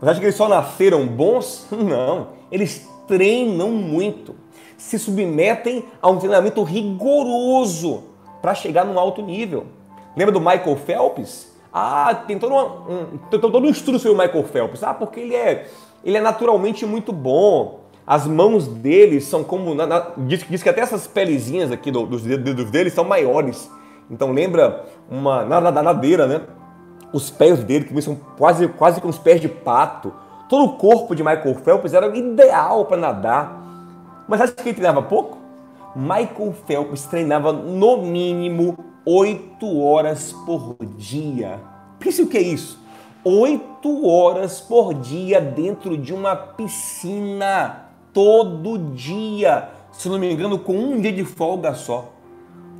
Você 0.00 0.10
acha 0.10 0.20
que 0.20 0.26
eles 0.26 0.34
só 0.34 0.48
nasceram 0.48 1.06
bons? 1.06 1.66
Não. 1.70 2.28
Eles 2.50 2.88
treinam 3.06 3.70
muito, 3.70 4.34
se 4.76 4.98
submetem 4.98 5.84
a 6.00 6.08
um 6.08 6.18
treinamento 6.18 6.62
rigoroso 6.62 8.13
para 8.44 8.54
chegar 8.54 8.84
num 8.84 8.98
alto 8.98 9.22
nível. 9.22 9.64
Lembra 10.14 10.30
do 10.30 10.38
Michael 10.38 10.76
Phelps? 10.76 11.50
Ah, 11.72 12.14
tem 12.26 12.38
todo, 12.38 12.54
um, 12.54 13.16
tem 13.30 13.40
todo 13.40 13.58
um 13.58 13.70
estudo 13.70 13.98
sobre 13.98 14.14
o 14.14 14.20
Michael 14.20 14.44
Phelps. 14.44 14.82
Ah, 14.82 14.92
porque 14.92 15.18
ele 15.18 15.34
é, 15.34 15.66
ele 16.04 16.18
é 16.18 16.20
naturalmente 16.20 16.84
muito 16.84 17.10
bom. 17.10 17.80
As 18.06 18.26
mãos 18.26 18.68
dele 18.68 19.18
são 19.22 19.42
como. 19.42 19.74
Na, 19.74 19.86
na, 19.86 20.06
diz, 20.18 20.44
diz, 20.46 20.62
que 20.62 20.68
até 20.68 20.82
essas 20.82 21.06
pelezinhas 21.06 21.72
aqui 21.72 21.90
do, 21.90 22.04
dos 22.04 22.22
dedos 22.22 22.70
dele 22.70 22.90
são 22.90 23.02
maiores. 23.02 23.70
Então 24.10 24.30
lembra 24.30 24.84
uma 25.10 25.42
nadadeira, 25.46 26.26
né? 26.26 26.42
Os 27.14 27.30
pés 27.30 27.64
dele, 27.64 27.86
que 27.86 28.02
são 28.02 28.14
quase, 28.36 28.68
quase 28.68 29.00
com 29.00 29.08
os 29.08 29.18
pés 29.18 29.40
de 29.40 29.48
pato. 29.48 30.12
Todo 30.50 30.66
o 30.66 30.76
corpo 30.76 31.14
de 31.14 31.24
Michael 31.24 31.54
Phelps 31.64 31.94
era 31.94 32.14
ideal 32.14 32.84
para 32.84 32.98
nadar. 32.98 33.62
Mas 34.28 34.42
acha 34.42 34.52
que 34.52 34.68
ele 34.68 34.74
treinava 34.74 35.00
pouco? 35.00 35.43
Michael 35.96 36.52
Phelps 36.66 37.06
treinava 37.06 37.52
no 37.52 37.98
mínimo 37.98 38.76
8 39.06 39.80
horas 39.80 40.32
por 40.44 40.76
dia. 40.96 41.60
Pense 41.98 42.22
o 42.22 42.26
que 42.26 42.36
é 42.36 42.42
isso? 42.42 42.82
8 43.22 44.06
horas 44.06 44.60
por 44.60 44.92
dia 44.94 45.40
dentro 45.40 45.96
de 45.96 46.12
uma 46.12 46.34
piscina 46.34 47.84
todo 48.12 48.78
dia, 48.94 49.68
se 49.92 50.08
não 50.08 50.18
me 50.18 50.32
engano, 50.32 50.58
com 50.58 50.76
um 50.76 51.00
dia 51.00 51.12
de 51.12 51.24
folga 51.24 51.74
só, 51.74 52.12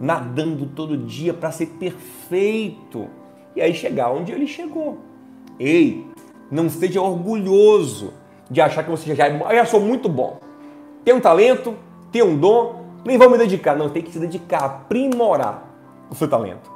nadando 0.00 0.66
todo 0.66 0.96
dia 0.96 1.32
para 1.32 1.52
ser 1.52 1.66
perfeito 1.66 3.08
e 3.54 3.60
aí 3.60 3.72
chegar 3.72 4.10
onde 4.10 4.32
ele 4.32 4.46
chegou. 4.46 4.98
Ei, 5.58 6.04
não 6.50 6.68
seja 6.68 7.00
orgulhoso 7.00 8.12
de 8.50 8.60
achar 8.60 8.82
que 8.82 8.90
você 8.90 9.14
já, 9.14 9.26
é, 9.26 9.56
já 9.56 9.64
sou 9.64 9.80
muito 9.80 10.08
bom. 10.08 10.40
Tem 11.04 11.14
um 11.14 11.20
talento, 11.20 11.74
tem 12.10 12.22
um 12.22 12.36
dom, 12.36 12.83
nem 13.04 13.18
vou 13.18 13.30
me 13.30 13.38
dedicar. 13.38 13.76
Não, 13.76 13.88
tem 13.88 14.02
que 14.02 14.12
se 14.12 14.18
dedicar, 14.18 14.64
aprimorar 14.64 15.70
o 16.10 16.14
seu 16.14 16.28
talento. 16.28 16.72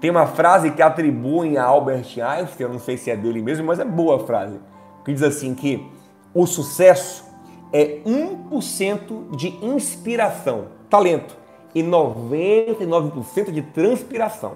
Tem 0.00 0.10
uma 0.10 0.26
frase 0.26 0.70
que 0.70 0.80
atribuem 0.80 1.58
a 1.58 1.64
Albert 1.64 2.06
Einstein, 2.18 2.46
eu 2.60 2.68
não 2.70 2.78
sei 2.78 2.96
se 2.96 3.10
é 3.10 3.16
dele 3.16 3.42
mesmo, 3.42 3.66
mas 3.66 3.78
é 3.78 3.84
boa 3.84 4.16
a 4.16 4.18
frase, 4.20 4.58
que 5.04 5.12
diz 5.12 5.22
assim 5.22 5.54
que 5.54 5.86
o 6.32 6.46
sucesso 6.46 7.24
é 7.72 8.00
1% 8.06 9.36
de 9.36 9.48
inspiração, 9.62 10.68
talento, 10.88 11.36
e 11.74 11.82
99% 11.82 13.52
de 13.52 13.62
transpiração. 13.62 14.54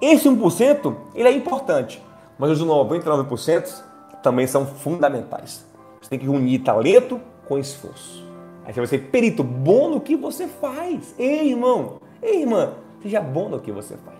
Esse 0.00 0.28
1% 0.28 0.94
ele 1.14 1.28
é 1.28 1.32
importante, 1.32 2.02
mas 2.38 2.50
os 2.50 2.62
99% 2.62 3.82
também 4.22 4.46
são 4.46 4.66
fundamentais. 4.66 5.64
Você 6.00 6.10
tem 6.10 6.18
que 6.18 6.28
unir 6.28 6.60
talento 6.60 7.20
com 7.48 7.58
esforço. 7.58 8.25
Aí 8.66 8.72
você 8.72 8.80
vai 8.80 8.86
ser 8.88 8.98
perito 8.98 9.44
bom 9.44 9.88
no 9.88 10.00
que 10.00 10.16
você 10.16 10.48
faz. 10.48 11.14
Ei, 11.16 11.50
irmão, 11.50 12.00
ei, 12.20 12.40
irmã, 12.40 12.74
seja 13.00 13.20
bom 13.20 13.48
no 13.48 13.60
que 13.60 13.70
você 13.70 13.96
faz. 13.96 14.18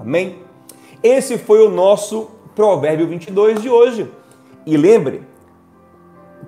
Amém? 0.00 0.38
Esse 1.02 1.36
foi 1.36 1.64
o 1.64 1.70
nosso 1.70 2.30
Provérbio 2.54 3.06
22 3.06 3.60
de 3.60 3.68
hoje. 3.68 4.10
E 4.64 4.76
lembre, 4.76 5.22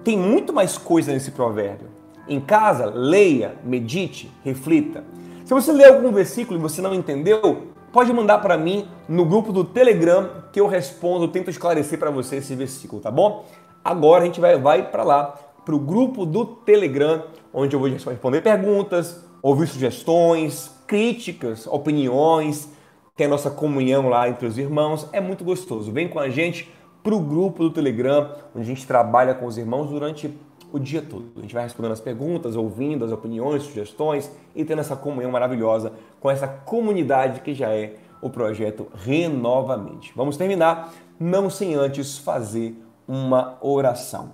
tem 0.03 0.17
muito 0.17 0.53
mais 0.53 0.79
coisa 0.79 1.13
nesse 1.13 1.31
provérbio. 1.31 1.89
Em 2.27 2.41
casa, 2.41 2.87
leia, 2.87 3.57
medite, 3.63 4.31
reflita. 4.43 5.05
Se 5.45 5.53
você 5.53 5.73
lê 5.73 5.85
algum 5.85 6.11
versículo 6.11 6.59
e 6.59 6.63
você 6.63 6.81
não 6.81 6.95
entendeu, 6.95 7.69
pode 7.93 8.13
mandar 8.13 8.39
para 8.39 8.57
mim 8.57 8.89
no 9.09 9.25
grupo 9.25 9.53
do 9.53 9.63
Telegram 9.63 10.31
que 10.53 10.61
eu 10.61 10.67
respondo, 10.67 11.29
tento 11.29 11.51
esclarecer 11.51 11.99
para 11.99 12.11
você 12.11 12.37
esse 12.37 12.55
versículo, 12.55 13.03
tá 13.03 13.11
bom? 13.11 13.45
Agora 13.85 14.23
a 14.23 14.27
gente 14.27 14.41
vai, 14.41 14.59
vai 14.59 14.91
para 14.91 15.03
lá, 15.03 15.35
para 15.65 15.75
o 15.75 15.79
grupo 15.79 16.25
do 16.25 16.45
Telegram, 16.45 17.25
onde 17.53 17.75
eu 17.75 17.81
vou 17.81 17.89
responder 17.89 18.41
perguntas, 18.41 19.25
ouvir 19.43 19.67
sugestões, 19.67 20.71
críticas, 20.87 21.67
opiniões, 21.67 22.69
tem 23.17 23.27
a 23.27 23.31
nossa 23.31 23.51
comunhão 23.51 24.09
lá 24.09 24.29
entre 24.29 24.47
os 24.47 24.57
irmãos. 24.57 25.07
É 25.13 25.21
muito 25.21 25.45
gostoso. 25.45 25.93
Vem 25.93 26.09
com 26.09 26.19
a 26.19 26.31
gente 26.31 26.73
para 27.03 27.15
o 27.15 27.21
grupo 27.21 27.63
do 27.63 27.71
Telegram, 27.71 28.31
onde 28.55 28.65
a 28.65 28.75
gente 28.75 28.87
trabalha 28.87 29.35
com 29.35 29.47
os 29.47 29.59
irmãos 29.59 29.91
durante 29.91 30.35
o 30.73 30.79
dia 30.79 31.03
todo. 31.03 31.31
A 31.37 31.41
gente 31.41 31.55
vai 31.55 31.65
respondendo 31.65 31.93
as 31.93 32.01
perguntas, 32.01 32.57
ouvindo 32.57 33.05
as 33.05 33.13
opiniões, 33.13 33.63
sugestões 33.65 34.31
e 34.55 34.65
tendo 34.65 34.81
essa 34.81 34.97
comunhão 34.97 35.31
maravilhosa 35.31 35.93
com 36.21 36.31
essa 36.31 36.47
comunidade 36.47 37.41
que 37.41 37.55
já 37.55 37.75
é 37.75 37.97
o 38.23 38.31
projeto 38.31 38.87
Renovamente. 38.95 40.13
Vamos 40.15 40.37
terminar, 40.37 40.93
não 41.19 41.51
sem 41.51 41.75
antes 41.75 42.19
fazer 42.19 42.75
uma 43.09 43.59
oração. 43.61 44.31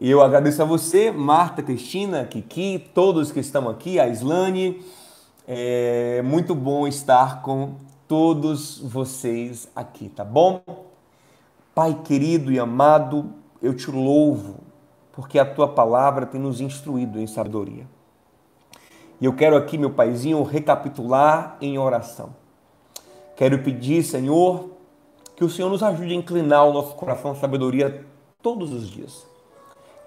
E 0.00 0.10
eu 0.10 0.22
agradeço 0.22 0.62
a 0.62 0.64
você, 0.64 1.10
Marta, 1.10 1.62
Cristina, 1.62 2.24
Kiki, 2.24 2.90
todos 2.94 3.30
que 3.30 3.38
estão 3.38 3.68
aqui, 3.68 4.00
a 4.00 4.08
Islane. 4.08 4.82
É 5.46 6.22
muito 6.22 6.54
bom 6.54 6.88
estar 6.88 7.42
com 7.42 7.74
todos 8.08 8.78
vocês 8.78 9.68
aqui, 9.76 10.08
tá 10.08 10.24
bom? 10.24 10.62
Pai 11.74 12.00
querido 12.02 12.50
e 12.50 12.58
amado, 12.58 13.30
eu 13.60 13.76
te 13.76 13.90
louvo, 13.90 14.60
porque 15.12 15.38
a 15.38 15.44
tua 15.44 15.68
palavra 15.68 16.24
tem 16.24 16.40
nos 16.40 16.62
instruído 16.62 17.20
em 17.20 17.26
sabedoria. 17.26 17.86
E 19.20 19.26
eu 19.26 19.34
quero 19.34 19.54
aqui, 19.54 19.76
meu 19.76 19.90
paizinho, 19.90 20.42
recapitular 20.42 21.58
em 21.60 21.76
oração. 21.76 22.34
Quero 23.36 23.62
pedir, 23.62 24.02
Senhor, 24.02 24.70
que 25.36 25.44
o 25.44 25.50
Senhor 25.50 25.68
nos 25.68 25.82
ajude 25.82 26.14
a 26.14 26.16
inclinar 26.16 26.66
o 26.66 26.72
nosso 26.72 26.94
coração 26.94 27.32
à 27.32 27.34
sabedoria 27.34 28.06
todos 28.40 28.72
os 28.72 28.88
dias. 28.88 29.28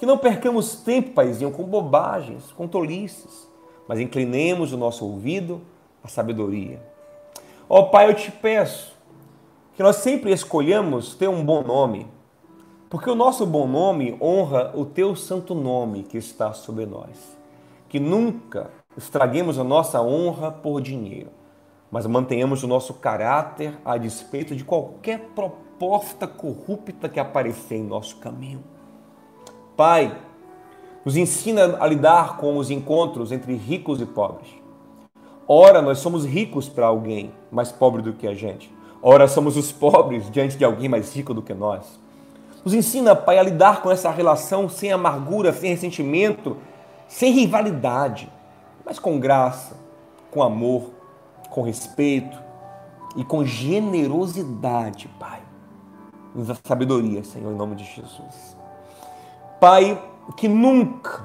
Que 0.03 0.07
não 0.07 0.17
percamos 0.17 0.75
tempo, 0.75 1.11
paizinho, 1.11 1.49
com 1.49 1.63
bobagens, 1.63 2.51
com 2.51 2.67
tolices, 2.67 3.49
mas 3.87 4.01
inclinemos 4.01 4.73
o 4.73 4.77
nosso 4.77 5.05
ouvido 5.05 5.61
à 6.03 6.09
sabedoria. 6.09 6.81
Ó 7.69 7.79
oh, 7.79 7.85
Pai, 7.85 8.09
eu 8.09 8.13
te 8.13 8.29
peço 8.29 8.97
que 9.77 9.81
nós 9.81 9.95
sempre 9.95 10.33
escolhamos 10.33 11.15
ter 11.15 11.29
um 11.29 11.41
bom 11.41 11.63
nome, 11.63 12.05
porque 12.89 13.09
o 13.09 13.15
nosso 13.15 13.45
bom 13.45 13.65
nome 13.65 14.17
honra 14.21 14.73
o 14.75 14.83
teu 14.83 15.15
santo 15.15 15.55
nome 15.55 16.03
que 16.03 16.17
está 16.17 16.51
sobre 16.51 16.85
nós. 16.85 17.37
Que 17.87 17.97
nunca 17.97 18.71
estraguemos 18.97 19.57
a 19.57 19.63
nossa 19.63 20.01
honra 20.01 20.51
por 20.51 20.81
dinheiro, 20.81 21.29
mas 21.89 22.05
mantenhamos 22.05 22.61
o 22.61 22.67
nosso 22.67 22.95
caráter 22.95 23.79
a 23.85 23.95
despeito 23.95 24.53
de 24.53 24.65
qualquer 24.65 25.29
proposta 25.33 26.27
corrupta 26.27 27.07
que 27.07 27.21
aparecer 27.21 27.77
em 27.77 27.85
nosso 27.85 28.17
caminho. 28.17 28.73
Pai, 29.75 30.15
nos 31.03 31.17
ensina 31.17 31.77
a 31.79 31.87
lidar 31.87 32.37
com 32.37 32.57
os 32.57 32.71
encontros 32.71 33.31
entre 33.31 33.55
ricos 33.55 33.99
e 34.01 34.05
pobres. 34.05 34.49
Ora, 35.47 35.81
nós 35.81 35.99
somos 35.99 36.25
ricos 36.25 36.69
para 36.69 36.87
alguém 36.87 37.31
mais 37.51 37.71
pobre 37.71 38.01
do 38.01 38.13
que 38.13 38.27
a 38.27 38.33
gente. 38.33 38.73
Ora, 39.01 39.27
somos 39.27 39.57
os 39.57 39.71
pobres 39.71 40.31
diante 40.31 40.57
de 40.57 40.63
alguém 40.63 40.87
mais 40.87 41.13
rico 41.13 41.33
do 41.33 41.41
que 41.41 41.53
nós. 41.53 41.99
Nos 42.63 42.73
ensina, 42.73 43.15
Pai, 43.15 43.37
a 43.37 43.43
lidar 43.43 43.81
com 43.81 43.91
essa 43.91 44.09
relação 44.09 44.69
sem 44.69 44.91
amargura, 44.91 45.51
sem 45.51 45.71
ressentimento, 45.71 46.55
sem 47.07 47.33
rivalidade 47.33 48.31
mas 48.85 48.99
com 48.99 49.19
graça, 49.19 49.75
com 50.31 50.43
amor, 50.43 50.91
com 51.49 51.61
respeito 51.61 52.41
e 53.15 53.23
com 53.23 53.45
generosidade, 53.45 55.07
Pai. 55.19 55.41
Nos 56.33 56.47
dá 56.47 56.55
sabedoria, 56.63 57.23
Senhor, 57.23 57.51
em 57.51 57.55
nome 57.55 57.75
de 57.75 57.83
Jesus. 57.83 58.57
Pai, 59.63 59.97
que 60.35 60.45
nunca 60.49 61.23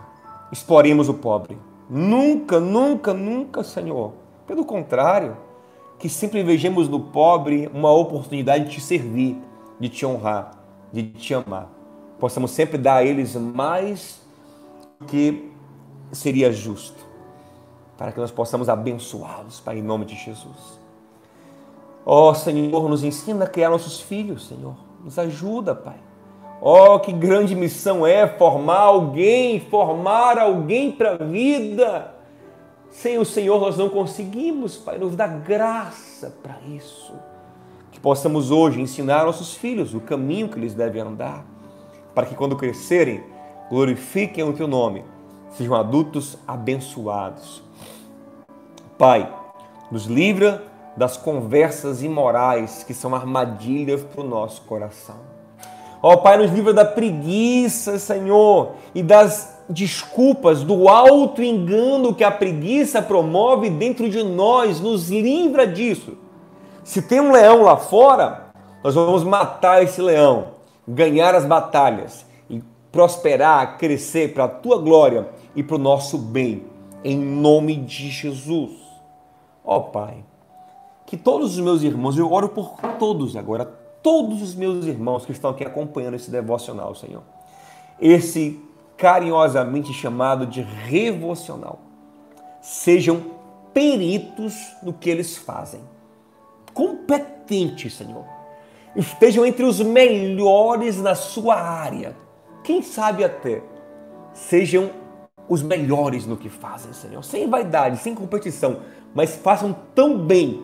exploremos 0.52 1.08
o 1.08 1.14
pobre. 1.14 1.58
Nunca, 1.90 2.60
nunca, 2.60 3.12
nunca, 3.12 3.64
Senhor. 3.64 4.12
Pelo 4.46 4.64
contrário, 4.64 5.36
que 5.98 6.08
sempre 6.08 6.44
vejamos 6.44 6.88
no 6.88 7.00
pobre 7.00 7.68
uma 7.74 7.90
oportunidade 7.90 8.66
de 8.66 8.70
te 8.70 8.80
servir, 8.80 9.36
de 9.80 9.88
te 9.88 10.06
honrar, 10.06 10.52
de 10.92 11.02
te 11.02 11.34
amar. 11.34 11.68
Possamos 12.20 12.52
sempre 12.52 12.78
dar 12.78 12.98
a 12.98 13.04
eles 13.04 13.34
mais 13.34 14.20
do 15.00 15.06
que 15.06 15.50
seria 16.12 16.52
justo 16.52 17.04
para 17.96 18.12
que 18.12 18.20
nós 18.20 18.30
possamos 18.30 18.68
abençoá-los, 18.68 19.58
Pai, 19.58 19.80
em 19.80 19.82
nome 19.82 20.04
de 20.04 20.14
Jesus. 20.14 20.78
Ó 22.06 22.30
oh, 22.30 22.34
Senhor, 22.36 22.88
nos 22.88 23.02
ensina 23.02 23.46
a 23.46 23.48
criar 23.48 23.68
nossos 23.68 24.00
filhos, 24.00 24.46
Senhor. 24.46 24.76
Nos 25.02 25.18
ajuda, 25.18 25.74
Pai. 25.74 26.06
Oh, 26.60 26.98
que 26.98 27.12
grande 27.12 27.54
missão 27.54 28.06
é 28.06 28.26
formar 28.26 28.80
alguém, 28.80 29.60
formar 29.60 30.38
alguém 30.38 30.90
para 30.90 31.12
a 31.12 31.16
vida. 31.16 32.14
Sem 32.90 33.18
o 33.18 33.24
Senhor 33.24 33.60
nós 33.60 33.76
não 33.76 33.88
conseguimos, 33.88 34.76
Pai. 34.76 34.98
Nos 34.98 35.14
dá 35.14 35.26
graça 35.26 36.34
para 36.42 36.56
isso. 36.68 37.14
Que 37.92 38.00
possamos 38.00 38.50
hoje 38.50 38.80
ensinar 38.80 39.24
nossos 39.24 39.54
filhos 39.54 39.94
o 39.94 40.00
caminho 40.00 40.48
que 40.48 40.58
eles 40.58 40.74
devem 40.74 41.02
andar, 41.02 41.44
para 42.14 42.26
que 42.26 42.34
quando 42.34 42.56
crescerem, 42.56 43.22
glorifiquem 43.70 44.44
o 44.44 44.52
Teu 44.52 44.66
nome, 44.66 45.04
sejam 45.50 45.74
adultos 45.74 46.38
abençoados 46.46 47.68
Pai, 48.98 49.32
nos 49.92 50.06
livra 50.06 50.64
das 50.96 51.16
conversas 51.16 52.02
imorais 52.02 52.82
que 52.82 52.92
são 52.92 53.14
armadilhas 53.14 54.02
para 54.02 54.22
o 54.22 54.26
nosso 54.26 54.62
coração. 54.62 55.27
Ó 56.02 56.16
Pai, 56.16 56.36
nos 56.36 56.50
livra 56.52 56.72
da 56.72 56.84
preguiça, 56.84 57.98
Senhor, 57.98 58.72
e 58.94 59.02
das 59.02 59.58
desculpas, 59.68 60.62
do 60.62 60.88
alto 60.88 61.42
engano 61.42 62.14
que 62.14 62.24
a 62.24 62.30
preguiça 62.30 63.02
promove 63.02 63.68
dentro 63.68 64.08
de 64.08 64.22
nós. 64.22 64.80
Nos 64.80 65.10
livra 65.10 65.66
disso. 65.66 66.16
Se 66.84 67.02
tem 67.02 67.20
um 67.20 67.32
leão 67.32 67.62
lá 67.62 67.76
fora, 67.76 68.46
nós 68.82 68.94
vamos 68.94 69.24
matar 69.24 69.82
esse 69.82 70.00
leão, 70.00 70.48
ganhar 70.86 71.34
as 71.34 71.44
batalhas 71.44 72.24
e 72.48 72.62
prosperar, 72.90 73.76
crescer 73.76 74.32
para 74.32 74.44
a 74.44 74.48
tua 74.48 74.78
glória 74.78 75.28
e 75.54 75.62
para 75.62 75.76
o 75.76 75.80
nosso 75.80 76.16
bem. 76.16 76.64
Em 77.04 77.18
nome 77.18 77.76
de 77.76 78.08
Jesus. 78.10 78.70
Ó 79.64 79.80
Pai, 79.80 80.24
que 81.04 81.16
todos 81.16 81.58
os 81.58 81.60
meus 81.60 81.82
irmãos, 81.82 82.16
eu 82.16 82.32
oro 82.32 82.48
por 82.48 82.76
todos 82.98 83.36
agora, 83.36 83.70
todos 84.02 84.42
os 84.42 84.54
meus 84.54 84.84
irmãos 84.84 85.24
que 85.24 85.32
estão 85.32 85.50
aqui 85.50 85.64
acompanhando 85.64 86.14
esse 86.14 86.30
devocional, 86.30 86.94
Senhor. 86.94 87.22
Esse 88.00 88.60
carinhosamente 88.96 89.92
chamado 89.92 90.46
de 90.46 90.60
revocional. 90.60 91.78
Sejam 92.60 93.22
peritos 93.72 94.54
no 94.82 94.92
que 94.92 95.08
eles 95.08 95.36
fazem. 95.36 95.80
Competentes, 96.74 97.94
Senhor. 97.94 98.24
Estejam 98.96 99.46
entre 99.46 99.64
os 99.64 99.80
melhores 99.80 101.00
na 101.00 101.14
sua 101.14 101.54
área. 101.54 102.16
Quem 102.64 102.82
sabe 102.82 103.24
até 103.24 103.62
sejam 104.34 104.90
os 105.48 105.62
melhores 105.62 106.26
no 106.26 106.36
que 106.36 106.48
fazem, 106.48 106.92
Senhor. 106.92 107.22
Sem 107.24 107.48
vaidade, 107.48 107.98
sem 107.98 108.14
competição, 108.14 108.80
mas 109.14 109.36
façam 109.36 109.74
tão 109.94 110.18
bem, 110.18 110.62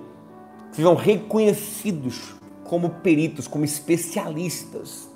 sejam 0.72 0.94
reconhecidos 0.94 2.34
como 2.74 2.90
peritos, 2.90 3.46
como 3.46 3.64
especialistas. 3.64 5.08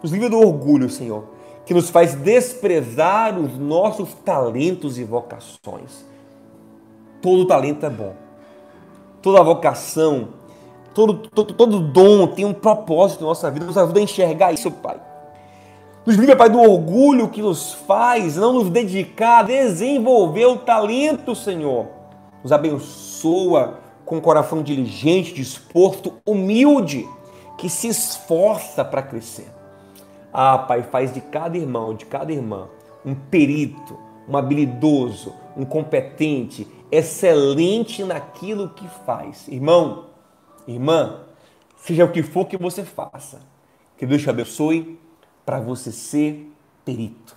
Nos 0.00 0.12
livra 0.12 0.30
do 0.30 0.38
orgulho, 0.38 0.88
Senhor, 0.88 1.24
que 1.66 1.74
nos 1.74 1.90
faz 1.90 2.14
desprezar 2.14 3.36
os 3.36 3.58
nossos 3.58 4.14
talentos 4.24 4.96
e 4.96 5.02
vocações. 5.02 6.06
Todo 7.20 7.46
talento 7.46 7.84
é 7.84 7.90
bom, 7.90 8.14
toda 9.20 9.42
vocação, 9.42 10.28
todo, 10.94 11.14
todo, 11.14 11.52
todo 11.52 11.80
dom 11.80 12.28
tem 12.28 12.44
um 12.44 12.54
propósito 12.54 13.22
na 13.22 13.28
nossa 13.28 13.50
vida. 13.50 13.66
Nos 13.66 13.76
ajuda 13.76 13.98
a 13.98 14.02
enxergar 14.02 14.52
isso, 14.52 14.70
Pai. 14.70 15.00
Nos 16.06 16.14
livra, 16.14 16.36
Pai, 16.36 16.48
do 16.48 16.60
orgulho 16.60 17.28
que 17.28 17.42
nos 17.42 17.72
faz 17.72 18.36
não 18.36 18.52
nos 18.52 18.70
dedicar 18.70 19.40
a 19.40 19.42
desenvolver 19.42 20.46
o 20.46 20.58
talento, 20.58 21.34
Senhor 21.34 21.98
nos 22.42 22.52
abençoa 22.52 23.78
com 24.08 24.16
um 24.16 24.20
coração 24.22 24.62
diligente, 24.62 25.34
disposto, 25.34 26.14
humilde, 26.24 27.06
que 27.58 27.68
se 27.68 27.88
esforça 27.88 28.82
para 28.82 29.02
crescer. 29.02 29.52
Ah, 30.32 30.56
Pai, 30.56 30.82
faz 30.82 31.12
de 31.12 31.20
cada 31.20 31.58
irmão, 31.58 31.94
de 31.94 32.06
cada 32.06 32.32
irmã, 32.32 32.70
um 33.04 33.14
perito, 33.14 33.98
um 34.26 34.34
habilidoso, 34.34 35.34
um 35.54 35.66
competente, 35.66 36.66
excelente 36.90 38.02
naquilo 38.02 38.70
que 38.70 38.88
faz. 39.04 39.46
Irmão, 39.46 40.06
irmã, 40.66 41.24
seja 41.76 42.06
o 42.06 42.10
que 42.10 42.22
for 42.22 42.46
que 42.46 42.56
você 42.56 42.84
faça, 42.84 43.42
que 43.98 44.06
Deus 44.06 44.22
te 44.22 44.30
abençoe 44.30 44.98
para 45.44 45.60
você 45.60 45.92
ser 45.92 46.50
perito, 46.82 47.36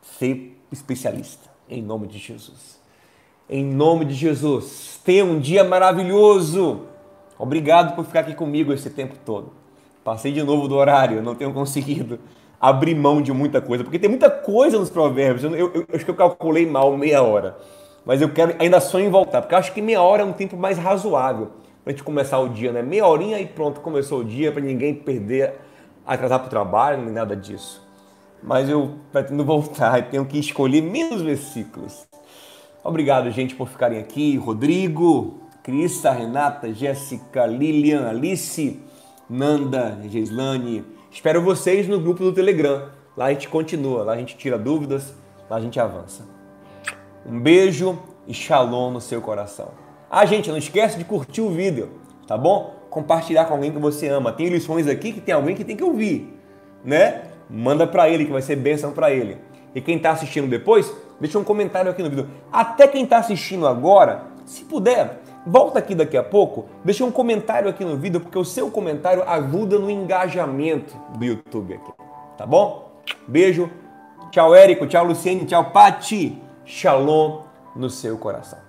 ser 0.00 0.56
especialista, 0.70 1.50
em 1.68 1.82
nome 1.82 2.06
de 2.06 2.18
Jesus. 2.18 2.81
Em 3.54 3.62
nome 3.62 4.06
de 4.06 4.14
Jesus. 4.14 4.98
Tenha 5.04 5.26
um 5.26 5.38
dia 5.38 5.62
maravilhoso. 5.62 6.84
Obrigado 7.38 7.94
por 7.94 8.02
ficar 8.02 8.20
aqui 8.20 8.34
comigo 8.34 8.72
esse 8.72 8.88
tempo 8.88 9.14
todo. 9.26 9.52
Passei 10.02 10.32
de 10.32 10.42
novo 10.42 10.66
do 10.66 10.74
horário, 10.74 11.20
não 11.20 11.34
tenho 11.34 11.52
conseguido 11.52 12.18
abrir 12.58 12.94
mão 12.94 13.20
de 13.20 13.30
muita 13.30 13.60
coisa, 13.60 13.84
porque 13.84 13.98
tem 13.98 14.08
muita 14.08 14.30
coisa 14.30 14.78
nos 14.78 14.88
provérbios. 14.88 15.44
Eu, 15.44 15.54
eu, 15.54 15.70
eu 15.74 15.86
acho 15.92 16.02
que 16.02 16.10
eu 16.10 16.14
calculei 16.14 16.64
mal 16.64 16.96
meia 16.96 17.22
hora. 17.22 17.58
Mas 18.06 18.22
eu 18.22 18.32
quero 18.32 18.56
ainda 18.58 18.80
sonho 18.80 19.04
em 19.04 19.10
voltar, 19.10 19.42
porque 19.42 19.54
acho 19.54 19.74
que 19.74 19.82
meia 19.82 20.00
hora 20.00 20.22
é 20.22 20.24
um 20.24 20.32
tempo 20.32 20.56
mais 20.56 20.78
razoável 20.78 21.50
para 21.84 21.92
gente 21.92 22.02
começar 22.02 22.38
o 22.38 22.48
dia, 22.48 22.72
né? 22.72 22.80
Meia 22.80 23.06
horinha 23.06 23.38
e 23.38 23.44
pronto, 23.44 23.82
começou 23.82 24.20
o 24.20 24.24
dia, 24.24 24.50
para 24.50 24.62
ninguém 24.62 24.94
perder, 24.94 25.56
atrasar 26.06 26.38
para 26.38 26.46
o 26.46 26.50
trabalho, 26.50 27.02
nem 27.02 27.12
nada 27.12 27.36
disso. 27.36 27.86
Mas 28.42 28.70
eu 28.70 28.94
pretendo 29.12 29.44
voltar 29.44 29.98
e 29.98 30.04
tenho 30.04 30.24
que 30.24 30.38
escolher 30.38 30.80
menos 30.80 31.20
versículos. 31.20 32.10
Obrigado, 32.84 33.30
gente, 33.30 33.54
por 33.54 33.68
ficarem 33.68 34.00
aqui. 34.00 34.36
Rodrigo, 34.36 35.40
Crista, 35.62 36.10
Renata, 36.10 36.72
Jéssica, 36.74 37.46
Lilian, 37.46 38.08
Alice, 38.08 38.80
Nanda, 39.30 40.00
Geislane. 40.08 40.84
Espero 41.08 41.40
vocês 41.40 41.86
no 41.86 42.00
grupo 42.00 42.24
do 42.24 42.32
Telegram. 42.32 42.88
Lá 43.16 43.26
a 43.26 43.32
gente 43.32 43.48
continua, 43.48 44.02
lá 44.02 44.14
a 44.14 44.16
gente 44.16 44.36
tira 44.36 44.58
dúvidas, 44.58 45.14
lá 45.48 45.58
a 45.58 45.60
gente 45.60 45.78
avança. 45.78 46.24
Um 47.24 47.38
beijo 47.38 47.96
e 48.26 48.34
shalom 48.34 48.90
no 48.90 49.00
seu 49.00 49.20
coração. 49.20 49.68
Ah, 50.10 50.26
gente, 50.26 50.50
não 50.50 50.58
esquece 50.58 50.98
de 50.98 51.04
curtir 51.04 51.40
o 51.40 51.50
vídeo, 51.50 51.88
tá 52.26 52.36
bom? 52.36 52.74
Compartilhar 52.90 53.44
com 53.44 53.54
alguém 53.54 53.70
que 53.70 53.78
você 53.78 54.08
ama. 54.08 54.32
Tem 54.32 54.48
lições 54.48 54.88
aqui 54.88 55.12
que 55.12 55.20
tem 55.20 55.32
alguém 55.32 55.54
que 55.54 55.64
tem 55.64 55.76
que 55.76 55.84
ouvir, 55.84 56.36
né? 56.84 57.30
Manda 57.48 57.86
para 57.86 58.08
ele 58.08 58.24
que 58.24 58.32
vai 58.32 58.42
ser 58.42 58.56
bênção 58.56 58.90
para 58.90 59.12
ele. 59.12 59.38
E 59.72 59.80
quem 59.80 59.98
está 59.98 60.10
assistindo 60.10 60.48
depois, 60.48 60.92
deixa 61.22 61.38
um 61.38 61.44
comentário 61.44 61.90
aqui 61.90 62.02
no 62.02 62.10
vídeo. 62.10 62.28
Até 62.52 62.88
quem 62.88 63.04
está 63.04 63.18
assistindo 63.18 63.66
agora, 63.66 64.24
se 64.44 64.64
puder, 64.64 65.22
volta 65.46 65.78
aqui 65.78 65.94
daqui 65.94 66.16
a 66.16 66.22
pouco, 66.22 66.66
deixa 66.84 67.04
um 67.04 67.12
comentário 67.12 67.70
aqui 67.70 67.84
no 67.84 67.96
vídeo, 67.96 68.20
porque 68.20 68.36
o 68.36 68.44
seu 68.44 68.70
comentário 68.70 69.22
ajuda 69.22 69.78
no 69.78 69.88
engajamento 69.88 70.96
do 71.16 71.24
YouTube 71.24 71.74
aqui. 71.74 71.92
Tá 72.36 72.44
bom? 72.44 72.90
Beijo. 73.26 73.70
Tchau, 74.32 74.54
Érico. 74.54 74.86
Tchau, 74.86 75.04
Luciene. 75.04 75.46
Tchau, 75.46 75.70
Pati. 75.70 76.42
Shalom 76.64 77.42
no 77.76 77.88
seu 77.88 78.18
coração. 78.18 78.61